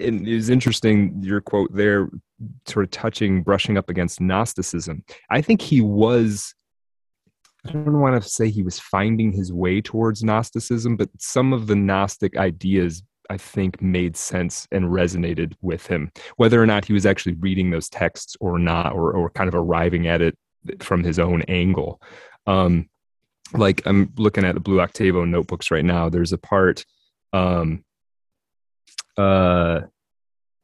And 0.00 0.26
it 0.26 0.34
was 0.34 0.50
interesting 0.50 1.20
your 1.22 1.40
quote 1.40 1.72
there, 1.72 2.10
sort 2.66 2.84
of 2.84 2.90
touching, 2.90 3.42
brushing 3.42 3.78
up 3.78 3.88
against 3.88 4.20
Gnosticism. 4.20 5.04
I 5.30 5.40
think 5.40 5.60
he 5.60 5.80
was. 5.80 6.54
I 7.64 7.70
don't 7.70 8.00
want 8.00 8.20
to 8.20 8.28
say 8.28 8.50
he 8.50 8.64
was 8.64 8.80
finding 8.80 9.30
his 9.30 9.52
way 9.52 9.80
towards 9.80 10.24
Gnosticism, 10.24 10.96
but 10.96 11.10
some 11.18 11.52
of 11.52 11.68
the 11.68 11.76
Gnostic 11.76 12.36
ideas 12.36 13.04
I 13.30 13.36
think 13.36 13.80
made 13.80 14.16
sense 14.16 14.66
and 14.72 14.86
resonated 14.86 15.54
with 15.62 15.86
him, 15.86 16.10
whether 16.36 16.62
or 16.62 16.66
not 16.66 16.84
he 16.84 16.92
was 16.92 17.06
actually 17.06 17.34
reading 17.34 17.70
those 17.70 17.88
texts 17.88 18.36
or 18.40 18.58
not, 18.58 18.92
or, 18.92 19.12
or 19.12 19.30
kind 19.30 19.48
of 19.48 19.54
arriving 19.54 20.06
at 20.06 20.20
it 20.20 20.36
from 20.80 21.02
his 21.02 21.18
own 21.18 21.42
angle. 21.42 22.00
Um, 22.46 22.88
like 23.54 23.82
I'm 23.86 24.12
looking 24.16 24.44
at 24.44 24.54
the 24.54 24.60
Blue 24.60 24.80
Octavo 24.80 25.24
notebooks 25.24 25.70
right 25.70 25.84
now. 25.84 26.08
There's 26.08 26.32
a 26.32 26.38
part, 26.38 26.84
um, 27.32 27.84
uh, 29.16 29.82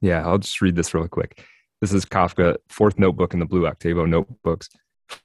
yeah, 0.01 0.27
I'll 0.27 0.39
just 0.39 0.61
read 0.61 0.77
this 0.77 0.95
real 0.95 1.09
quick. 1.09 1.45
This 1.81 1.93
is 1.93 2.05
Kafka, 2.05 2.57
fourth 2.69 2.99
notebook 2.99 3.35
in 3.35 3.41
the 3.41 3.47
Blue 3.47 3.67
Octavo 3.67 4.05
notebooks. 4.05 4.69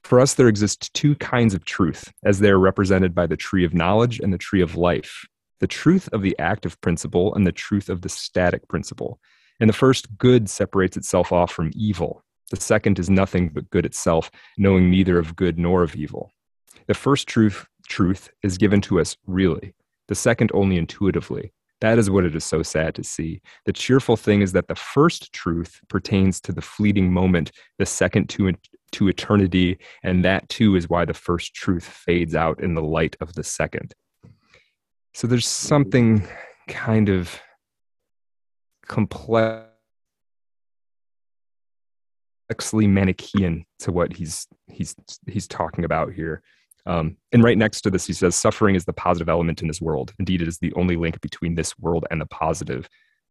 For 0.02 0.20
us, 0.20 0.34
there 0.34 0.48
exist 0.48 0.94
two 0.94 1.14
kinds 1.16 1.52
of 1.52 1.64
truth, 1.64 2.12
as 2.24 2.38
they 2.38 2.50
are 2.50 2.58
represented 2.58 3.14
by 3.14 3.26
the 3.26 3.36
tree 3.36 3.64
of 3.64 3.74
knowledge 3.74 4.20
and 4.20 4.32
the 4.32 4.38
tree 4.38 4.62
of 4.62 4.76
life 4.76 5.26
the 5.64 5.68
truth 5.68 6.10
of 6.12 6.20
the 6.20 6.38
active 6.38 6.78
principle 6.82 7.34
and 7.34 7.46
the 7.46 7.50
truth 7.66 7.88
of 7.88 8.02
the 8.02 8.08
static 8.10 8.68
principle. 8.68 9.18
And 9.60 9.66
the 9.66 9.72
first, 9.72 10.14
good 10.18 10.50
separates 10.50 10.94
itself 10.94 11.32
off 11.32 11.50
from 11.50 11.70
evil. 11.74 12.22
The 12.50 12.60
second 12.60 12.98
is 12.98 13.08
nothing 13.08 13.48
but 13.48 13.70
good 13.70 13.86
itself, 13.86 14.30
knowing 14.58 14.90
neither 14.90 15.18
of 15.18 15.36
good 15.36 15.58
nor 15.58 15.82
of 15.82 15.96
evil. 15.96 16.30
The 16.86 16.92
first 16.92 17.28
truth, 17.28 17.66
truth 17.88 18.28
is 18.42 18.58
given 18.58 18.82
to 18.82 19.00
us 19.00 19.16
really, 19.26 19.72
the 20.08 20.14
second 20.14 20.50
only 20.52 20.76
intuitively. 20.76 21.50
That 21.80 21.98
is 21.98 22.10
what 22.10 22.26
it 22.26 22.36
is 22.36 22.44
so 22.44 22.62
sad 22.62 22.94
to 22.96 23.02
see. 23.02 23.40
The 23.64 23.72
cheerful 23.72 24.18
thing 24.18 24.42
is 24.42 24.52
that 24.52 24.68
the 24.68 24.74
first 24.74 25.32
truth 25.32 25.80
pertains 25.88 26.42
to 26.42 26.52
the 26.52 26.60
fleeting 26.60 27.10
moment, 27.10 27.52
the 27.78 27.86
second 27.86 28.28
to, 28.28 28.52
to 28.92 29.08
eternity, 29.08 29.78
and 30.02 30.22
that 30.26 30.46
too 30.50 30.76
is 30.76 30.90
why 30.90 31.06
the 31.06 31.14
first 31.14 31.54
truth 31.54 31.84
fades 31.86 32.34
out 32.34 32.62
in 32.62 32.74
the 32.74 32.82
light 32.82 33.16
of 33.22 33.32
the 33.32 33.44
second. 33.44 33.94
So 35.14 35.28
there's 35.28 35.46
something 35.46 36.26
kind 36.66 37.08
of 37.08 37.40
complexly 38.86 39.70
Manichaean 42.88 43.64
to 43.78 43.92
what 43.92 44.12
he's 44.12 44.48
he's 44.66 44.96
he's 45.26 45.46
talking 45.46 45.84
about 45.84 46.12
here. 46.12 46.42
Um, 46.86 47.16
and 47.32 47.42
right 47.42 47.56
next 47.56 47.82
to 47.82 47.90
this, 47.90 48.06
he 48.06 48.12
says, 48.12 48.34
"Suffering 48.34 48.74
is 48.74 48.84
the 48.84 48.92
positive 48.92 49.28
element 49.28 49.62
in 49.62 49.68
this 49.68 49.80
world. 49.80 50.12
Indeed, 50.18 50.42
it 50.42 50.48
is 50.48 50.58
the 50.58 50.72
only 50.74 50.96
link 50.96 51.20
between 51.20 51.54
this 51.54 51.78
world 51.78 52.04
and 52.10 52.20
the 52.20 52.26
positive. 52.26 52.88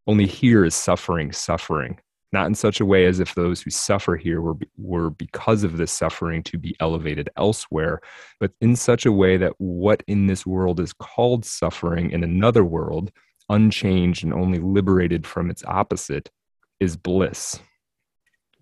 Only 0.07 0.25
here 0.25 0.65
is 0.65 0.75
suffering, 0.75 1.31
suffering 1.33 1.99
not 2.33 2.47
in 2.47 2.55
such 2.55 2.79
a 2.79 2.85
way 2.85 3.05
as 3.05 3.19
if 3.19 3.35
those 3.35 3.61
who 3.61 3.69
suffer 3.69 4.17
here 4.17 4.41
were, 4.41 4.55
were 4.77 5.11
because 5.11 5.63
of 5.63 5.77
this 5.77 5.91
suffering 5.91 6.41
to 6.43 6.57
be 6.57 6.75
elevated 6.79 7.29
elsewhere, 7.37 8.01
but 8.39 8.51
in 8.59 8.75
such 8.75 9.05
a 9.05 9.11
way 9.11 9.37
that 9.37 9.53
what 9.59 10.03
in 10.07 10.25
this 10.25 10.45
world 10.45 10.79
is 10.79 10.91
called 10.93 11.45
suffering 11.45 12.09
in 12.11 12.23
another 12.23 12.65
world, 12.65 13.11
unchanged 13.49 14.23
and 14.23 14.33
only 14.33 14.59
liberated 14.59 15.27
from 15.27 15.49
its 15.49 15.63
opposite, 15.65 16.31
is 16.79 16.97
bliss. 16.97 17.59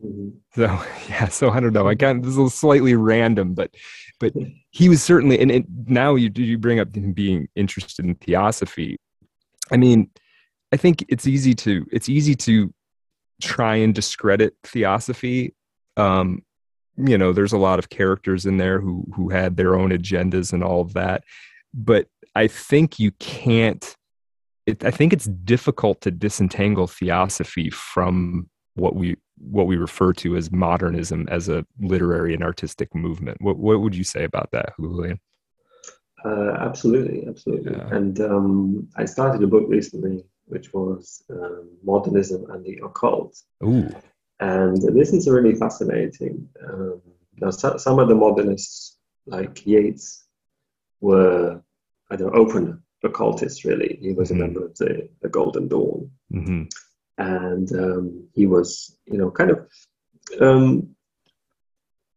Mm-hmm. 0.03 0.29
So 0.55 0.63
yeah, 1.09 1.27
so 1.29 1.49
I 1.49 1.59
don't 1.59 1.73
know. 1.73 1.87
I 1.87 1.95
can't. 1.95 2.23
This 2.23 2.37
is 2.37 2.53
slightly 2.53 2.95
random, 2.95 3.53
but 3.53 3.71
but 4.19 4.33
he 4.71 4.89
was 4.89 5.01
certainly. 5.01 5.39
And 5.39 5.51
it, 5.51 5.65
now 5.87 6.15
you 6.15 6.29
you 6.35 6.57
bring 6.57 6.79
up 6.79 6.95
him 6.95 7.13
being 7.13 7.47
interested 7.55 8.05
in 8.05 8.15
theosophy. 8.15 8.97
I 9.71 9.77
mean, 9.77 10.09
I 10.71 10.77
think 10.77 11.05
it's 11.07 11.27
easy 11.27 11.53
to 11.55 11.85
it's 11.91 12.09
easy 12.09 12.35
to 12.35 12.73
try 13.41 13.75
and 13.75 13.95
discredit 13.95 14.55
theosophy 14.63 15.53
um, 15.97 16.43
you 16.97 17.17
know 17.17 17.33
there's 17.33 17.53
a 17.53 17.57
lot 17.57 17.79
of 17.79 17.89
characters 17.89 18.45
in 18.45 18.57
there 18.57 18.79
who 18.79 19.05
who 19.15 19.29
had 19.29 19.57
their 19.57 19.75
own 19.75 19.91
agendas 19.91 20.53
and 20.53 20.63
all 20.63 20.81
of 20.81 20.93
that 20.93 21.23
but 21.73 22.07
i 22.35 22.47
think 22.47 22.99
you 22.99 23.11
can't 23.19 23.95
it, 24.65 24.83
i 24.85 24.91
think 24.91 25.13
it's 25.13 25.25
difficult 25.25 26.01
to 26.01 26.11
disentangle 26.11 26.87
theosophy 26.87 27.69
from 27.69 28.49
what 28.75 28.95
we 28.95 29.15
what 29.37 29.67
we 29.67 29.77
refer 29.77 30.13
to 30.13 30.35
as 30.35 30.51
modernism 30.51 31.27
as 31.29 31.49
a 31.49 31.65
literary 31.79 32.33
and 32.33 32.43
artistic 32.43 32.93
movement. 32.93 33.41
What 33.41 33.57
what 33.57 33.81
would 33.81 33.95
you 33.95 34.03
say 34.03 34.23
about 34.23 34.51
that 34.51 34.73
julian? 34.79 35.19
Uh, 36.23 36.51
absolutely 36.59 37.25
absolutely. 37.27 37.71
Yeah. 37.75 37.95
and 37.95 38.19
um, 38.21 38.87
i 38.95 39.05
started 39.05 39.41
a 39.43 39.47
book 39.47 39.65
recently 39.67 40.23
which 40.51 40.73
was 40.73 41.23
um, 41.29 41.69
Modernism 41.83 42.49
and 42.51 42.63
the 42.65 42.79
Occult. 42.83 43.37
Ooh. 43.63 43.89
And 44.39 44.81
this 44.81 45.13
is 45.13 45.29
really 45.29 45.55
fascinating. 45.55 46.49
Um, 46.67 47.01
now, 47.37 47.51
so, 47.51 47.77
some 47.77 47.99
of 47.99 48.09
the 48.09 48.15
modernists, 48.15 48.97
like 49.25 49.65
Yeats, 49.65 50.25
were, 50.99 51.61
I 52.09 52.15
don't 52.15 52.33
know, 52.33 52.39
open 52.39 52.83
occultists, 53.03 53.63
really. 53.65 53.97
He 54.01 54.11
was 54.13 54.29
mm-hmm. 54.29 54.41
a 54.41 54.45
member 54.45 54.65
of 54.65 54.75
the, 54.75 55.09
the 55.21 55.29
Golden 55.29 55.67
Dawn. 55.67 56.11
Mm-hmm. 56.33 56.63
And 57.17 57.71
um, 57.71 58.27
he 58.33 58.45
was, 58.45 58.97
you 59.05 59.17
know, 59.17 59.31
kind 59.31 59.51
of, 59.51 59.69
um, 60.39 60.95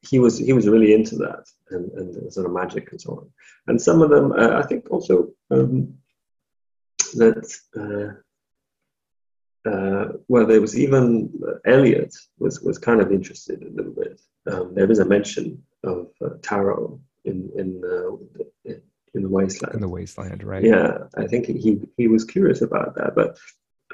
he 0.08 0.18
was 0.18 0.38
he 0.38 0.52
was 0.52 0.68
really 0.68 0.92
into 0.92 1.16
that 1.16 1.44
and, 1.70 1.90
and 1.92 2.32
sort 2.32 2.46
of 2.46 2.52
magic 2.52 2.90
and 2.90 3.00
so 3.00 3.12
on. 3.12 3.30
And 3.68 3.80
some 3.80 4.02
of 4.02 4.10
them, 4.10 4.32
uh, 4.32 4.58
I 4.58 4.62
think, 4.66 4.90
also 4.90 5.30
um, 5.50 5.94
that 7.12 7.46
uh, 7.76 8.20
uh, 9.68 10.12
well, 10.28 10.46
there 10.46 10.60
was 10.60 10.78
even 10.78 11.32
uh, 11.46 11.54
Eliot 11.64 12.14
was 12.38 12.60
was 12.60 12.78
kind 12.78 13.00
of 13.00 13.12
interested 13.12 13.62
a 13.62 13.70
little 13.70 13.92
bit. 13.92 14.20
Um, 14.50 14.74
there 14.74 14.90
is 14.90 14.98
a 14.98 15.04
mention 15.04 15.62
of 15.82 16.08
uh, 16.24 16.30
tarot 16.42 17.00
in 17.24 17.50
in 17.56 17.82
uh, 17.84 18.72
in 19.14 19.22
the 19.22 19.28
wasteland. 19.28 19.74
In 19.74 19.80
the 19.80 19.88
wasteland, 19.88 20.42
right? 20.42 20.62
Yeah, 20.62 21.04
I 21.16 21.26
think 21.26 21.46
he 21.46 21.80
he 21.96 22.08
was 22.08 22.24
curious 22.24 22.60
about 22.60 22.94
that, 22.96 23.14
but 23.14 23.38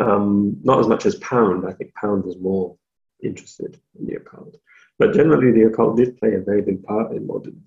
um, 0.00 0.56
not 0.62 0.80
as 0.80 0.88
much 0.88 1.06
as 1.06 1.16
Pound. 1.16 1.66
I 1.68 1.72
think 1.72 1.94
Pound 1.94 2.24
was 2.24 2.38
more 2.38 2.76
interested 3.22 3.78
in 3.98 4.06
the 4.06 4.14
occult. 4.14 4.56
But 4.98 5.14
generally, 5.14 5.52
the 5.52 5.66
occult 5.68 5.96
did 5.96 6.18
play 6.18 6.34
a 6.34 6.40
very 6.40 6.62
big 6.62 6.82
part 6.82 7.12
in 7.12 7.26
modernism. 7.26 7.62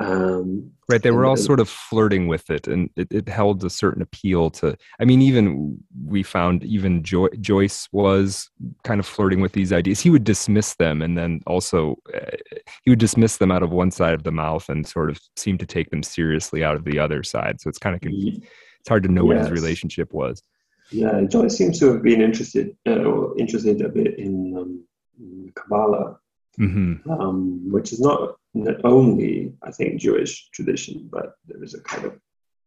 Um, 0.00 0.72
right, 0.88 1.00
they 1.00 1.12
were 1.12 1.24
all 1.24 1.36
sort 1.36 1.60
of 1.60 1.68
flirting 1.68 2.26
with 2.26 2.50
it, 2.50 2.66
and 2.66 2.90
it, 2.96 3.06
it, 3.12 3.28
held 3.28 3.62
a 3.62 3.70
certain 3.70 4.02
appeal 4.02 4.50
to. 4.50 4.76
I 4.98 5.04
mean, 5.04 5.22
even 5.22 5.78
we 6.04 6.24
found 6.24 6.64
even 6.64 7.04
jo- 7.04 7.28
Joyce 7.40 7.88
was 7.92 8.50
kind 8.82 8.98
of 8.98 9.06
flirting 9.06 9.40
with 9.40 9.52
these 9.52 9.72
ideas. 9.72 10.00
He 10.00 10.10
would 10.10 10.24
dismiss 10.24 10.74
them, 10.74 11.00
and 11.00 11.16
then 11.16 11.40
also 11.46 11.96
uh, 12.12 12.36
he 12.82 12.90
would 12.90 12.98
dismiss 12.98 13.36
them 13.36 13.52
out 13.52 13.62
of 13.62 13.70
one 13.70 13.92
side 13.92 14.14
of 14.14 14.24
the 14.24 14.32
mouth, 14.32 14.68
and 14.68 14.84
sort 14.84 15.10
of 15.10 15.20
seem 15.36 15.58
to 15.58 15.66
take 15.66 15.90
them 15.90 16.02
seriously 16.02 16.64
out 16.64 16.74
of 16.74 16.84
the 16.84 16.98
other 16.98 17.22
side. 17.22 17.60
So 17.60 17.68
it's 17.68 17.78
kind 17.78 17.94
of 17.94 18.00
confusing. 18.00 18.42
it's 18.80 18.88
hard 18.88 19.04
to 19.04 19.08
know 19.08 19.22
yes. 19.22 19.28
what 19.28 19.38
his 19.38 19.50
relationship 19.52 20.12
was. 20.12 20.42
Yeah, 20.90 21.22
Joyce 21.22 21.56
seems 21.56 21.78
to 21.78 21.92
have 21.92 22.02
been 22.02 22.20
interested 22.20 22.76
uh, 22.86 23.34
interested 23.36 23.80
a 23.80 23.88
bit 23.88 24.18
in, 24.18 24.56
um, 24.58 24.84
Kabbalah, 25.54 26.18
mm-hmm. 26.58 27.08
um, 27.10 27.70
which 27.70 27.92
is 27.92 28.00
not 28.00 28.36
not 28.54 28.76
only, 28.84 29.52
I 29.62 29.70
think, 29.72 30.00
Jewish 30.00 30.48
tradition, 30.50 31.08
but 31.10 31.34
there 31.46 31.62
is 31.62 31.74
a 31.74 31.80
kind 31.82 32.06
of 32.06 32.18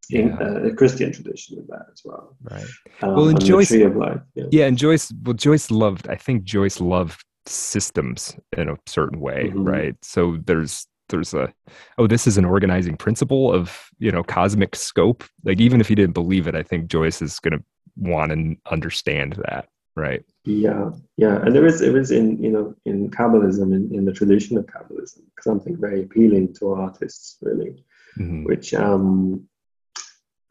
in, 0.10 0.28
yeah. 0.28 0.40
uh, 0.40 0.68
a 0.68 0.74
Christian 0.74 1.12
tradition 1.12 1.58
in 1.58 1.66
that 1.70 1.86
as 1.92 2.02
well. 2.04 2.36
Right. 2.44 2.66
Um, 3.02 3.16
well, 3.16 3.28
and 3.30 3.44
Joyce, 3.44 3.72
yeah. 3.72 3.90
yeah. 4.36 4.66
and 4.66 4.78
Joyce, 4.78 5.12
well, 5.24 5.34
Joyce 5.34 5.72
loved. 5.72 6.08
I 6.10 6.16
think 6.16 6.44
Joyce 6.44 6.80
loved 6.80 7.24
systems 7.46 8.36
in 8.56 8.70
a 8.70 8.78
certain 8.86 9.20
way, 9.20 9.46
mm-hmm. 9.46 9.64
right? 9.64 9.96
So 10.02 10.38
there's 10.46 10.88
there's 11.10 11.34
a 11.34 11.54
oh 11.98 12.08
this 12.08 12.28
is 12.28 12.38
an 12.38 12.46
organizing 12.46 12.98
principle 12.98 13.54
of 13.54 13.90
you 14.00 14.12
know 14.12 14.24
cosmic 14.24 14.76
scope 14.76 15.24
like 15.46 15.60
even 15.60 15.80
if 15.80 15.90
you 15.90 15.96
didn't 15.96 16.14
believe 16.14 16.48
it 16.48 16.56
i 16.56 16.62
think 16.62 16.88
joyce 16.88 17.22
is 17.22 17.40
going 17.40 17.58
to 17.58 17.64
want 17.96 18.32
to 18.32 18.56
understand 18.72 19.34
that 19.46 19.70
right 19.98 20.24
yeah 20.46 20.92
yeah 21.18 21.38
and 21.42 21.56
there 21.56 21.66
is 21.66 21.80
there 21.80 21.98
is 21.98 22.12
in 22.12 22.42
you 22.42 22.52
know 22.52 22.76
in 22.86 23.10
kabbalism 23.10 23.74
in, 23.76 23.84
in 23.94 24.06
the 24.06 24.14
tradition 24.14 24.56
of 24.58 24.66
kabbalism 24.68 25.24
something 25.42 25.76
very 25.76 26.04
appealing 26.04 26.54
to 26.54 26.72
artists 26.72 27.38
really 27.42 27.84
mm-hmm. 28.18 28.44
which 28.44 28.74
um 28.76 29.48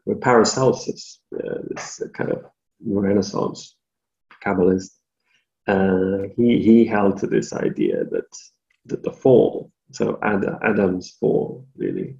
with 0.05 0.21
paracelsus 0.21 1.21
uh, 1.39 1.61
this 1.71 2.03
kind 2.13 2.31
of 2.31 2.45
renaissance 2.85 3.77
kabbalist 4.45 4.91
uh, 5.69 6.29
he 6.37 6.61
he 6.61 6.85
held 6.85 7.19
to 7.19 7.27
this 7.29 7.53
idea 7.53 8.05
that 8.05 8.31
that 8.87 9.03
the 9.05 9.13
fall 9.13 9.71
so 9.93 10.19
Ad, 10.23 10.45
adam's 10.65 11.11
fall 11.21 11.67
really 11.77 12.17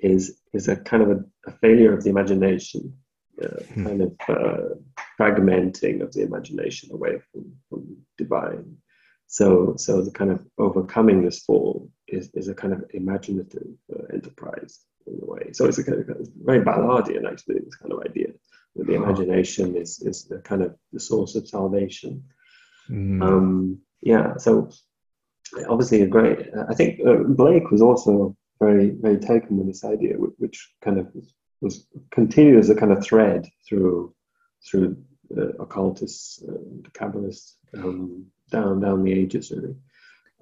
is 0.00 0.40
is 0.52 0.66
a 0.66 0.76
kind 0.76 1.02
of 1.04 1.10
a, 1.10 1.24
a 1.46 1.52
failure 1.62 1.94
of 1.94 2.02
the 2.02 2.10
imagination 2.10 2.96
uh, 3.42 3.62
kind 3.74 4.02
of 4.02 4.12
uh, 4.28 4.74
fragmenting 5.18 6.02
of 6.02 6.12
the 6.12 6.22
imagination 6.22 6.90
away 6.92 7.18
from, 7.30 7.52
from 7.68 7.96
divine. 8.18 8.76
So, 9.26 9.74
so 9.76 10.02
the 10.02 10.10
kind 10.10 10.30
of 10.30 10.44
overcoming 10.58 11.22
this 11.22 11.40
fall 11.40 11.88
is, 12.08 12.30
is 12.34 12.48
a 12.48 12.54
kind 12.54 12.72
of 12.72 12.84
imaginative 12.92 13.68
uh, 13.94 14.04
enterprise 14.12 14.80
in 15.06 15.20
a 15.22 15.26
way. 15.26 15.52
So 15.52 15.66
it's 15.66 15.78
a 15.78 15.84
kind 15.84 16.00
of, 16.00 16.08
of 16.08 16.28
very 16.42 16.60
Ballardian 16.60 17.30
actually, 17.30 17.60
this 17.60 17.76
kind 17.76 17.92
of 17.92 18.00
idea 18.00 18.28
that 18.76 18.86
the 18.86 18.94
imagination 18.94 19.76
is, 19.76 20.00
is 20.00 20.24
the 20.24 20.38
kind 20.38 20.62
of 20.62 20.74
the 20.92 21.00
source 21.00 21.34
of 21.36 21.48
salvation. 21.48 22.24
Mm. 22.88 23.22
Um, 23.22 23.78
yeah, 24.02 24.36
so 24.36 24.70
obviously 25.68 26.02
a 26.02 26.06
great, 26.06 26.48
I 26.68 26.74
think 26.74 27.00
uh, 27.06 27.18
Blake 27.24 27.70
was 27.70 27.82
also 27.82 28.36
very, 28.60 28.90
very 28.90 29.18
taken 29.18 29.56
with 29.56 29.66
this 29.66 29.84
idea, 29.84 30.14
which 30.14 30.72
kind 30.82 30.98
of 30.98 31.06
was 31.60 31.86
continued 32.10 32.58
as 32.58 32.70
a 32.70 32.74
kind 32.74 32.92
of 32.92 33.04
thread 33.04 33.48
through 33.68 34.14
through 34.68 34.96
the 35.30 35.54
occultists 35.60 36.42
and 36.42 36.84
the 36.84 36.90
Kabbalists 36.90 37.54
um, 37.76 38.26
down 38.50 38.80
down 38.80 39.04
the 39.04 39.12
ages 39.12 39.50
really. 39.50 39.76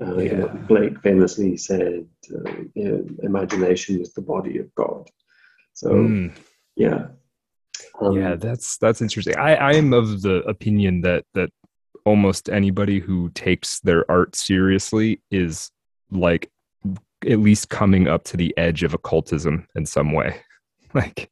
Uh, 0.01 0.17
yeah. 0.19 0.31
you 0.31 0.37
know, 0.39 0.47
Blake 0.69 1.01
famously 1.01 1.57
said, 1.57 2.07
uh, 2.33 2.53
you 2.75 2.85
know, 2.85 3.07
"Imagination 3.25 4.01
is 4.01 4.13
the 4.13 4.23
body 4.23 4.59
of 4.59 4.73
God." 4.77 5.11
So, 5.75 5.91
mm. 5.91 6.33
yeah, 6.77 7.09
um, 8.01 8.17
yeah, 8.17 8.37
that's 8.37 8.79
that's 8.79 9.03
interesting. 9.03 9.37
I 9.37 9.57
I 9.57 9.73
am 9.73 9.93
of 9.93 10.23
the 10.23 10.43
opinion 10.43 11.01
that 11.03 11.25
that 11.35 11.51
almost 12.05 12.49
anybody 12.49 13.01
who 13.01 13.31
takes 13.31 13.81
their 13.81 14.09
art 14.11 14.37
seriously 14.37 15.21
is 15.31 15.71
like 16.11 16.51
at 17.27 17.41
least 17.41 17.69
coming 17.69 18.09
up 18.09 18.25
to 18.25 18.37
the 18.37 18.57
edge 18.57 18.83
of 18.83 18.95
occultism 18.95 19.67
in 19.75 19.85
some 19.85 20.13
way. 20.13 20.41
like 20.95 21.31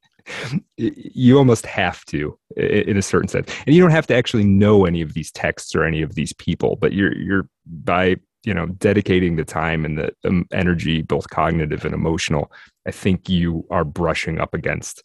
you 0.76 1.38
almost 1.38 1.64
have 1.66 2.04
to 2.06 2.36
in 2.56 2.96
a 2.96 3.02
certain 3.02 3.28
sense. 3.28 3.48
And 3.64 3.74
you 3.74 3.80
don't 3.80 3.92
have 3.92 4.08
to 4.08 4.16
actually 4.16 4.44
know 4.44 4.84
any 4.84 5.00
of 5.00 5.14
these 5.14 5.30
texts 5.30 5.74
or 5.74 5.84
any 5.84 6.02
of 6.02 6.14
these 6.14 6.32
people 6.34 6.76
but 6.76 6.92
you're 6.92 7.16
you're 7.16 7.48
by 7.66 8.16
you 8.46 8.54
know 8.54 8.66
dedicating 8.66 9.36
the 9.36 9.44
time 9.44 9.84
and 9.84 9.98
the 9.98 10.10
um, 10.24 10.46
energy 10.52 11.02
both 11.02 11.28
cognitive 11.28 11.84
and 11.84 11.92
emotional 11.92 12.50
i 12.86 12.90
think 12.90 13.28
you 13.28 13.66
are 13.70 13.84
brushing 13.84 14.38
up 14.40 14.54
against 14.54 15.02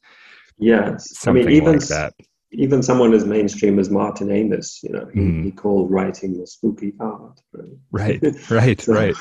yes. 0.58 1.28
I 1.28 1.32
mean 1.32 1.50
even 1.50 1.80
like 1.80 1.88
that. 1.88 2.14
even 2.52 2.84
someone 2.84 3.14
as 3.14 3.26
mainstream 3.26 3.80
as 3.80 3.90
martin 3.90 4.32
amis 4.32 4.80
you 4.84 4.92
know 4.92 5.08
he, 5.14 5.20
mm. 5.20 5.44
he 5.44 5.52
called 5.52 5.92
writing 5.92 6.40
the 6.40 6.48
spooky 6.48 6.94
art 7.02 7.42
right? 7.92 8.20
Right. 8.24 8.50
Right 8.50 8.82
so, 8.82 8.94
right. 8.94 9.16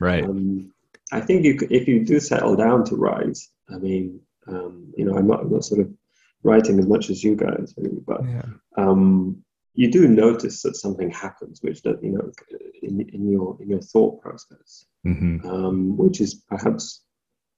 Right. 0.00 0.24
um, 0.24 0.72
i 1.12 1.20
think 1.20 1.44
you 1.44 1.56
if 1.70 1.88
you 1.88 2.04
do 2.04 2.20
settle 2.20 2.56
down 2.56 2.84
to 2.86 2.96
write 2.96 3.38
i 3.70 3.78
mean 3.78 4.20
um, 4.46 4.92
you 4.96 5.04
know, 5.04 5.16
I'm 5.16 5.26
not, 5.26 5.40
I'm 5.40 5.52
not 5.52 5.64
sort 5.64 5.80
of 5.80 5.92
writing 6.42 6.78
as 6.78 6.86
much 6.86 7.10
as 7.10 7.22
you 7.22 7.36
guys, 7.36 7.74
really, 7.76 8.00
but 8.06 8.20
yeah. 8.26 8.42
um, 8.76 9.42
you 9.74 9.90
do 9.90 10.08
notice 10.08 10.62
that 10.62 10.76
something 10.76 11.10
happens, 11.10 11.60
which 11.62 11.82
that 11.82 12.02
you 12.02 12.10
know, 12.10 12.30
in, 12.82 13.00
in 13.00 13.30
your 13.30 13.56
in 13.60 13.68
your 13.68 13.80
thought 13.80 14.20
process, 14.20 14.84
mm-hmm. 15.06 15.48
um, 15.48 15.96
which 15.96 16.20
is 16.20 16.34
perhaps 16.34 17.02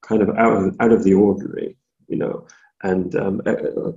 kind 0.03 0.23
of 0.23 0.31
out 0.37 0.57
of 0.63 0.77
out 0.81 0.93
of 0.93 1.05
the 1.05 1.15
ordinary, 1.15 1.77
you 2.09 2.17
know. 2.17 2.47
And 2.83 3.17
um, 3.17 3.41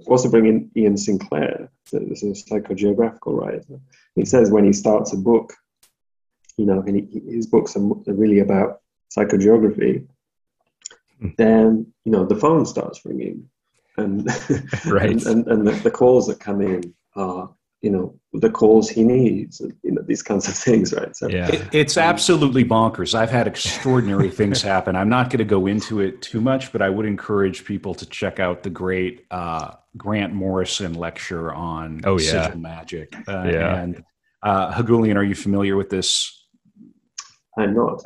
also 0.07 0.29
bring 0.29 0.45
in 0.45 0.71
Iain 0.77 0.95
Sinclair, 0.95 1.69
this 1.91 2.23
is 2.23 2.41
a 2.41 2.45
psychogeographical 2.45 3.37
writer. 3.37 3.81
He 4.15 4.23
says 4.23 4.49
when 4.49 4.63
he 4.63 4.71
starts 4.71 5.11
a 5.11 5.17
book, 5.17 5.53
you 6.55 6.65
know, 6.65 6.81
and 6.87 6.95
he, 6.95 7.21
his 7.29 7.47
books 7.47 7.75
are 7.75 7.81
really 8.07 8.39
about 8.39 8.79
psychogeography, 9.15 10.07
then 11.37 11.87
you 12.05 12.11
know 12.11 12.25
the 12.25 12.35
phone 12.35 12.65
starts 12.65 13.05
ringing, 13.05 13.49
and 13.97 14.27
right, 14.85 15.11
and, 15.11 15.25
and, 15.25 15.47
and 15.47 15.67
the, 15.67 15.71
the, 15.83 15.91
calls 15.91 16.27
that 16.27 16.39
come 16.39 16.61
in 16.61 16.93
are 17.15 17.49
you 17.81 17.89
know 17.89 18.19
the 18.33 18.49
calls 18.49 18.89
he 18.89 19.03
needs, 19.03 19.61
you 19.83 19.91
know 19.91 20.01
these 20.03 20.21
kinds 20.21 20.47
of 20.47 20.55
things, 20.55 20.93
right? 20.93 21.15
So 21.15 21.27
yeah, 21.27 21.47
it, 21.47 21.67
it's 21.73 21.97
absolutely 21.97 22.63
bonkers. 22.63 23.15
I've 23.15 23.31
had 23.31 23.47
extraordinary 23.47 24.29
things 24.29 24.61
happen. 24.73 24.95
I'm 24.95 25.09
not 25.09 25.29
going 25.29 25.39
to 25.39 25.45
go 25.45 25.67
into 25.67 25.99
it 25.99 26.21
too 26.21 26.41
much, 26.41 26.71
but 26.71 26.81
I 26.81 26.89
would 26.89 27.05
encourage 27.05 27.65
people 27.65 27.93
to 27.95 28.05
check 28.05 28.39
out 28.39 28.63
the 28.63 28.69
great 28.69 29.25
uh, 29.31 29.71
Grant 29.95 30.33
Morrison 30.33 30.93
lecture 30.93 31.53
on 31.53 32.01
oh, 32.03 32.19
yeah. 32.19 32.43
sigil 32.43 32.59
magic. 32.59 33.15
Uh, 33.27 33.43
yeah, 33.45 33.81
and 33.81 34.03
uh, 34.43 34.71
Heghoulian, 34.71 35.15
are 35.15 35.23
you 35.23 35.35
familiar 35.35 35.75
with 35.75 35.89
this? 35.89 36.45
I'm 37.57 37.73
not. 37.73 38.03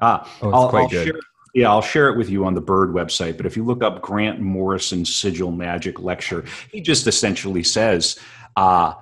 Ah, 0.00 0.30
oh, 0.42 0.50
I'll, 0.50 0.76
I'll 0.76 0.88
share, 0.88 1.18
yeah, 1.54 1.70
I'll 1.70 1.82
share 1.82 2.08
it 2.08 2.18
with 2.18 2.28
you 2.28 2.44
on 2.44 2.54
the 2.54 2.60
Bird 2.60 2.90
website. 2.90 3.36
But 3.36 3.46
if 3.46 3.56
you 3.56 3.64
look 3.64 3.82
up 3.82 4.02
Grant 4.02 4.40
Morrison 4.40 5.04
Sigil 5.04 5.52
Magic 5.52 6.00
Lecture, 6.00 6.44
he 6.70 6.80
just 6.80 7.06
essentially 7.06 7.62
says, 7.62 8.18
uh, 8.56 8.94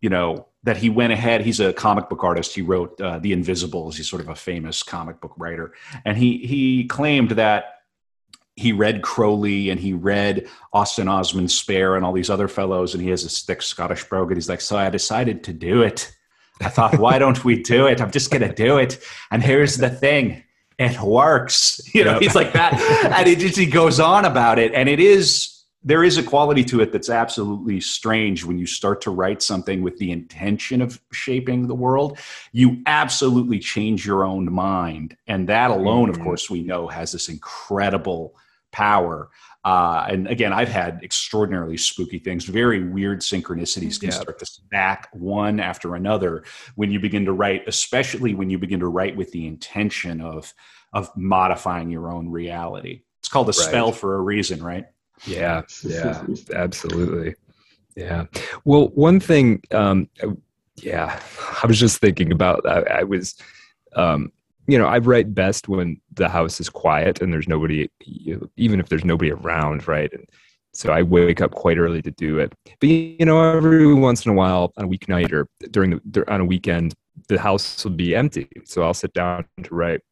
you 0.00 0.10
know, 0.10 0.48
that 0.64 0.76
he 0.76 0.90
went 0.90 1.12
ahead. 1.12 1.40
He's 1.40 1.60
a 1.60 1.72
comic 1.72 2.08
book 2.08 2.24
artist. 2.24 2.54
He 2.54 2.62
wrote 2.62 3.00
uh, 3.00 3.20
The 3.20 3.32
Invisibles. 3.32 3.96
He's 3.96 4.10
sort 4.10 4.20
of 4.20 4.28
a 4.28 4.34
famous 4.34 4.82
comic 4.82 5.20
book 5.20 5.32
writer, 5.38 5.72
and 6.04 6.18
he 6.18 6.38
he 6.38 6.84
claimed 6.86 7.30
that 7.32 7.76
he 8.56 8.72
read 8.72 9.02
Crowley 9.02 9.70
and 9.70 9.78
he 9.78 9.92
read 9.92 10.48
Austin 10.72 11.06
Osman 11.06 11.46
Spare 11.46 11.94
and 11.94 12.04
all 12.04 12.12
these 12.12 12.28
other 12.28 12.48
fellows, 12.48 12.92
and 12.92 13.02
he 13.02 13.10
has 13.10 13.22
this 13.22 13.42
thick 13.42 13.62
Scottish 13.62 14.02
brogue. 14.08 14.32
And 14.32 14.36
he's 14.36 14.48
like, 14.48 14.60
so 14.60 14.76
I 14.76 14.90
decided 14.90 15.44
to 15.44 15.52
do 15.52 15.82
it. 15.82 16.12
I 16.60 16.68
thought, 16.68 16.98
why 16.98 17.20
don't 17.20 17.44
we 17.44 17.62
do 17.62 17.86
it? 17.86 18.00
I'm 18.00 18.10
just 18.10 18.32
going 18.32 18.42
to 18.42 18.52
do 18.52 18.78
it. 18.78 18.98
And 19.30 19.44
here's 19.44 19.76
the 19.76 19.88
thing 19.88 20.42
it 20.78 21.00
works. 21.00 21.80
You 21.94 22.04
know, 22.04 22.12
yep. 22.12 22.22
he's 22.22 22.34
like 22.34 22.52
that. 22.52 22.74
and 23.16 23.26
he 23.26 23.34
just, 23.34 23.56
he 23.56 23.66
goes 23.66 23.98
on 23.98 24.24
about 24.24 24.58
it. 24.58 24.72
And 24.72 24.88
it 24.88 25.00
is, 25.00 25.64
there 25.82 26.04
is 26.04 26.18
a 26.18 26.22
quality 26.22 26.62
to 26.64 26.80
it 26.80 26.92
that's 26.92 27.08
absolutely 27.08 27.80
strange 27.80 28.44
when 28.44 28.58
you 28.58 28.66
start 28.66 29.00
to 29.00 29.10
write 29.10 29.42
something 29.42 29.82
with 29.82 29.96
the 29.98 30.12
intention 30.12 30.82
of 30.82 31.00
shaping 31.12 31.66
the 31.66 31.74
world. 31.74 32.18
You 32.52 32.82
absolutely 32.86 33.58
change 33.58 34.06
your 34.06 34.24
own 34.24 34.52
mind. 34.52 35.16
And 35.26 35.48
that 35.48 35.70
alone, 35.70 36.10
mm-hmm. 36.10 36.20
of 36.20 36.24
course, 36.24 36.50
we 36.50 36.62
know 36.62 36.86
has 36.88 37.12
this 37.12 37.28
incredible 37.28 38.36
power. 38.70 39.30
Uh, 39.68 40.06
and 40.08 40.26
again, 40.28 40.50
I've 40.50 40.70
had 40.70 41.00
extraordinarily 41.02 41.76
spooky 41.76 42.18
things. 42.18 42.46
Very 42.46 42.84
weird 42.88 43.20
synchronicities 43.20 44.00
can 44.00 44.08
yep. 44.08 44.22
start 44.22 44.38
to 44.38 44.46
stack 44.46 45.10
one 45.12 45.60
after 45.60 45.94
another 45.94 46.44
when 46.76 46.90
you 46.90 46.98
begin 46.98 47.26
to 47.26 47.34
write, 47.34 47.64
especially 47.66 48.34
when 48.34 48.48
you 48.48 48.58
begin 48.58 48.80
to 48.80 48.86
write 48.86 49.14
with 49.14 49.30
the 49.32 49.46
intention 49.46 50.22
of 50.22 50.54
of 50.94 51.14
modifying 51.18 51.90
your 51.90 52.10
own 52.10 52.30
reality. 52.30 53.02
It's 53.18 53.28
called 53.28 53.48
a 53.48 53.50
right. 53.50 53.56
spell 53.56 53.92
for 53.92 54.14
a 54.14 54.20
reason, 54.22 54.62
right? 54.62 54.86
Yeah, 55.26 55.60
yeah, 55.84 56.24
absolutely. 56.54 57.34
Yeah. 57.94 58.24
Well, 58.64 58.88
one 58.94 59.20
thing, 59.20 59.62
um, 59.70 60.08
yeah, 60.76 61.20
I 61.62 61.66
was 61.66 61.78
just 61.78 62.00
thinking 62.00 62.32
about. 62.32 62.66
I, 62.66 63.00
I 63.00 63.02
was, 63.02 63.34
um, 63.94 64.32
you 64.68 64.78
know, 64.78 64.86
I 64.86 64.98
write 64.98 65.34
best 65.34 65.68
when 65.68 66.00
the 66.14 66.28
house 66.28 66.60
is 66.60 66.68
quiet 66.68 67.20
and 67.20 67.32
there's 67.32 67.48
nobody, 67.48 67.88
even 68.56 68.78
if 68.78 68.88
there's 68.88 69.04
nobody 69.04 69.32
around, 69.32 69.88
right? 69.88 70.12
And 70.12 70.24
so 70.72 70.92
I 70.92 71.02
wake 71.02 71.40
up 71.40 71.50
quite 71.52 71.78
early 71.78 72.02
to 72.02 72.10
do 72.12 72.38
it. 72.38 72.52
But 72.78 72.88
you 72.88 73.24
know, 73.24 73.42
every 73.56 73.92
once 73.94 74.24
in 74.24 74.30
a 74.30 74.34
while, 74.34 74.72
on 74.76 74.84
a 74.84 74.88
weeknight 74.88 75.32
or 75.32 75.48
during 75.70 76.00
the 76.04 76.30
on 76.32 76.42
a 76.42 76.44
weekend, 76.44 76.94
the 77.28 77.40
house 77.40 77.82
will 77.82 77.92
be 77.92 78.14
empty. 78.14 78.48
So 78.64 78.82
I'll 78.82 78.94
sit 78.94 79.12
down 79.14 79.46
to 79.64 79.74
write. 79.74 80.02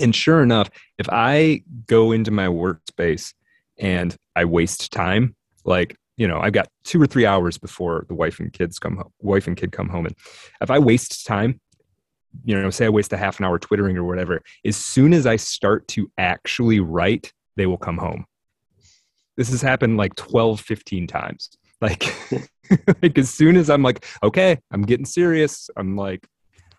And 0.00 0.12
sure 0.12 0.42
enough, 0.42 0.70
if 0.98 1.08
I 1.12 1.62
go 1.86 2.10
into 2.10 2.32
my 2.32 2.48
workspace 2.48 3.32
and 3.78 4.16
I 4.36 4.44
waste 4.44 4.92
time. 4.92 5.34
Like, 5.64 5.96
you 6.16 6.28
know, 6.28 6.40
I've 6.40 6.52
got 6.52 6.68
two 6.84 7.00
or 7.00 7.06
three 7.06 7.26
hours 7.26 7.58
before 7.58 8.04
the 8.08 8.14
wife 8.14 8.40
and 8.40 8.52
kids 8.52 8.78
come 8.78 8.96
home, 8.96 9.12
wife 9.20 9.46
and 9.46 9.56
kid 9.56 9.72
come 9.72 9.88
home. 9.88 10.06
And 10.06 10.14
if 10.60 10.70
I 10.70 10.78
waste 10.78 11.26
time, 11.26 11.60
you 12.44 12.60
know, 12.60 12.70
say 12.70 12.86
I 12.86 12.88
waste 12.88 13.12
a 13.12 13.16
half 13.16 13.38
an 13.38 13.44
hour 13.44 13.58
twittering 13.58 13.96
or 13.96 14.04
whatever, 14.04 14.42
as 14.64 14.76
soon 14.76 15.12
as 15.12 15.26
I 15.26 15.36
start 15.36 15.86
to 15.88 16.10
actually 16.18 16.80
write, 16.80 17.32
they 17.56 17.66
will 17.66 17.78
come 17.78 17.98
home. 17.98 18.26
This 19.36 19.50
has 19.50 19.62
happened 19.62 19.96
like 19.96 20.14
12, 20.14 20.60
15 20.60 21.06
times. 21.06 21.50
Like, 21.80 22.04
like 23.02 23.18
as 23.18 23.28
soon 23.28 23.56
as 23.58 23.68
I'm 23.68 23.82
like, 23.82 24.06
okay, 24.22 24.58
I'm 24.70 24.82
getting 24.82 25.04
serious, 25.04 25.68
I'm 25.76 25.96
like 25.96 26.26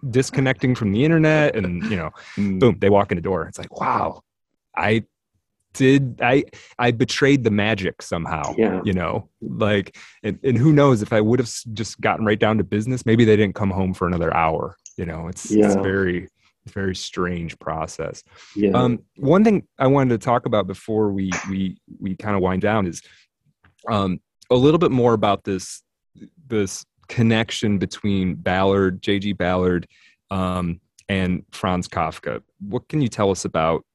disconnecting 0.10 0.74
from 0.74 0.92
the 0.92 1.04
internet 1.06 1.56
and, 1.56 1.84
you 1.84 1.98
know, 1.98 2.10
mm. 2.38 2.60
boom, 2.60 2.78
they 2.80 2.90
walk 2.90 3.12
in 3.12 3.18
the 3.18 3.22
door. 3.22 3.46
It's 3.46 3.60
like, 3.60 3.80
wow, 3.80 4.22
I 4.76 5.04
did 5.76 6.20
I 6.24 6.46
I 6.80 6.92
betrayed 6.92 7.44
the 7.44 7.52
magic 7.52 8.02
somehow. 8.02 8.56
Yeah. 8.58 8.82
You 8.84 8.94
know, 8.94 9.30
like 9.42 9.96
and, 10.24 10.40
and 10.44 10.58
who 10.58 10.74
knows 10.74 11.02
if 11.02 11.14
I 11.14 11.22
would 11.22 11.40
have 11.40 11.52
just 11.74 12.02
gotten 12.02 12.26
right 12.26 12.40
down 12.40 12.58
to 12.58 12.64
business, 12.64 13.06
maybe 13.06 13.26
they 13.26 13.36
didn't 13.36 13.56
come 13.56 13.70
home 13.70 13.94
for 13.94 14.08
another 14.08 14.34
hour. 14.34 14.76
You 14.98 15.06
know, 15.06 15.28
it's 15.28 15.52
yeah. 15.52 15.66
it's 15.66 15.76
very 15.76 16.30
very 16.68 16.96
strange 16.96 17.58
process. 17.60 18.24
Yeah. 18.56 18.72
Um, 18.72 19.00
one 19.18 19.44
thing 19.44 19.68
I 19.78 19.88
wanted 19.88 20.20
to 20.20 20.26
talk 20.26 20.46
about 20.46 20.68
before 20.68 21.12
we 21.12 21.32
we 21.50 21.78
we 22.00 22.16
kind 22.16 22.36
of 22.36 22.42
wind 22.42 22.62
down 22.62 22.88
is 22.88 23.02
um, 23.90 24.20
a 24.50 24.56
little 24.56 24.80
bit 24.80 24.92
more 24.92 25.14
about 25.14 25.44
this 25.44 25.84
this 26.48 26.86
connection 27.08 27.78
between 27.78 28.36
Ballard, 28.36 29.02
J.G. 29.02 29.34
Ballard, 29.34 29.88
um, 30.32 30.80
and 31.08 31.44
Franz 31.52 31.88
Kafka. 31.88 32.42
What 32.60 32.88
can 32.90 33.02
you 33.02 33.08
tell 33.08 33.32
us 33.32 33.46
about 33.46 33.86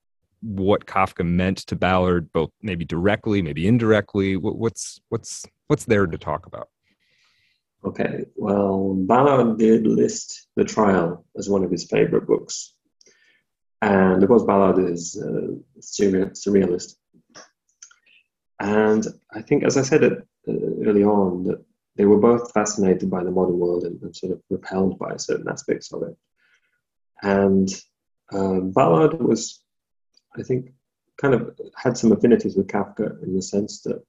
what 0.43 0.87
Kafka 0.87 1.25
meant 1.25 1.59
to 1.59 1.77
Ballard, 1.77 2.33
both 2.33 2.51
maybe 2.63 2.85
directly, 2.85 3.43
maybe 3.43 3.67
indirectly? 3.67 4.37
What's 4.37 5.01
what's 5.09 5.45
what's 5.67 5.85
there 5.85 6.07
to 6.07 6.19
talk 6.19 6.47
about? 6.47 6.69
Okay, 7.85 8.27
well, 8.37 8.95
Ballard 8.95 9.59
did 9.59 9.87
list 9.87 10.49
The 10.57 10.65
Trial 10.65 11.25
as 11.37 11.49
one 11.49 11.65
of 11.65 11.71
his 11.71 11.85
favorite 11.85 12.27
books, 12.27 12.75
and 13.81 14.23
of 14.23 14.29
course, 14.29 14.43
Ballard 14.43 14.91
is 14.91 15.17
a 15.17 15.57
surrealist. 15.81 16.97
And 18.61 19.07
I 19.33 19.41
think, 19.41 19.65
as 19.65 19.79
I 19.79 19.83
said 19.83 20.05
it, 20.05 20.19
uh, 20.47 20.53
early 20.87 21.03
on, 21.03 21.45
that 21.45 21.65
they 21.97 22.05
were 22.05 22.19
both 22.19 22.53
fascinated 22.53 23.09
by 23.11 23.25
the 23.25 23.31
modern 23.31 23.59
world 23.59 23.85
and, 23.85 24.01
and 24.03 24.15
sort 24.15 24.33
of 24.33 24.43
repelled 24.51 24.99
by 24.99 25.17
certain 25.17 25.49
aspects 25.49 25.91
of 25.95 26.03
it. 26.03 26.17
And 27.23 27.69
um, 28.33 28.73
Ballard 28.73 29.19
was 29.23 29.63
I 30.37 30.43
think, 30.43 30.73
kind 31.17 31.35
of 31.35 31.59
had 31.77 31.97
some 31.97 32.13
affinities 32.13 32.57
with 32.57 32.69
Kafka 32.69 33.23
in 33.23 33.35
the 33.35 33.43
sense 33.43 33.83
that 33.83 34.03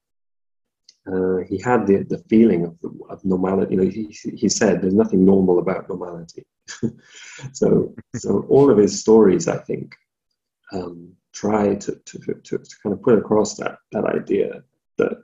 uh, 1.07 1.37
he 1.47 1.59
had 1.59 1.87
the, 1.87 2.03
the 2.03 2.19
feeling 2.29 2.65
of, 2.65 2.77
of 3.09 3.23
normality. 3.25 3.75
You 3.75 3.81
know, 3.81 3.89
he, 3.89 4.15
he 4.35 4.49
said 4.49 4.81
there's 4.81 4.93
nothing 4.93 5.25
normal 5.25 5.59
about 5.59 5.89
normality. 5.89 6.45
so, 7.53 7.93
so 8.15 8.45
all 8.49 8.69
of 8.69 8.77
his 8.77 8.99
stories, 8.99 9.47
I 9.47 9.57
think, 9.57 9.95
um, 10.71 11.13
try 11.33 11.75
to, 11.75 11.95
to, 11.95 12.19
to, 12.19 12.57
to, 12.57 12.75
kind 12.83 12.93
of 12.93 13.01
put 13.01 13.17
across 13.17 13.55
that, 13.57 13.77
that 13.91 14.05
idea 14.05 14.63
that, 14.97 15.23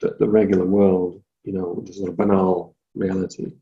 that 0.00 0.18
the 0.18 0.28
regular 0.28 0.64
world, 0.64 1.22
you 1.44 1.52
know, 1.52 1.82
the 1.84 1.92
sort 1.92 2.10
of 2.10 2.16
banal 2.16 2.76
reality 2.94 3.52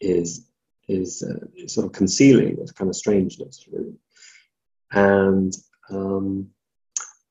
is, 0.00 0.48
is, 0.86 1.22
uh, 1.22 1.66
sort 1.66 1.86
of 1.86 1.92
concealing 1.92 2.56
this 2.56 2.72
kind 2.72 2.88
of 2.88 2.96
strangeness, 2.96 3.66
really. 3.70 3.94
And 4.92 5.52
um, 5.90 6.48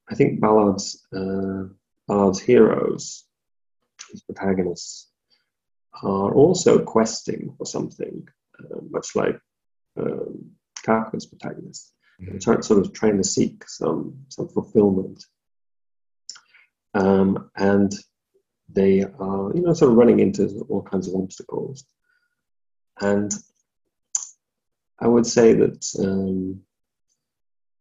I 0.10 0.16
think 0.16 0.40
Ballard's 0.40 1.06
uh, 1.14 1.64
Ballard's 2.08 2.40
heroes, 2.40 3.26
protagonists, 4.26 5.10
are 6.04 6.34
also 6.34 6.84
questing 6.84 7.54
for 7.58 7.66
something, 7.66 8.28
uh, 8.60 8.80
much 8.90 9.16
like 9.16 9.40
um, 10.00 10.52
Kafka's 10.86 11.26
protagonists. 11.26 11.94
Mm-hmm. 12.22 12.38
They're 12.38 12.62
sort 12.62 12.80
of 12.80 12.94
trying 12.94 13.18
to 13.18 13.24
seek 13.24 13.68
some 13.68 14.26
some 14.30 14.48
fulfillment, 14.50 15.24
um, 16.94 17.50
and 17.56 17.94
they 18.70 19.04
are, 19.04 19.52
you 19.56 19.62
know, 19.62 19.74
sort 19.74 19.92
of 19.92 19.98
running 19.98 20.20
into 20.20 20.66
all 20.70 20.82
kinds 20.82 21.08
of 21.08 21.16
obstacles. 21.16 21.86
And 23.00 23.32
I 25.00 25.08
would 25.08 25.28
say 25.28 25.54
that 25.54 25.86
um, 26.00 26.62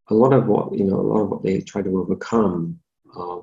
a 0.08 0.14
lot 0.14 0.32
of 0.32 0.46
what 0.46 0.74
you 0.74 0.84
know, 0.84 1.00
a 1.00 1.08
lot 1.10 1.22
of 1.22 1.30
what 1.30 1.42
they 1.42 1.60
try 1.60 1.82
to 1.82 1.98
overcome 1.98 2.80
uh, 3.16 3.38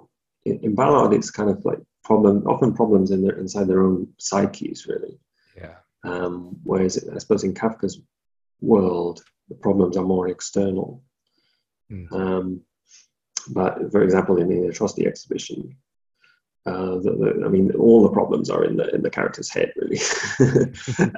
in, 0.46 0.60
in 0.60 0.76
Ballard, 0.76 1.14
it's 1.14 1.32
kind 1.32 1.50
of 1.50 1.66
like 1.66 1.80
problem, 2.04 2.46
often 2.48 2.74
problems 2.74 3.12
in 3.12 3.24
their 3.24 3.38
inside 3.38 3.68
their 3.68 3.84
own 3.84 4.08
psyches, 4.18 4.88
really. 4.88 5.20
Yeah. 5.58 5.76
Um, 6.04 6.60
whereas 6.64 6.98
I 7.10 7.18
suppose 7.18 7.44
in 7.44 7.54
Kafka's 7.54 8.02
world, 8.62 9.24
the 9.50 9.56
problems 9.56 9.98
are 9.98 10.04
more 10.04 10.28
external. 10.28 11.04
Mm. 11.92 12.12
Um, 12.12 12.62
but 13.50 13.92
for 13.92 14.04
example, 14.04 14.38
in 14.38 14.48
the 14.48 14.68
atrocity 14.68 15.06
exhibition, 15.06 15.76
uh, 16.66 16.96
the, 16.96 17.12
the, 17.20 17.44
I 17.46 17.50
mean, 17.50 17.72
all 17.74 18.04
the 18.04 18.12
problems 18.12 18.50
are 18.50 18.64
in 18.64 18.78
the 18.78 18.94
in 18.96 19.02
the 19.02 19.10
character's 19.10 19.50
head, 19.50 19.74
really, 19.76 20.00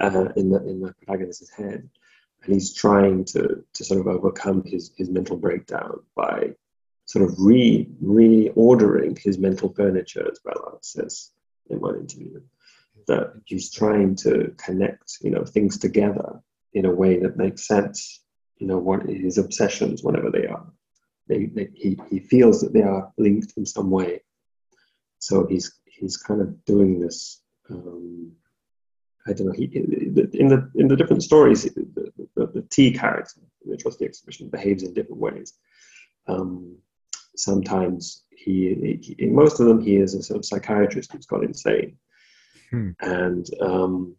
uh, 0.02 0.30
in 0.36 0.50
the 0.50 0.64
in 0.68 0.82
the 0.82 0.94
protagonist's 1.00 1.52
head 1.52 1.90
and 2.46 2.54
he's 2.54 2.74
trying 2.74 3.26
to 3.26 3.64
to 3.74 3.84
sort 3.84 4.00
of 4.00 4.08
overcome 4.08 4.64
his 4.66 4.92
his 4.98 5.10
mental 5.10 5.38
breakdown 5.38 6.00
by 6.16 6.52
sort 7.06 7.30
of 7.30 7.36
re 7.38 7.88
reordering 8.04 9.18
his 9.18 9.38
mental 9.38 9.74
furniture, 9.74 10.28
as 10.30 10.40
Ballard 10.40 10.84
says 10.84 11.32
in 11.70 11.80
one 11.80 12.00
interview. 12.00 12.42
That 13.08 13.34
he's 13.46 13.72
trying 13.72 14.16
to 14.18 14.54
connect, 14.58 15.18
you 15.22 15.30
know, 15.30 15.46
things 15.46 15.78
together 15.78 16.42
in 16.74 16.86
a 16.86 16.92
way 16.92 17.20
that 17.20 17.38
makes 17.38 17.68
sense. 17.68 18.22
You 18.58 18.68
know, 18.68 18.78
what 18.80 19.04
his 19.04 19.38
obsessions, 19.38 20.02
whatever 20.02 20.32
they 20.32 20.48
are, 20.48 20.66
they, 21.28 21.46
they, 21.46 21.70
he 21.74 22.00
he 22.10 22.20
feels 22.20 22.62
that 22.62 22.74
they 22.74 22.82
are 22.82 23.12
linked 23.18 23.54
in 23.58 23.66
some 23.66 23.92
way. 23.92 24.22
So 25.20 25.46
he's 25.46 25.78
he's 25.86 26.18
kind 26.18 26.42
of 26.42 26.66
doing 26.66 27.00
this. 27.00 27.42
Um, 27.70 28.32
I 29.28 29.34
don't 29.34 29.48
know. 29.48 29.54
He 29.54 29.66
in 29.66 30.48
the 30.48 30.72
in 30.76 30.88
the 30.88 30.96
different 30.96 31.24
stories, 31.24 31.64
the, 31.64 32.12
the, 32.36 32.48
the 32.48 32.62
T 32.70 32.92
character 32.92 33.42
in 33.64 33.70
the 33.70 33.76
Atrocity 33.76 34.06
Exhibition 34.06 34.50
behaves 34.50 34.84
in 34.84 34.94
different 34.94 35.22
ways. 35.22 35.54
Um, 36.28 36.78
sometimes 37.36 38.24
he, 38.32 39.00
he, 39.02 39.16
in 39.20 39.34
most 39.34 39.60
of 39.60 39.68
them, 39.68 39.82
he 39.82 39.98
is 39.98 40.14
a 40.14 40.24
sort 40.24 40.40
of 40.40 40.46
psychiatrist 40.46 41.12
who's 41.12 41.26
gone 41.26 41.44
insane, 41.44 41.98
hmm. 42.70 42.92
and 43.02 43.48
um, 43.62 44.16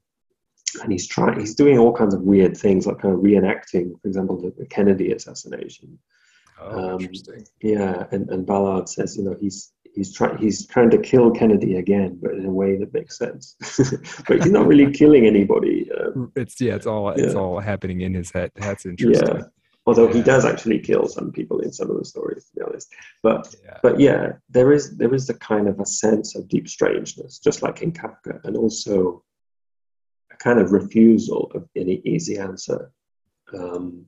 and 0.82 0.92
he's 0.92 1.06
trying. 1.06 1.38
He's 1.38 1.54
doing 1.54 1.78
all 1.78 1.92
kinds 1.92 2.14
of 2.14 2.22
weird 2.22 2.56
things, 2.56 2.86
like 2.86 2.98
kind 2.98 3.14
of 3.14 3.20
reenacting, 3.20 4.00
for 4.00 4.08
example, 4.08 4.40
the, 4.40 4.52
the 4.58 4.66
Kennedy 4.66 5.12
assassination. 5.12 5.98
Oh, 6.60 6.94
um, 6.94 7.00
interesting. 7.00 7.46
Yeah, 7.60 8.06
and, 8.10 8.28
and 8.30 8.46
Ballard 8.46 8.88
says, 8.88 9.16
you 9.16 9.24
know, 9.24 9.36
he's 9.40 9.72
he's 9.94 10.12
trying 10.14 10.38
he's 10.38 10.66
trying 10.66 10.90
to 10.90 10.98
kill 10.98 11.30
Kennedy 11.30 11.76
again, 11.76 12.18
but 12.22 12.32
in 12.32 12.46
a 12.46 12.50
way 12.50 12.76
that 12.76 12.92
makes 12.92 13.18
sense. 13.18 13.56
but 14.28 14.42
he's 14.42 14.52
not 14.52 14.66
really 14.66 14.92
killing 15.00 15.26
anybody. 15.26 15.90
Um, 15.92 16.32
it's 16.36 16.60
yeah, 16.60 16.74
it's 16.74 16.86
all 16.86 17.10
it's 17.10 17.34
all 17.34 17.58
happening 17.60 18.02
in 18.02 18.14
his 18.14 18.30
head. 18.30 18.52
That's 18.54 18.86
interesting. 18.86 19.36
Yeah. 19.36 19.42
Although 19.86 20.08
yeah. 20.08 20.14
he 20.14 20.22
does 20.22 20.44
actually 20.44 20.80
kill 20.80 21.06
some 21.06 21.30
people 21.30 21.60
in 21.60 21.72
some 21.72 21.90
of 21.90 21.96
the 21.96 22.04
stories, 22.04 22.46
to 22.46 22.56
be 22.56 22.62
honest. 22.62 22.92
But 23.22 23.54
yeah. 23.64 23.78
but 23.82 24.00
yeah, 24.00 24.32
there 24.50 24.72
is 24.72 24.96
there 24.96 25.14
is 25.14 25.30
a 25.30 25.34
kind 25.34 25.68
of 25.68 25.78
a 25.78 25.86
sense 25.86 26.34
of 26.34 26.48
deep 26.48 26.68
strangeness, 26.68 27.38
just 27.38 27.62
like 27.62 27.82
in 27.82 27.92
Kafka, 27.92 28.44
and 28.44 28.56
also 28.56 29.22
a 30.32 30.36
kind 30.36 30.58
of 30.58 30.72
refusal 30.72 31.52
of 31.54 31.68
any 31.76 32.02
easy 32.04 32.36
answer. 32.38 32.90
Um, 33.54 34.06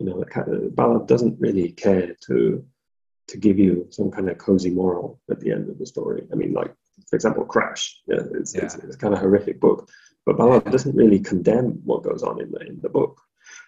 you 0.00 0.06
know, 0.06 0.24
Ballard 0.72 1.06
doesn't 1.06 1.40
really 1.40 1.70
care 1.70 2.16
to 2.26 2.64
to 3.28 3.36
give 3.38 3.58
you 3.58 3.86
some 3.90 4.10
kind 4.10 4.28
of 4.28 4.38
cozy 4.38 4.70
moral 4.70 5.20
at 5.30 5.40
the 5.40 5.52
end 5.52 5.70
of 5.70 5.78
the 5.78 5.86
story. 5.86 6.26
I 6.32 6.34
mean, 6.34 6.52
like 6.52 6.74
for 7.08 7.16
example, 7.16 7.44
Crash. 7.44 8.02
Yeah, 8.06 8.22
it's, 8.32 8.54
yeah. 8.54 8.64
it's, 8.64 8.74
it's 8.76 8.96
kind 8.96 9.14
of 9.14 9.20
horrific 9.20 9.60
book, 9.60 9.88
but 10.26 10.36
Ballard 10.36 10.64
doesn't 10.70 10.96
really 10.96 11.20
condemn 11.20 11.80
what 11.84 12.02
goes 12.02 12.22
on 12.22 12.40
in 12.40 12.50
the 12.50 12.60
in 12.60 12.80
the 12.82 12.88
book. 12.88 13.20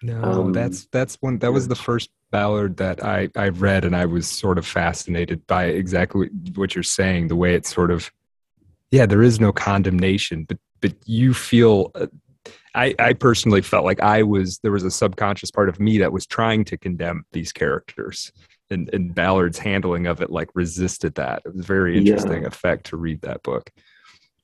No, 0.03 0.21
um, 0.21 0.53
that's 0.53 0.87
that's 0.91 1.15
one. 1.21 1.39
That 1.39 1.53
was 1.53 1.67
the 1.67 1.75
first 1.75 2.09
Ballard 2.31 2.77
that 2.77 3.03
I 3.03 3.29
I 3.35 3.49
read, 3.49 3.85
and 3.85 3.95
I 3.95 4.05
was 4.05 4.27
sort 4.27 4.57
of 4.57 4.65
fascinated 4.65 5.45
by 5.47 5.65
exactly 5.65 6.29
what 6.55 6.75
you're 6.75 6.83
saying. 6.83 7.29
The 7.29 7.35
way 7.35 7.55
it's 7.55 7.73
sort 7.73 7.91
of, 7.91 8.11
yeah, 8.91 9.05
there 9.05 9.23
is 9.23 9.39
no 9.39 9.51
condemnation, 9.51 10.43
but 10.43 10.57
but 10.81 10.93
you 11.05 11.33
feel. 11.33 11.91
Uh, 11.95 12.07
I, 12.75 12.93
I 12.99 13.13
personally 13.13 13.63
felt 13.63 13.85
like 13.85 14.01
I 14.01 14.21
was 14.21 14.59
there 14.59 14.71
was 14.71 14.83
a 14.83 14.91
subconscious 14.91 15.49
part 15.49 15.67
of 15.67 15.79
me 15.79 15.97
that 15.97 16.11
was 16.11 16.27
trying 16.27 16.63
to 16.65 16.77
condemn 16.77 17.23
these 17.31 17.51
characters 17.51 18.31
and, 18.69 18.89
and 18.93 19.13
Ballard's 19.13 19.57
handling 19.57 20.07
of 20.07 20.21
it 20.21 20.29
like 20.29 20.49
resisted 20.53 21.15
that. 21.15 21.41
It 21.45 21.55
was 21.55 21.65
very 21.65 21.97
interesting 21.97 22.41
yeah. 22.41 22.47
effect 22.47 22.85
to 22.87 22.97
read 22.97 23.21
that 23.21 23.43
book. 23.43 23.71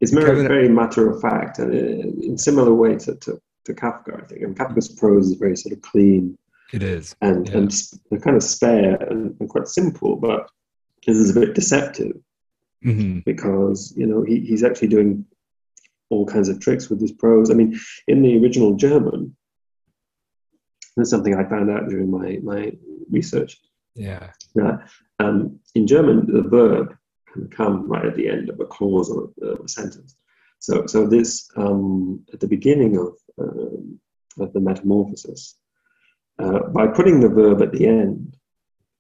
It's 0.02 0.12
very, 0.12 0.26
Kevin, 0.26 0.48
very 0.48 0.70
matter 0.70 1.10
of 1.10 1.22
fact, 1.22 1.60
and 1.60 1.74
in 2.24 2.38
similar 2.38 2.74
way 2.74 2.98
to, 2.98 3.16
to, 3.16 3.40
to 3.66 3.74
Kafka, 3.74 4.22
I 4.22 4.26
think. 4.26 4.42
And 4.42 4.58
Kafka's 4.58 4.90
prose 4.90 5.28
is 5.28 5.38
very 5.38 5.56
sort 5.56 5.74
of 5.74 5.82
clean. 5.82 6.38
It 6.74 6.82
is, 6.82 7.16
and 7.22 7.48
yeah. 7.48 7.58
and 7.58 8.24
kind 8.24 8.36
of 8.36 8.44
spare 8.44 8.96
and, 8.96 9.36
and, 9.40 9.50
quite 9.50 9.68
simple, 9.68 10.16
but 10.16 10.50
this 11.06 11.18
is 11.18 11.36
a 11.36 11.40
bit 11.40 11.54
deceptive 11.54 12.16
mm-hmm. 12.84 13.20
because 13.26 13.94
you 13.96 14.08
know 14.08 14.24
he, 14.24 14.40
he's 14.40 14.64
actually 14.64 14.88
doing 14.88 15.24
all 16.10 16.26
kinds 16.26 16.50
of 16.50 16.60
tricks 16.60 16.90
with 16.90 17.00
his 17.00 17.12
prose. 17.12 17.52
I 17.52 17.54
mean, 17.54 17.80
in 18.08 18.24
the 18.24 18.42
original 18.42 18.74
German, 18.74 19.36
that's 20.98 21.12
something 21.12 21.36
I 21.36 21.48
found 21.48 21.70
out 21.70 21.90
during 21.90 22.10
my 22.10 22.40
my 22.42 22.72
research 23.12 23.60
yeah. 23.96 24.32
Yeah. 24.56 24.78
Um, 25.20 25.60
in 25.76 25.88
German, 25.88 26.32
the 26.32 26.42
verb 26.42 26.96
can 27.32 27.48
come 27.50 27.88
right 27.90 28.06
at 28.06 28.16
the 28.16 28.30
end 28.30 28.50
of 28.50 28.60
a 28.60 28.66
clause 28.66 29.10
or 29.10 29.32
a, 29.42 29.68
sentence. 29.68 30.16
So, 30.64 30.86
so 30.88 31.06
this 31.06 31.50
um, 31.58 32.24
at 32.32 32.40
the 32.40 32.48
beginning 32.48 32.98
of, 32.98 33.18
uh, 33.38 34.44
of 34.44 34.54
the 34.54 34.62
metamorphosis, 34.62 35.58
uh, 36.40 36.70
by 36.70 36.88
putting 36.88 37.20
the 37.20 37.28
verb 37.28 37.62
at 37.62 37.74
the 37.74 37.86
end, 37.86 38.38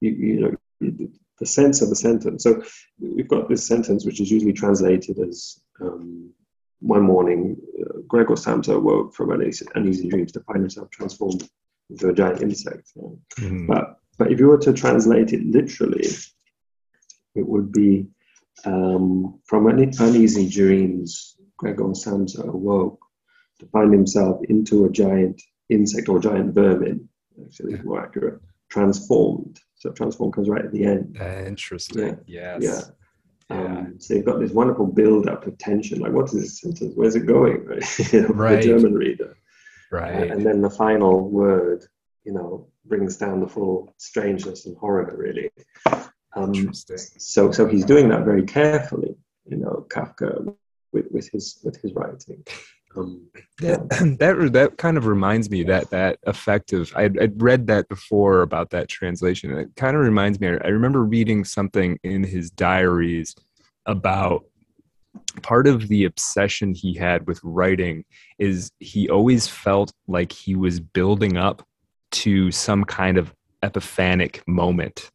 you, 0.01 0.11
you 0.11 0.39
know 0.41 1.07
the 1.39 1.45
sense 1.45 1.82
of 1.82 1.88
the 1.88 1.95
sentence. 1.95 2.43
So 2.43 2.61
we've 2.99 3.30
got 3.30 3.47
this 3.47 3.66
sentence 3.66 4.05
which 4.05 4.20
is 4.20 4.30
usually 4.30 4.51
translated 4.51 5.18
as 5.20 5.61
um, 5.80 6.34
one 6.82 7.03
morning, 7.03 7.55
uh, 7.80 7.99
Gregor 8.07 8.36
Samsa 8.36 8.78
woke 8.78 9.16
from 9.16 9.32
uneasy, 9.32 9.66
uneasy 9.74 10.09
dreams 10.09 10.34
to 10.34 10.41
find 10.41 10.59
himself 10.59 10.89
transformed 10.89 11.47
into 11.89 12.09
a 12.09 12.14
giant 12.14 12.41
insect. 12.41 12.91
Mm-hmm. 12.97 13.68
But 13.68 13.99
but 14.18 14.34
if 14.34 14.39
you 14.39 14.47
were 14.47 14.59
to 14.59 14.74
translate 14.74 15.32
it 15.32 15.45
literally, 15.45 16.09
it 17.36 17.47
would 17.47 17.72
be 17.72 18.07
um, 18.66 19.39
from 19.45 19.68
uneasy 19.68 20.49
dreams, 20.49 21.38
Gregor 21.64 21.93
Samsa 21.95 22.47
awoke 22.47 22.99
to 23.59 23.66
find 23.68 23.93
himself 23.93 24.41
into 24.49 24.86
a 24.86 24.89
giant 24.89 25.41
insect 25.70 26.09
or 26.09 26.20
giant 26.20 26.53
vermin, 26.53 27.07
actually, 27.45 27.78
more 27.84 28.03
accurate, 28.03 28.41
transformed. 28.70 29.59
So 29.76 29.91
transform 29.91 30.32
comes 30.32 30.49
right 30.49 30.66
at 30.66 30.72
the 30.72 30.86
end. 30.86 31.18
Uh, 31.20 31.43
interesting. 31.45 32.20
Yeah. 32.26 32.57
Yes. 32.59 32.91
Yeah. 33.49 33.55
Um, 33.55 33.95
so 33.99 34.14
you've 34.14 34.26
got 34.26 34.39
this 34.39 34.51
wonderful 34.51 34.88
build 34.88 35.28
up 35.28 35.45
of 35.47 35.57
tension. 35.57 35.99
Like, 35.99 36.11
what 36.11 36.26
is 36.26 36.34
this 36.34 36.61
sentence? 36.61 36.93
Where's 36.95 37.16
it 37.16 37.26
going? 37.26 37.66
Right. 37.66 37.99
right. 38.30 38.61
The 38.61 38.68
German 38.68 38.93
reader. 38.93 39.38
Right. 39.91 40.30
Uh, 40.30 40.34
and 40.34 40.45
then 40.45 40.61
the 40.61 40.70
final 40.70 41.30
word, 41.30 41.86
you 42.26 42.34
know, 42.34 42.68
brings 42.86 43.18
down 43.18 43.39
the 43.39 43.47
full 43.47 43.93
strangeness 43.97 44.66
and 44.66 44.76
horror, 44.78 45.14
really. 45.16 45.49
Um, 46.36 46.74
so, 46.74 47.51
so 47.51 47.68
he's 47.68 47.86
doing 47.86 48.09
that 48.09 48.26
very 48.26 48.43
carefully, 48.43 49.16
you 49.45 49.57
know, 49.57 49.86
Kafka 49.89 50.55
with, 50.93 51.05
with 51.11 51.29
his 51.31 51.59
with 51.63 51.81
his 51.81 51.93
writing. 51.93 52.43
Um, 52.95 53.27
yeah. 53.59 53.77
that, 53.89 54.17
that 54.19 54.53
that 54.53 54.77
kind 54.77 54.97
of 54.97 55.07
reminds 55.07 55.49
me 55.49 55.63
that 55.63 55.89
that 55.89 56.19
effective. 56.27 56.93
I'd, 56.95 57.19
I'd 57.19 57.41
read 57.41 57.67
that 57.67 57.87
before 57.89 58.41
about 58.41 58.69
that 58.71 58.87
translation. 58.87 59.57
It 59.57 59.75
kind 59.75 59.95
of 59.95 60.03
reminds 60.03 60.39
me. 60.39 60.47
I 60.47 60.67
remember 60.67 61.03
reading 61.03 61.43
something 61.43 61.99
in 62.03 62.23
his 62.23 62.51
diaries 62.51 63.35
about 63.85 64.45
part 65.41 65.67
of 65.67 65.87
the 65.87 66.05
obsession 66.05 66.73
he 66.73 66.93
had 66.93 67.27
with 67.27 67.39
writing 67.43 68.03
is 68.39 68.71
he 68.79 69.09
always 69.09 69.47
felt 69.47 69.93
like 70.07 70.31
he 70.31 70.55
was 70.55 70.79
building 70.79 71.37
up 71.37 71.65
to 72.11 72.51
some 72.51 72.83
kind 72.83 73.17
of 73.17 73.33
epiphanic 73.63 74.43
moment, 74.47 75.11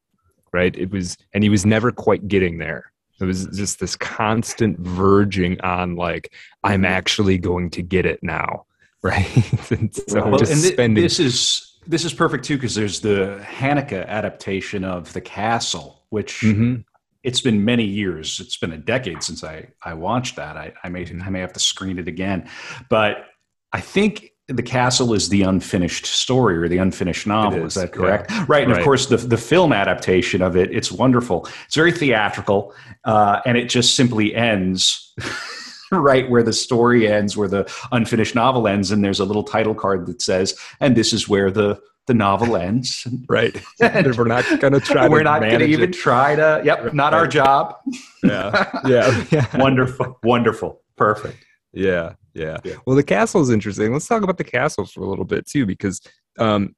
right? 0.53 0.75
It 0.77 0.91
was, 0.91 1.17
and 1.35 1.43
he 1.43 1.51
was 1.51 1.67
never 1.67 1.93
quite 1.93 2.29
getting 2.29 2.59
there. 2.59 2.93
It 3.21 3.25
was 3.25 3.47
just 3.47 3.81
this 3.81 3.97
constant 3.97 4.79
verging 4.79 5.61
on, 5.63 5.97
like, 5.97 6.33
I'm 6.63 6.85
actually 6.85 7.39
going 7.39 7.71
to 7.71 7.83
get 7.83 8.07
it 8.07 8.21
now, 8.23 8.67
right? 9.03 9.71
and 9.71 9.95
so 9.95 10.29
well, 10.29 10.39
just 10.39 10.53
and 10.53 10.61
th- 10.61 10.75
spending. 10.75 11.03
This 11.03 11.19
is 11.19 11.79
this 11.87 12.05
is 12.05 12.13
perfect 12.13 12.45
too 12.45 12.57
because 12.57 12.75
there's 12.75 13.01
the 13.01 13.43
Haneke 13.43 14.07
adaptation 14.07 14.85
of 14.85 15.13
The 15.13 15.21
Castle, 15.21 16.03
which 16.11 16.41
mm-hmm. 16.41 16.83
it's 17.23 17.41
been 17.41 17.65
many 17.65 17.85
years. 17.85 18.41
It's 18.41 18.59
been 18.59 18.73
a 18.73 18.79
decade 18.79 19.23
since 19.23 19.43
I 19.43 19.69
I 19.83 19.95
watched 19.95 20.37
that. 20.37 20.57
I, 20.57 20.75
I 20.85 20.89
may 20.89 21.07
I 21.07 21.31
may 21.31 21.41
have 21.41 21.55
to 21.55 21.61
screen 21.61 21.99
it 21.99 22.07
again, 22.07 22.49
but 22.91 23.25
I 23.73 23.81
think 23.81 24.33
the 24.49 24.63
castle 24.63 25.13
is 25.13 25.29
the 25.29 25.43
unfinished 25.43 26.07
story 26.07 26.57
or 26.57 26.69
the 26.69 26.79
unfinished 26.79 27.27
novel. 27.27 27.65
Is. 27.65 27.77
is. 27.77 27.83
that 27.83 27.93
correct? 27.93 28.31
Yeah. 28.31 28.47
Right. 28.49 28.63
And 28.63 28.73
right. 28.73 28.81
of 28.81 28.85
course, 28.85 29.07
the, 29.07 29.19
the 29.19 29.37
film 29.37 29.73
adaptation 29.73 30.41
of 30.43 30.57
it, 30.57 30.75
it's 30.75 30.91
wonderful. 30.91 31.47
It's 31.67 31.77
very 31.77 31.93
theatrical, 31.93 32.75
uh, 33.05 33.41
and 33.45 33.59
it 33.59 33.69
just 33.69 33.95
simply 33.95 34.35
ends 34.35 35.15
right 35.93 36.29
where 36.31 36.43
the 36.43 36.53
story 36.53 37.07
ends, 37.07 37.37
where 37.37 37.49
the 37.49 37.71
unfinished 37.93 38.35
novel 38.35 38.67
ends, 38.67 38.91
and 38.91 39.05
there's 39.05 39.21
a 39.21 39.25
little 39.25 39.45
title 39.45 39.75
card 39.75 40.07
that 40.07 40.23
says, 40.23 40.59
"And 40.81 40.97
this 40.97 41.13
is 41.13 41.29
where 41.29 41.51
the 41.51 41.79
the 42.07 42.15
novel 42.15 42.57
ends." 42.57 43.07
right. 43.29 43.55
and 43.81 44.17
we're 44.17 44.25
not 44.25 44.45
going 44.61 44.73
to 44.73 44.81
try. 44.81 45.05
To 45.05 45.11
we're 45.11 45.23
not 45.23 45.43
going 45.43 45.59
to 45.59 45.67
even 45.67 45.93
try 45.93 46.35
to. 46.37 46.63
Yep. 46.65 46.95
Not 46.95 47.13
right. 47.13 47.19
our 47.19 47.27
job. 47.27 47.77
yeah. 48.25 48.81
Yeah. 48.87 49.25
yeah. 49.31 49.57
wonderful. 49.59 50.19
Wonderful. 50.23 50.81
Perfect. 50.97 51.45
Yeah, 51.73 52.15
yeah, 52.35 52.59
yeah. 52.65 52.75
Well, 52.87 52.97
the 52.97 53.03
castle 53.03 53.41
is 53.41 53.51
interesting. 53.51 53.93
Let's 53.93 54.07
talk 54.07 54.23
about 54.23 54.39
the 54.39 54.45
castle 54.45 54.87
for 54.87 55.01
a 55.03 55.07
little 55.07 55.25
bit 55.25 55.47
too, 55.47 55.67
because 55.67 56.01
um, 56.39 56.75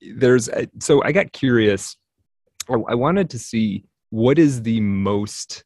there's 0.00 0.48
a, 0.48 0.68
so 0.80 1.02
I 1.02 1.12
got 1.12 1.32
curious. 1.32 1.96
I, 2.68 2.74
I 2.74 2.94
wanted 2.94 3.30
to 3.30 3.38
see 3.38 3.84
what 4.10 4.38
is 4.38 4.62
the 4.62 4.80
most, 4.80 5.64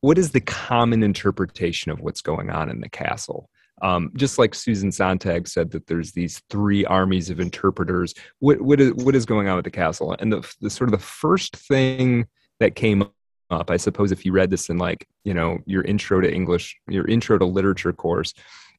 what 0.00 0.18
is 0.18 0.30
the 0.30 0.40
common 0.40 1.02
interpretation 1.02 1.90
of 1.90 2.00
what's 2.00 2.20
going 2.20 2.50
on 2.50 2.70
in 2.70 2.80
the 2.80 2.88
castle. 2.88 3.48
Um, 3.82 4.12
just 4.16 4.38
like 4.38 4.54
Susan 4.54 4.92
Sontag 4.92 5.48
said 5.48 5.72
that 5.72 5.88
there's 5.88 6.12
these 6.12 6.40
three 6.48 6.84
armies 6.84 7.28
of 7.28 7.40
interpreters. 7.40 8.14
What 8.38 8.62
what 8.62 8.80
is 8.80 8.94
what 8.94 9.16
is 9.16 9.26
going 9.26 9.48
on 9.48 9.56
with 9.56 9.64
the 9.64 9.70
castle? 9.70 10.14
And 10.20 10.32
the, 10.32 10.54
the 10.60 10.70
sort 10.70 10.88
of 10.88 10.92
the 10.98 11.04
first 11.04 11.56
thing 11.56 12.26
that 12.60 12.76
came 12.76 13.02
up. 13.50 13.70
I 13.70 13.76
suppose 13.76 14.12
if 14.12 14.24
you 14.24 14.32
read 14.32 14.50
this 14.50 14.68
in 14.68 14.78
like, 14.78 15.06
you 15.24 15.34
know, 15.34 15.58
your 15.66 15.82
intro 15.82 16.20
to 16.20 16.32
English, 16.32 16.76
your 16.88 17.06
intro 17.06 17.38
to 17.38 17.44
literature 17.44 17.92
course, 17.92 18.34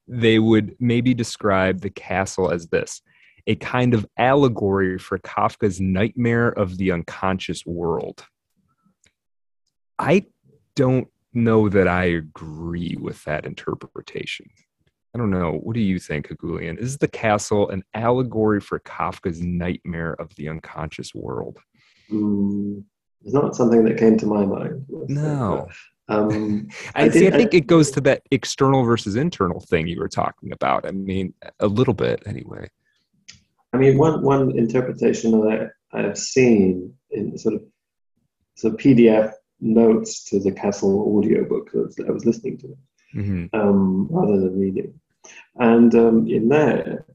they 0.08 0.40
would 0.40 0.76
maybe 0.80 1.14
describe 1.14 1.82
the 1.82 1.90
castle 1.90 2.52
as 2.52 2.68
this 2.68 3.02
a 3.48 3.56
kind 3.56 3.94
of 3.94 4.06
allegory 4.18 4.98
for 4.98 5.20
Kafka's 5.20 5.80
nightmare 5.80 6.50
of 6.50 6.78
the 6.78 6.92
unconscious 6.92 7.66
world. 7.66 8.26
I 10.00 10.26
don't 10.76 11.08
know 11.34 11.70
that 11.70 11.88
I 11.88 12.06
agree 12.06 12.98
with 13.00 13.24
that 13.26 13.46
interpretation. 13.46 14.48
I 15.14 15.18
don't 15.18 15.30
know. 15.30 15.60
What 15.64 15.76
do 15.76 15.80
you 15.80 16.00
think, 16.00 16.28
Heghoulian? 16.28 16.78
Is 16.80 16.98
the 16.98 17.08
castle 17.08 17.70
an 17.70 17.84
allegory 17.94 18.60
for 18.60 18.80
Kafka's 18.80 19.42
nightmare 19.42 20.14
of 20.14 20.36
the 20.36 20.50
unconscious 20.50 21.14
world? 21.14 21.60
Mm, 22.12 22.84
it's 23.26 23.34
not 23.34 23.56
something 23.56 23.84
that 23.86 23.98
came 23.98 24.18
to 24.20 24.28
my 24.28 24.46
mind. 24.46 24.86
No. 24.88 25.68
Um, 26.08 26.68
I, 26.96 27.06
I, 27.06 27.10
see, 27.10 27.28
I 27.28 27.32
think 27.32 27.56
I, 27.56 27.58
it 27.58 27.68
goes 27.68 27.90
to 27.92 28.02
that 28.02 28.22
external 28.30 28.84
versus 28.84 29.16
internal 29.16 29.60
thing 29.62 29.88
you 29.88 30.00
were 30.00 30.08
talking 30.08 30.52
about. 30.52 30.86
I 30.86 30.92
mean, 30.92 31.34
a 31.60 31.68
little 31.68 31.96
bit 31.96 32.22
anyway. 32.28 32.70
I 33.74 33.78
mean, 33.78 33.98
one 33.98 34.22
one 34.22 34.58
interpretation 34.58 35.32
that 35.32 35.72
I, 35.92 36.02
have 36.02 36.18
seen 36.18 36.94
in 37.10 37.38
sort 37.38 37.56
of 37.56 37.64
so 38.54 38.72
PDF 38.72 39.34
notes 39.60 40.24
to 40.26 40.40
the 40.40 40.52
Castle 40.52 41.18
audiobook 41.18 41.72
that 41.72 42.06
I 42.08 42.12
was 42.12 42.26
listening 42.26 42.60
to, 42.60 42.78
mm-hmm. 43.16 43.60
um, 43.60 44.08
rather 44.12 44.40
than 44.40 44.60
reading. 44.60 44.94
And 45.56 45.94
um, 45.96 46.28
in 46.28 46.48
there, 46.48 47.06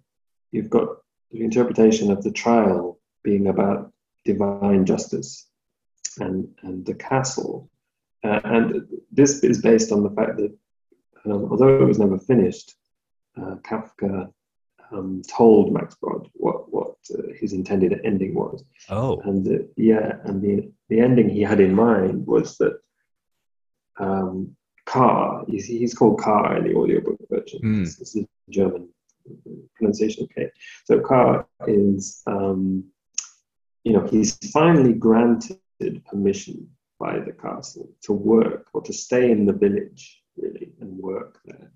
you've 0.50 0.70
got 0.70 0.88
the 1.30 1.42
interpretation 1.42 2.10
of 2.10 2.22
the 2.24 2.32
trial 2.32 2.98
being 3.22 3.46
about 3.46 3.92
divine 4.24 4.84
justice 4.84 5.49
and, 6.18 6.48
and 6.62 6.84
the 6.84 6.94
castle. 6.94 7.70
Uh, 8.22 8.40
and 8.44 8.88
this 9.10 9.42
is 9.42 9.62
based 9.62 9.92
on 9.92 10.02
the 10.02 10.10
fact 10.10 10.36
that 10.36 10.56
um, 11.24 11.48
although 11.50 11.82
it 11.82 11.86
was 11.86 11.98
never 11.98 12.18
finished, 12.18 12.74
uh, 13.36 13.56
Kafka 13.62 14.32
um, 14.92 15.22
told 15.28 15.72
Max 15.72 15.94
Brod 15.94 16.28
what 16.34 16.72
what 16.72 16.96
uh, 17.16 17.32
his 17.38 17.52
intended 17.52 18.00
ending 18.04 18.34
was. 18.34 18.64
Oh, 18.88 19.20
and 19.24 19.46
uh, 19.46 19.64
yeah, 19.76 20.16
and 20.24 20.42
the 20.42 20.70
the 20.88 21.00
ending 21.00 21.28
he 21.28 21.42
had 21.42 21.60
in 21.60 21.74
mind 21.74 22.26
was 22.26 22.56
that 22.58 22.80
um, 23.98 24.56
Car, 24.86 25.44
he's, 25.46 25.66
he's 25.66 25.94
called 25.94 26.20
Car 26.20 26.56
in 26.56 26.64
the 26.64 26.74
audiobook 26.74 27.18
version. 27.30 27.60
Mm. 27.62 27.98
This, 27.98 28.16
is 28.16 28.26
German 28.48 28.88
pronunciation. 29.76 30.24
Okay, 30.24 30.50
so 30.84 31.00
Car 31.00 31.46
is 31.66 32.22
um, 32.26 32.84
you 33.84 33.92
know 33.92 34.06
he's 34.06 34.36
finally 34.52 34.92
granted 34.92 35.58
permission 36.10 36.68
by 36.98 37.18
the 37.18 37.32
castle 37.32 37.88
to 38.02 38.12
work 38.12 38.68
or 38.74 38.82
to 38.82 38.92
stay 38.92 39.30
in 39.30 39.46
the 39.46 39.52
village 39.52 40.22
really 40.36 40.72
and 40.80 40.96
work 40.98 41.40
there 41.44 41.72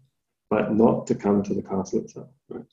but 0.54 0.74
not 0.74 1.06
to 1.08 1.14
come 1.14 1.42
to 1.42 1.54
the 1.54 1.62
castle 1.62 2.00
itself. 2.00 2.28
Right? 2.48 2.64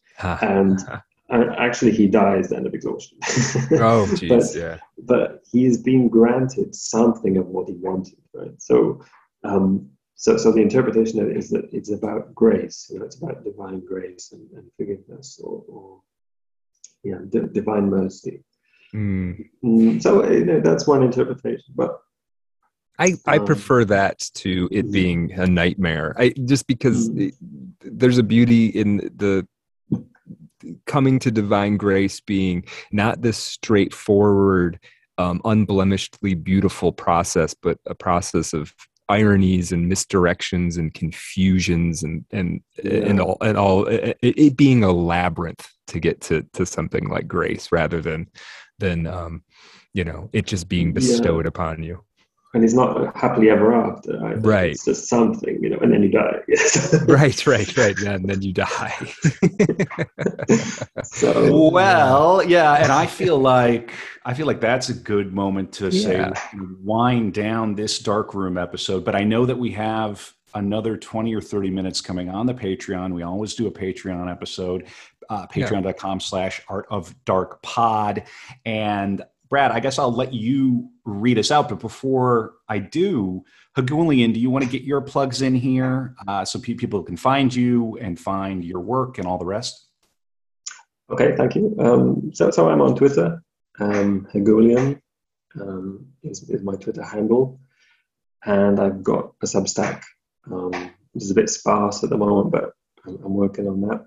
and, 0.44 0.80
and 1.30 1.50
actually, 1.58 1.92
he 1.92 2.08
dies 2.08 2.50
then 2.50 2.68
of 2.68 2.74
exhaustion. 2.74 3.18
oh, 3.22 4.06
jeez, 4.20 4.56
yeah. 4.56 4.78
But 5.00 5.44
he's 5.52 5.78
been 5.82 6.08
granted 6.08 6.76
something 6.76 7.38
of 7.38 7.48
what 7.48 7.68
he 7.68 7.76
wanted, 7.76 8.20
right? 8.34 8.62
So, 8.62 9.04
um, 9.44 9.90
so, 10.16 10.38
so 10.38 10.52
the 10.52 10.62
interpretation 10.62 11.20
of 11.22 11.30
it 11.30 11.38
is 11.38 11.50
that 11.50 11.70
it's 11.74 11.92
about 11.92 12.36
grace. 12.36 12.88
You 12.92 13.00
know, 13.00 13.06
it's 13.06 13.20
about 13.20 13.44
divine 13.44 13.84
grace 13.84 14.32
and, 14.34 14.48
and 14.56 14.70
forgiveness, 14.78 15.42
or, 15.44 15.64
or 15.68 16.02
yeah, 17.04 17.20
d- 17.30 17.50
divine 17.52 17.90
mercy. 17.90 18.44
Mm. 18.94 19.50
Mm, 19.64 20.02
so 20.02 20.30
you 20.30 20.46
know, 20.46 20.60
that's 20.60 20.88
one 20.88 21.04
interpretation, 21.04 21.74
but 21.76 22.00
I, 23.00 23.14
I 23.26 23.38
um, 23.38 23.46
prefer 23.46 23.86
that 23.86 24.20
to 24.36 24.70
it 24.72 24.84
mm-hmm. 24.84 24.92
being 24.92 25.32
a 25.34 25.48
nightmare. 25.48 26.16
I 26.18 26.30
just 26.46 26.68
because 26.68 27.10
mm-hmm. 27.10 27.22
it, 27.22 27.34
there's 27.82 28.18
a 28.18 28.24
beauty 28.24 28.68
in 28.68 28.98
the 29.16 29.48
coming 30.86 31.20
to 31.20 31.32
divine 31.32 31.78
grace 31.78 32.20
being 32.20 32.64
not 32.92 33.22
this 33.22 33.38
straightforward, 33.38 34.80
um, 35.18 35.42
unblemishedly 35.44 36.44
beautiful 36.44 36.92
process, 36.92 37.54
but 37.54 37.80
a 37.86 37.96
process 37.96 38.54
of 38.54 38.74
ironies 39.10 39.72
and 39.72 39.92
misdirections 39.92 40.78
and 40.78 40.94
confusions 40.94 42.04
and 42.04 42.24
and 42.32 42.62
yeah. 42.84 42.94
and 42.94 43.20
all 43.20 43.38
and 43.42 43.58
all 43.58 43.86
it, 43.86 44.18
it, 44.22 44.56
being 44.56 44.84
a 44.84 44.92
labyrinth 44.92 45.68
to 45.88 46.00
get 46.00 46.22
to 46.22 46.46
to 46.54 46.66
something 46.66 47.10
like 47.10 47.28
grace 47.28 47.72
rather 47.72 48.02
than 48.02 48.28
than 48.82 49.08
um, 49.08 49.44
you 49.94 50.04
know 50.04 50.30
it 50.34 50.46
just 50.46 50.68
being 50.68 50.92
bestowed 50.92 51.46
yeah. 51.46 51.50
upon 51.50 51.82
you 51.82 52.04
and 52.54 52.66
it's 52.66 52.74
not 52.74 53.16
happily 53.16 53.50
ever 53.50 53.74
after. 53.74 54.18
Right. 54.20 54.46
right. 54.46 54.72
It's 54.72 54.84
just 54.84 55.08
something, 55.08 55.64
you 55.64 55.70
know, 55.70 55.78
and 55.78 55.94
then 55.94 56.04
you 56.04 56.10
die. 56.10 56.42
right, 57.08 57.48
right, 57.48 57.78
right. 57.78 57.96
Yeah, 58.02 58.14
and 58.14 58.30
then 58.30 58.42
you 58.42 58.52
die. 58.52 59.14
so, 61.04 61.70
well, 61.70 62.44
yeah, 62.44 62.74
and 62.74 62.92
I 62.92 63.06
feel 63.06 63.40
like 63.40 63.94
I 64.26 64.34
feel 64.34 64.48
like 64.48 64.60
that's 64.60 64.90
a 64.90 64.94
good 64.94 65.34
moment 65.34 65.72
to 65.74 65.90
yeah. 65.90 66.34
say 66.34 66.60
wind 66.84 67.34
down 67.34 67.76
this 67.76 68.00
dark 68.00 68.34
room 68.34 68.58
episode. 68.58 69.06
But 69.06 69.16
I 69.16 69.24
know 69.24 69.46
that 69.46 69.58
we 69.58 69.72
have 69.72 70.34
another 70.54 70.98
20 70.98 71.34
or 71.34 71.40
30 71.40 71.70
minutes 71.70 72.02
coming 72.02 72.30
on 72.30 72.46
the 72.46 72.54
Patreon. 72.54 73.14
We 73.14 73.24
always 73.24 73.56
do 73.56 73.68
a 73.68 73.72
Patreon 73.72 74.30
episode, 74.30 74.88
uh, 75.32 75.48
patreon.com 75.48 76.20
slash 76.20 76.62
art 76.68 76.86
of 76.90 77.16
dark 77.26 77.62
pod. 77.62 78.24
And 78.66 79.24
Brad, 79.50 79.72
I 79.72 79.80
guess 79.80 79.98
I'll 79.98 80.14
let 80.14 80.34
you 80.34 80.90
read 81.06 81.40
us 81.40 81.52
out. 81.52 81.70
But 81.70 81.80
before 81.80 82.56
I 82.68 82.80
do, 82.80 83.44
Heghoulian, 83.78 84.34
do 84.34 84.40
you 84.40 84.50
want 84.50 84.66
to 84.66 84.70
get 84.70 84.84
your 84.84 85.02
plugs 85.02 85.42
in 85.42 85.56
here 85.56 86.16
uh, 86.28 86.44
so 86.46 86.60
people 86.60 87.02
can 87.04 87.18
find 87.18 87.54
you 87.54 87.98
and 88.02 88.20
find 88.20 88.64
your 88.64 88.82
work 88.82 89.18
and 89.18 89.26
all 89.28 89.38
the 89.38 89.46
rest? 89.46 89.88
Okay, 91.10 91.36
thank 91.36 91.56
you. 91.56 91.76
Um, 91.80 92.32
so, 92.34 92.52
so 92.52 92.70
I'm 92.70 92.82
on 92.82 92.96
Twitter. 92.96 93.44
Um, 93.80 94.28
Heghoulian 94.34 95.02
um, 95.60 96.06
is, 96.24 96.50
is 96.50 96.62
my 96.62 96.76
Twitter 96.76 97.04
handle. 97.04 97.60
And 98.46 98.80
I've 98.80 99.04
got 99.04 99.34
a 99.42 99.46
Substack. 99.46 100.04
Um, 100.52 100.92
which 101.14 101.24
is 101.24 101.32
a 101.32 101.36
bit 101.36 101.50
sparse 101.50 102.04
at 102.04 102.10
the 102.10 102.18
moment, 102.18 102.52
but 102.52 102.74
I'm, 103.06 103.20
I'm 103.24 103.34
working 103.34 103.68
on 103.68 103.82
that. 103.82 104.06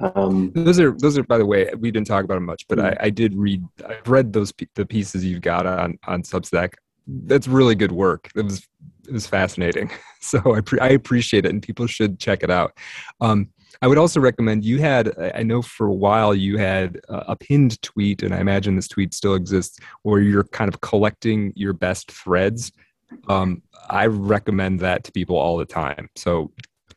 Um, 0.00 0.52
those 0.54 0.80
are 0.80 0.92
those 0.92 1.18
are 1.18 1.22
by 1.22 1.38
the 1.38 1.46
way 1.46 1.70
we 1.78 1.90
didn't 1.90 2.06
talk 2.06 2.24
about 2.24 2.34
them 2.34 2.46
much, 2.46 2.66
but 2.68 2.80
I, 2.80 2.96
I 3.00 3.10
did 3.10 3.34
read 3.34 3.62
I've 3.86 4.08
read 4.08 4.32
those 4.32 4.52
the 4.74 4.86
pieces 4.86 5.24
you've 5.24 5.42
got 5.42 5.66
on 5.66 5.98
on 6.06 6.22
Substack. 6.22 6.74
That's 7.06 7.48
really 7.48 7.74
good 7.74 7.92
work. 7.92 8.30
It 8.34 8.44
was 8.44 8.66
it 9.06 9.12
was 9.12 9.26
fascinating. 9.26 9.90
So 10.24 10.54
I 10.54 10.60
pre- 10.60 10.78
I 10.78 10.90
appreciate 10.90 11.46
it, 11.46 11.48
and 11.48 11.60
people 11.60 11.88
should 11.88 12.20
check 12.20 12.44
it 12.44 12.50
out. 12.50 12.78
Um, 13.20 13.48
I 13.82 13.88
would 13.88 13.98
also 13.98 14.20
recommend 14.20 14.64
you 14.64 14.78
had 14.78 15.12
I 15.34 15.42
know 15.42 15.62
for 15.62 15.88
a 15.88 15.92
while 15.92 16.32
you 16.32 16.58
had 16.58 17.00
a 17.08 17.34
pinned 17.34 17.82
tweet, 17.82 18.22
and 18.22 18.32
I 18.32 18.38
imagine 18.38 18.76
this 18.76 18.86
tweet 18.86 19.14
still 19.14 19.34
exists, 19.34 19.80
where 20.02 20.20
you're 20.20 20.44
kind 20.44 20.72
of 20.72 20.80
collecting 20.80 21.52
your 21.56 21.72
best 21.72 22.12
threads. 22.12 22.70
Um, 23.28 23.62
I 23.90 24.06
recommend 24.06 24.78
that 24.78 25.02
to 25.02 25.12
people 25.12 25.36
all 25.36 25.56
the 25.56 25.64
time. 25.64 26.08
So 26.14 26.52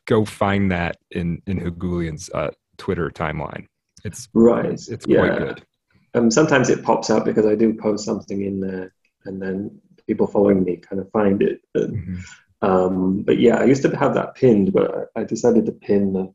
go 0.06 0.24
find 0.24 0.70
that 0.70 0.98
in 1.10 1.42
in 1.48 1.58
Heghoulian's 1.58 2.30
uh, 2.30 2.52
Twitter 2.78 3.10
timeline. 3.10 3.66
It's 4.04 4.28
right. 4.34 4.72
It's 4.72 5.06
yeah. 5.06 5.18
quite 5.18 5.38
good. 5.38 5.66
Um, 6.14 6.30
sometimes 6.30 6.70
it 6.70 6.82
pops 6.82 7.10
up 7.10 7.24
because 7.24 7.46
I 7.46 7.54
do 7.54 7.74
post 7.74 8.04
something 8.04 8.42
in 8.42 8.60
there, 8.60 8.94
and 9.24 9.40
then 9.40 9.80
people 10.06 10.26
following 10.26 10.64
me 10.64 10.76
kind 10.76 11.00
of 11.00 11.10
find 11.10 11.42
it. 11.42 11.60
And, 11.74 11.96
mm-hmm. 11.96 12.68
um, 12.68 13.22
but 13.22 13.38
yeah, 13.38 13.56
I 13.56 13.64
used 13.64 13.82
to 13.82 13.96
have 13.96 14.14
that 14.14 14.34
pinned, 14.34 14.72
but 14.72 15.10
I, 15.16 15.20
I 15.20 15.24
decided 15.24 15.66
to 15.66 15.72
pin 15.72 16.12
the, 16.12 16.32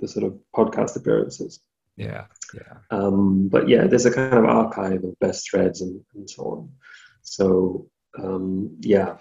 the, 0.00 0.08
sort 0.08 0.26
of 0.26 0.38
podcast 0.54 0.96
appearances. 0.96 1.60
Yeah, 1.96 2.26
yeah. 2.54 2.78
Um, 2.90 3.48
but 3.48 3.68
yeah, 3.68 3.86
there's 3.86 4.06
a 4.06 4.12
kind 4.12 4.34
of 4.34 4.44
archive 4.44 5.02
of 5.02 5.18
best 5.18 5.50
threads 5.50 5.80
and, 5.80 6.04
and 6.14 6.28
so 6.28 6.42
on. 6.42 6.72
So 7.22 7.88
um, 8.18 8.76
yeah, 8.80 9.16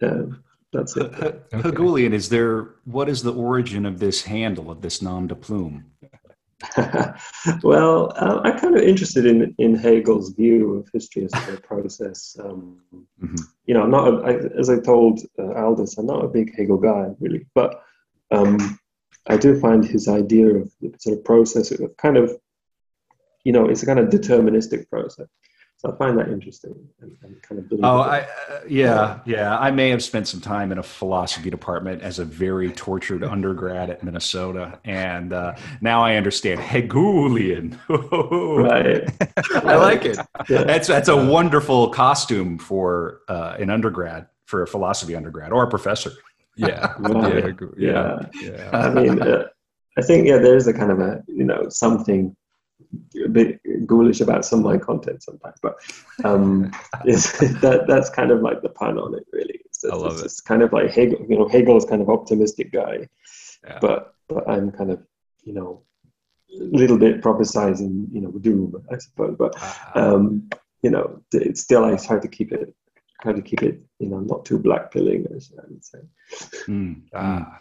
uh, 0.00 0.26
that's 0.72 0.96
it. 0.96 1.12
Heghoulian, 1.50 2.12
is 2.12 2.28
there 2.28 2.70
what 2.84 3.08
is 3.08 3.22
the 3.22 3.32
origin 3.32 3.86
of 3.86 3.98
this 3.98 4.22
handle 4.22 4.70
of 4.70 4.82
this 4.82 5.02
nom 5.02 5.26
de 5.26 5.34
plume? 5.34 5.86
well, 7.62 8.12
uh, 8.16 8.40
I'm 8.44 8.58
kind 8.58 8.76
of 8.76 8.82
interested 8.82 9.24
in 9.24 9.54
in 9.58 9.74
Hegel's 9.74 10.30
view 10.30 10.76
of 10.76 10.88
history 10.92 11.24
as 11.24 11.48
a 11.48 11.56
process. 11.60 12.36
Um, 12.42 12.80
mm-hmm. 12.94 13.36
You 13.66 13.74
know, 13.74 13.82
I'm 13.82 13.90
not 13.90 14.08
a, 14.08 14.16
I, 14.18 14.32
as 14.58 14.68
I 14.68 14.78
told 14.78 15.20
uh, 15.38 15.54
Aldous, 15.54 15.96
I'm 15.98 16.06
not 16.06 16.24
a 16.24 16.28
big 16.28 16.54
Hegel 16.56 16.78
guy 16.78 17.08
really, 17.18 17.46
but 17.54 17.82
um, 18.30 18.78
I 19.26 19.36
do 19.36 19.58
find 19.58 19.84
his 19.84 20.08
idea 20.08 20.48
of 20.56 20.70
the 20.80 20.92
sort 20.98 21.18
of 21.18 21.24
process 21.24 21.70
of 21.70 21.96
kind 21.96 22.16
of, 22.16 22.36
you 23.44 23.52
know, 23.52 23.66
it's 23.66 23.82
a 23.82 23.86
kind 23.86 23.98
of 23.98 24.08
deterministic 24.08 24.88
process. 24.88 25.28
So 25.80 25.90
I 25.90 25.96
find 25.96 26.18
that 26.18 26.28
interesting 26.28 26.74
and, 27.00 27.16
and 27.22 27.40
kind 27.40 27.58
of. 27.58 27.80
Oh, 27.82 28.00
I, 28.00 28.20
uh, 28.50 28.60
yeah, 28.68 29.20
yeah. 29.24 29.58
I 29.58 29.70
may 29.70 29.88
have 29.88 30.04
spent 30.04 30.28
some 30.28 30.38
time 30.38 30.72
in 30.72 30.78
a 30.78 30.82
philosophy 30.82 31.48
department 31.48 32.02
as 32.02 32.18
a 32.18 32.24
very 32.26 32.70
tortured 32.70 33.24
undergrad 33.24 33.88
at 33.88 34.04
Minnesota, 34.04 34.78
and 34.84 35.32
uh, 35.32 35.54
now 35.80 36.04
I 36.04 36.16
understand 36.16 36.60
Hegelian. 36.60 37.80
right. 37.88 39.08
I 39.54 39.76
like 39.76 40.04
it. 40.04 40.18
Yeah. 40.50 40.64
That's 40.64 40.86
that's 40.86 41.08
a 41.08 41.16
wonderful 41.16 41.88
costume 41.88 42.58
for 42.58 43.22
uh, 43.28 43.56
an 43.58 43.70
undergrad, 43.70 44.26
for 44.44 44.62
a 44.62 44.66
philosophy 44.66 45.16
undergrad 45.16 45.50
or 45.50 45.62
a 45.62 45.70
professor. 45.70 46.12
Yeah. 46.56 46.92
Right. 46.98 47.54
Yeah. 47.78 48.18
yeah. 48.34 48.50
yeah. 48.50 48.70
I 48.74 48.90
mean, 48.90 49.22
uh, 49.22 49.44
I 49.96 50.02
think 50.02 50.26
yeah, 50.26 50.36
there 50.36 50.56
is 50.56 50.66
a 50.66 50.74
kind 50.74 50.92
of 50.92 51.00
a 51.00 51.22
you 51.26 51.44
know 51.44 51.70
something 51.70 52.36
a 53.24 53.28
bit 53.28 53.60
ghoulish 53.86 54.20
about 54.20 54.44
some 54.44 54.60
of 54.60 54.64
my 54.64 54.78
content 54.78 55.22
sometimes, 55.22 55.58
but 55.62 55.76
um, 56.24 56.70
that 57.04 57.84
that's 57.86 58.10
kind 58.10 58.30
of 58.30 58.40
like 58.40 58.62
the 58.62 58.68
pun 58.68 58.98
on 58.98 59.14
it, 59.14 59.24
really. 59.32 59.60
It's, 59.64 59.84
I 59.84 59.94
love 59.94 60.20
it's, 60.24 60.40
it. 60.40 60.44
kind 60.44 60.62
of 60.62 60.72
like 60.72 60.90
Hegel. 60.90 61.24
You 61.28 61.38
know, 61.38 61.48
Hegel 61.48 61.76
is 61.76 61.84
kind 61.84 62.02
of 62.02 62.08
optimistic 62.08 62.72
guy, 62.72 63.08
yeah. 63.64 63.78
but 63.80 64.14
but 64.28 64.48
I'm 64.48 64.70
kind 64.70 64.90
of 64.90 65.02
you 65.42 65.52
know 65.52 65.82
a 66.52 66.64
little 66.64 66.98
bit 66.98 67.20
prophesizing 67.20 68.06
you 68.12 68.20
know 68.20 68.30
doom, 68.32 68.84
I 68.90 68.98
suppose. 68.98 69.36
But 69.38 69.56
uh-huh. 69.56 70.14
um, 70.14 70.48
you 70.82 70.90
know, 70.90 71.22
it's 71.32 71.60
still 71.60 71.84
I 71.84 71.96
try 71.96 72.18
to 72.18 72.28
keep 72.28 72.52
it 72.52 72.74
try 73.22 73.32
to 73.32 73.42
keep 73.42 73.62
it 73.62 73.80
you 73.98 74.08
know 74.08 74.20
not 74.20 74.44
too 74.44 74.58
black 74.58 74.90
pilling, 74.90 75.26
as 75.34 75.52
I 75.58 75.62
would 75.68 75.84
say. 75.84 75.98
Mm. 76.66 77.02
Ah. 77.14 77.58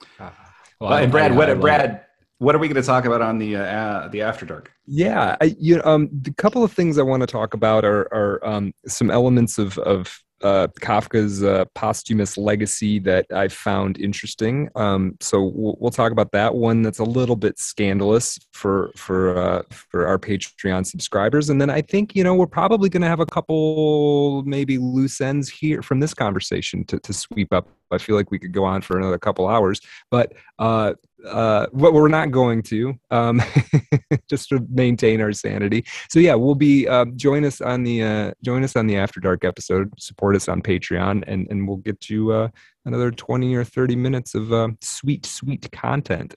Well, 0.80 0.94
and 0.94 1.12
Brad, 1.12 1.32
I, 1.32 1.34
I 1.34 1.38
what 1.38 1.60
Brad 1.60 2.06
what 2.40 2.56
are 2.56 2.58
we 2.58 2.68
going 2.68 2.82
to 2.82 2.86
talk 2.86 3.06
about 3.06 3.22
on 3.22 3.38
the 3.38 3.56
uh, 3.56 4.08
the 4.10 4.22
after 4.22 4.46
dark 4.46 4.72
yeah 4.86 5.38
I, 5.40 5.56
you 5.60 5.78
know, 5.78 5.84
um, 5.86 6.10
the 6.12 6.34
couple 6.34 6.64
of 6.64 6.72
things 6.72 6.98
i 6.98 7.04
want 7.04 7.22
to 7.22 7.28
talk 7.28 7.54
about 7.54 7.86
are, 7.86 8.12
are 8.14 8.46
um, 8.46 8.74
some 8.88 9.12
elements 9.12 9.58
of, 9.58 9.78
of 9.80 10.22
uh, 10.42 10.68
Kafka's 10.80 11.44
uh, 11.44 11.66
posthumous 11.76 12.38
legacy 12.38 13.00
that 13.00 13.26
I 13.34 13.48
found 13.48 14.00
interesting. 14.00 14.70
Um, 14.76 15.18
so 15.20 15.44
we'll, 15.44 15.76
we'll, 15.80 15.92
talk 15.92 16.12
about 16.12 16.32
that 16.32 16.56
one. 16.56 16.82
That's 16.82 17.00
a 17.00 17.04
little 17.04 17.36
bit 17.36 17.60
scandalous 17.60 18.40
for 18.54 18.92
for 18.96 19.38
uh, 19.38 19.64
for 19.70 20.08
our 20.08 20.18
Patreon 20.18 20.86
subscribers. 20.86 21.50
And 21.50 21.60
then 21.60 21.70
I 21.70 21.82
think 21.82 22.16
you 22.16 22.24
know 22.24 22.36
we're 22.36 22.48
probably 22.48 22.90
going 22.90 23.02
to 23.02 23.08
have 23.08 23.20
a 23.20 23.26
couple 23.26 24.44
maybe 24.44 24.78
loose 24.78 25.20
ends 25.20 25.50
here 25.50 25.82
from 25.82 26.00
this 26.00 26.14
conversation 26.14 26.86
to 26.86 27.00
to 27.00 27.14
sweep 27.14 27.52
up. 27.52 27.68
I 27.92 27.98
feel 27.98 28.16
like 28.16 28.32
we 28.32 28.40
could 28.40 28.54
go 28.54 28.64
on 28.66 28.82
for 28.82 28.98
another 28.98 29.18
couple 29.18 29.48
hours, 29.48 29.82
but 30.10 30.34
uh, 30.58 30.94
uh, 31.26 31.68
what 31.72 31.94
we're 31.94 32.08
not 32.08 32.32
going 32.32 32.64
to, 32.64 32.98
um, 33.12 33.42
just 34.30 34.50
to 34.50 34.66
maintain 34.70 35.22
our 35.22 35.34
sanity. 35.34 35.86
So 36.10 36.20
yeah, 36.20 36.36
we'll 36.36 36.56
be 36.56 36.88
uh, 36.88 37.06
join 37.16 37.46
us 37.46 37.62
on 37.62 37.84
the 37.84 38.04
uh, 38.04 38.32
join 38.44 38.64
us 38.64 38.76
on 38.76 38.88
the 38.88 38.98
After 38.98 39.20
Dark 39.20 39.44
episode. 39.44 39.92
Support 40.00 40.36
us 40.36 40.48
on 40.48 40.62
Patreon, 40.62 41.24
and 41.28 41.48
and 41.50 41.68
we'll 41.68 41.78
get 41.78 42.10
you 42.10 42.32
uh, 42.32 42.50
another 42.86 43.12
twenty 43.12 43.56
or 43.56 43.64
thirty 43.64 43.96
minutes 43.96 44.36
of 44.36 44.54
uh, 44.54 44.70
sweet 44.82 45.26
sweet 45.26 45.72
content. 45.72 46.36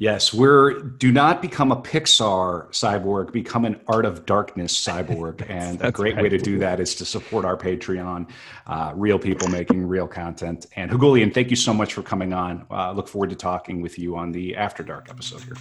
Yes, 0.00 0.32
we're 0.32 0.74
do 0.74 1.10
not 1.10 1.42
become 1.42 1.72
a 1.72 1.76
Pixar 1.76 2.68
cyborg, 2.70 3.32
become 3.32 3.64
an 3.64 3.80
Art 3.88 4.06
of 4.06 4.26
Darkness 4.26 4.72
cyborg, 4.72 5.44
and 5.50 5.82
a 5.82 5.90
great 5.90 6.14
right. 6.14 6.22
way 6.22 6.28
to 6.28 6.38
do 6.38 6.58
that 6.58 6.78
is 6.78 6.94
to 6.96 7.04
support 7.04 7.44
our 7.44 7.56
Patreon. 7.56 8.28
Uh, 8.66 8.92
real 8.94 9.18
people 9.18 9.48
making 9.48 9.86
real 9.86 10.06
content. 10.06 10.66
And 10.76 10.90
Heghoulian, 10.90 11.34
thank 11.34 11.50
you 11.50 11.56
so 11.56 11.74
much 11.74 11.94
for 11.94 12.02
coming 12.02 12.32
on. 12.32 12.64
Uh, 12.70 12.92
look 12.92 13.08
forward 13.08 13.30
to 13.30 13.36
talking 13.36 13.82
with 13.82 13.98
you 13.98 14.16
on 14.16 14.30
the 14.30 14.54
After 14.54 14.84
Dark 14.84 15.08
episode 15.10 15.42
here. 15.42 15.56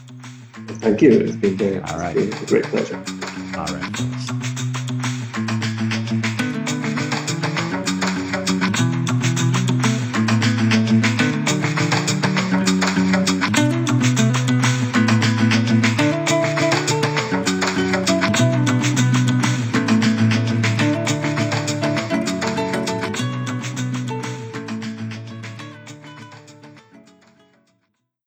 Thank 0.80 1.02
you. 1.02 1.12
It's 1.12 1.36
been, 1.36 1.58
very, 1.58 1.82
All 1.82 1.98
right. 1.98 2.16
It's 2.16 2.36
been 2.36 2.44
a 2.44 2.62
great 2.62 2.66
pleasure. 2.66 3.04
All 3.58 3.66
right. 3.66 4.37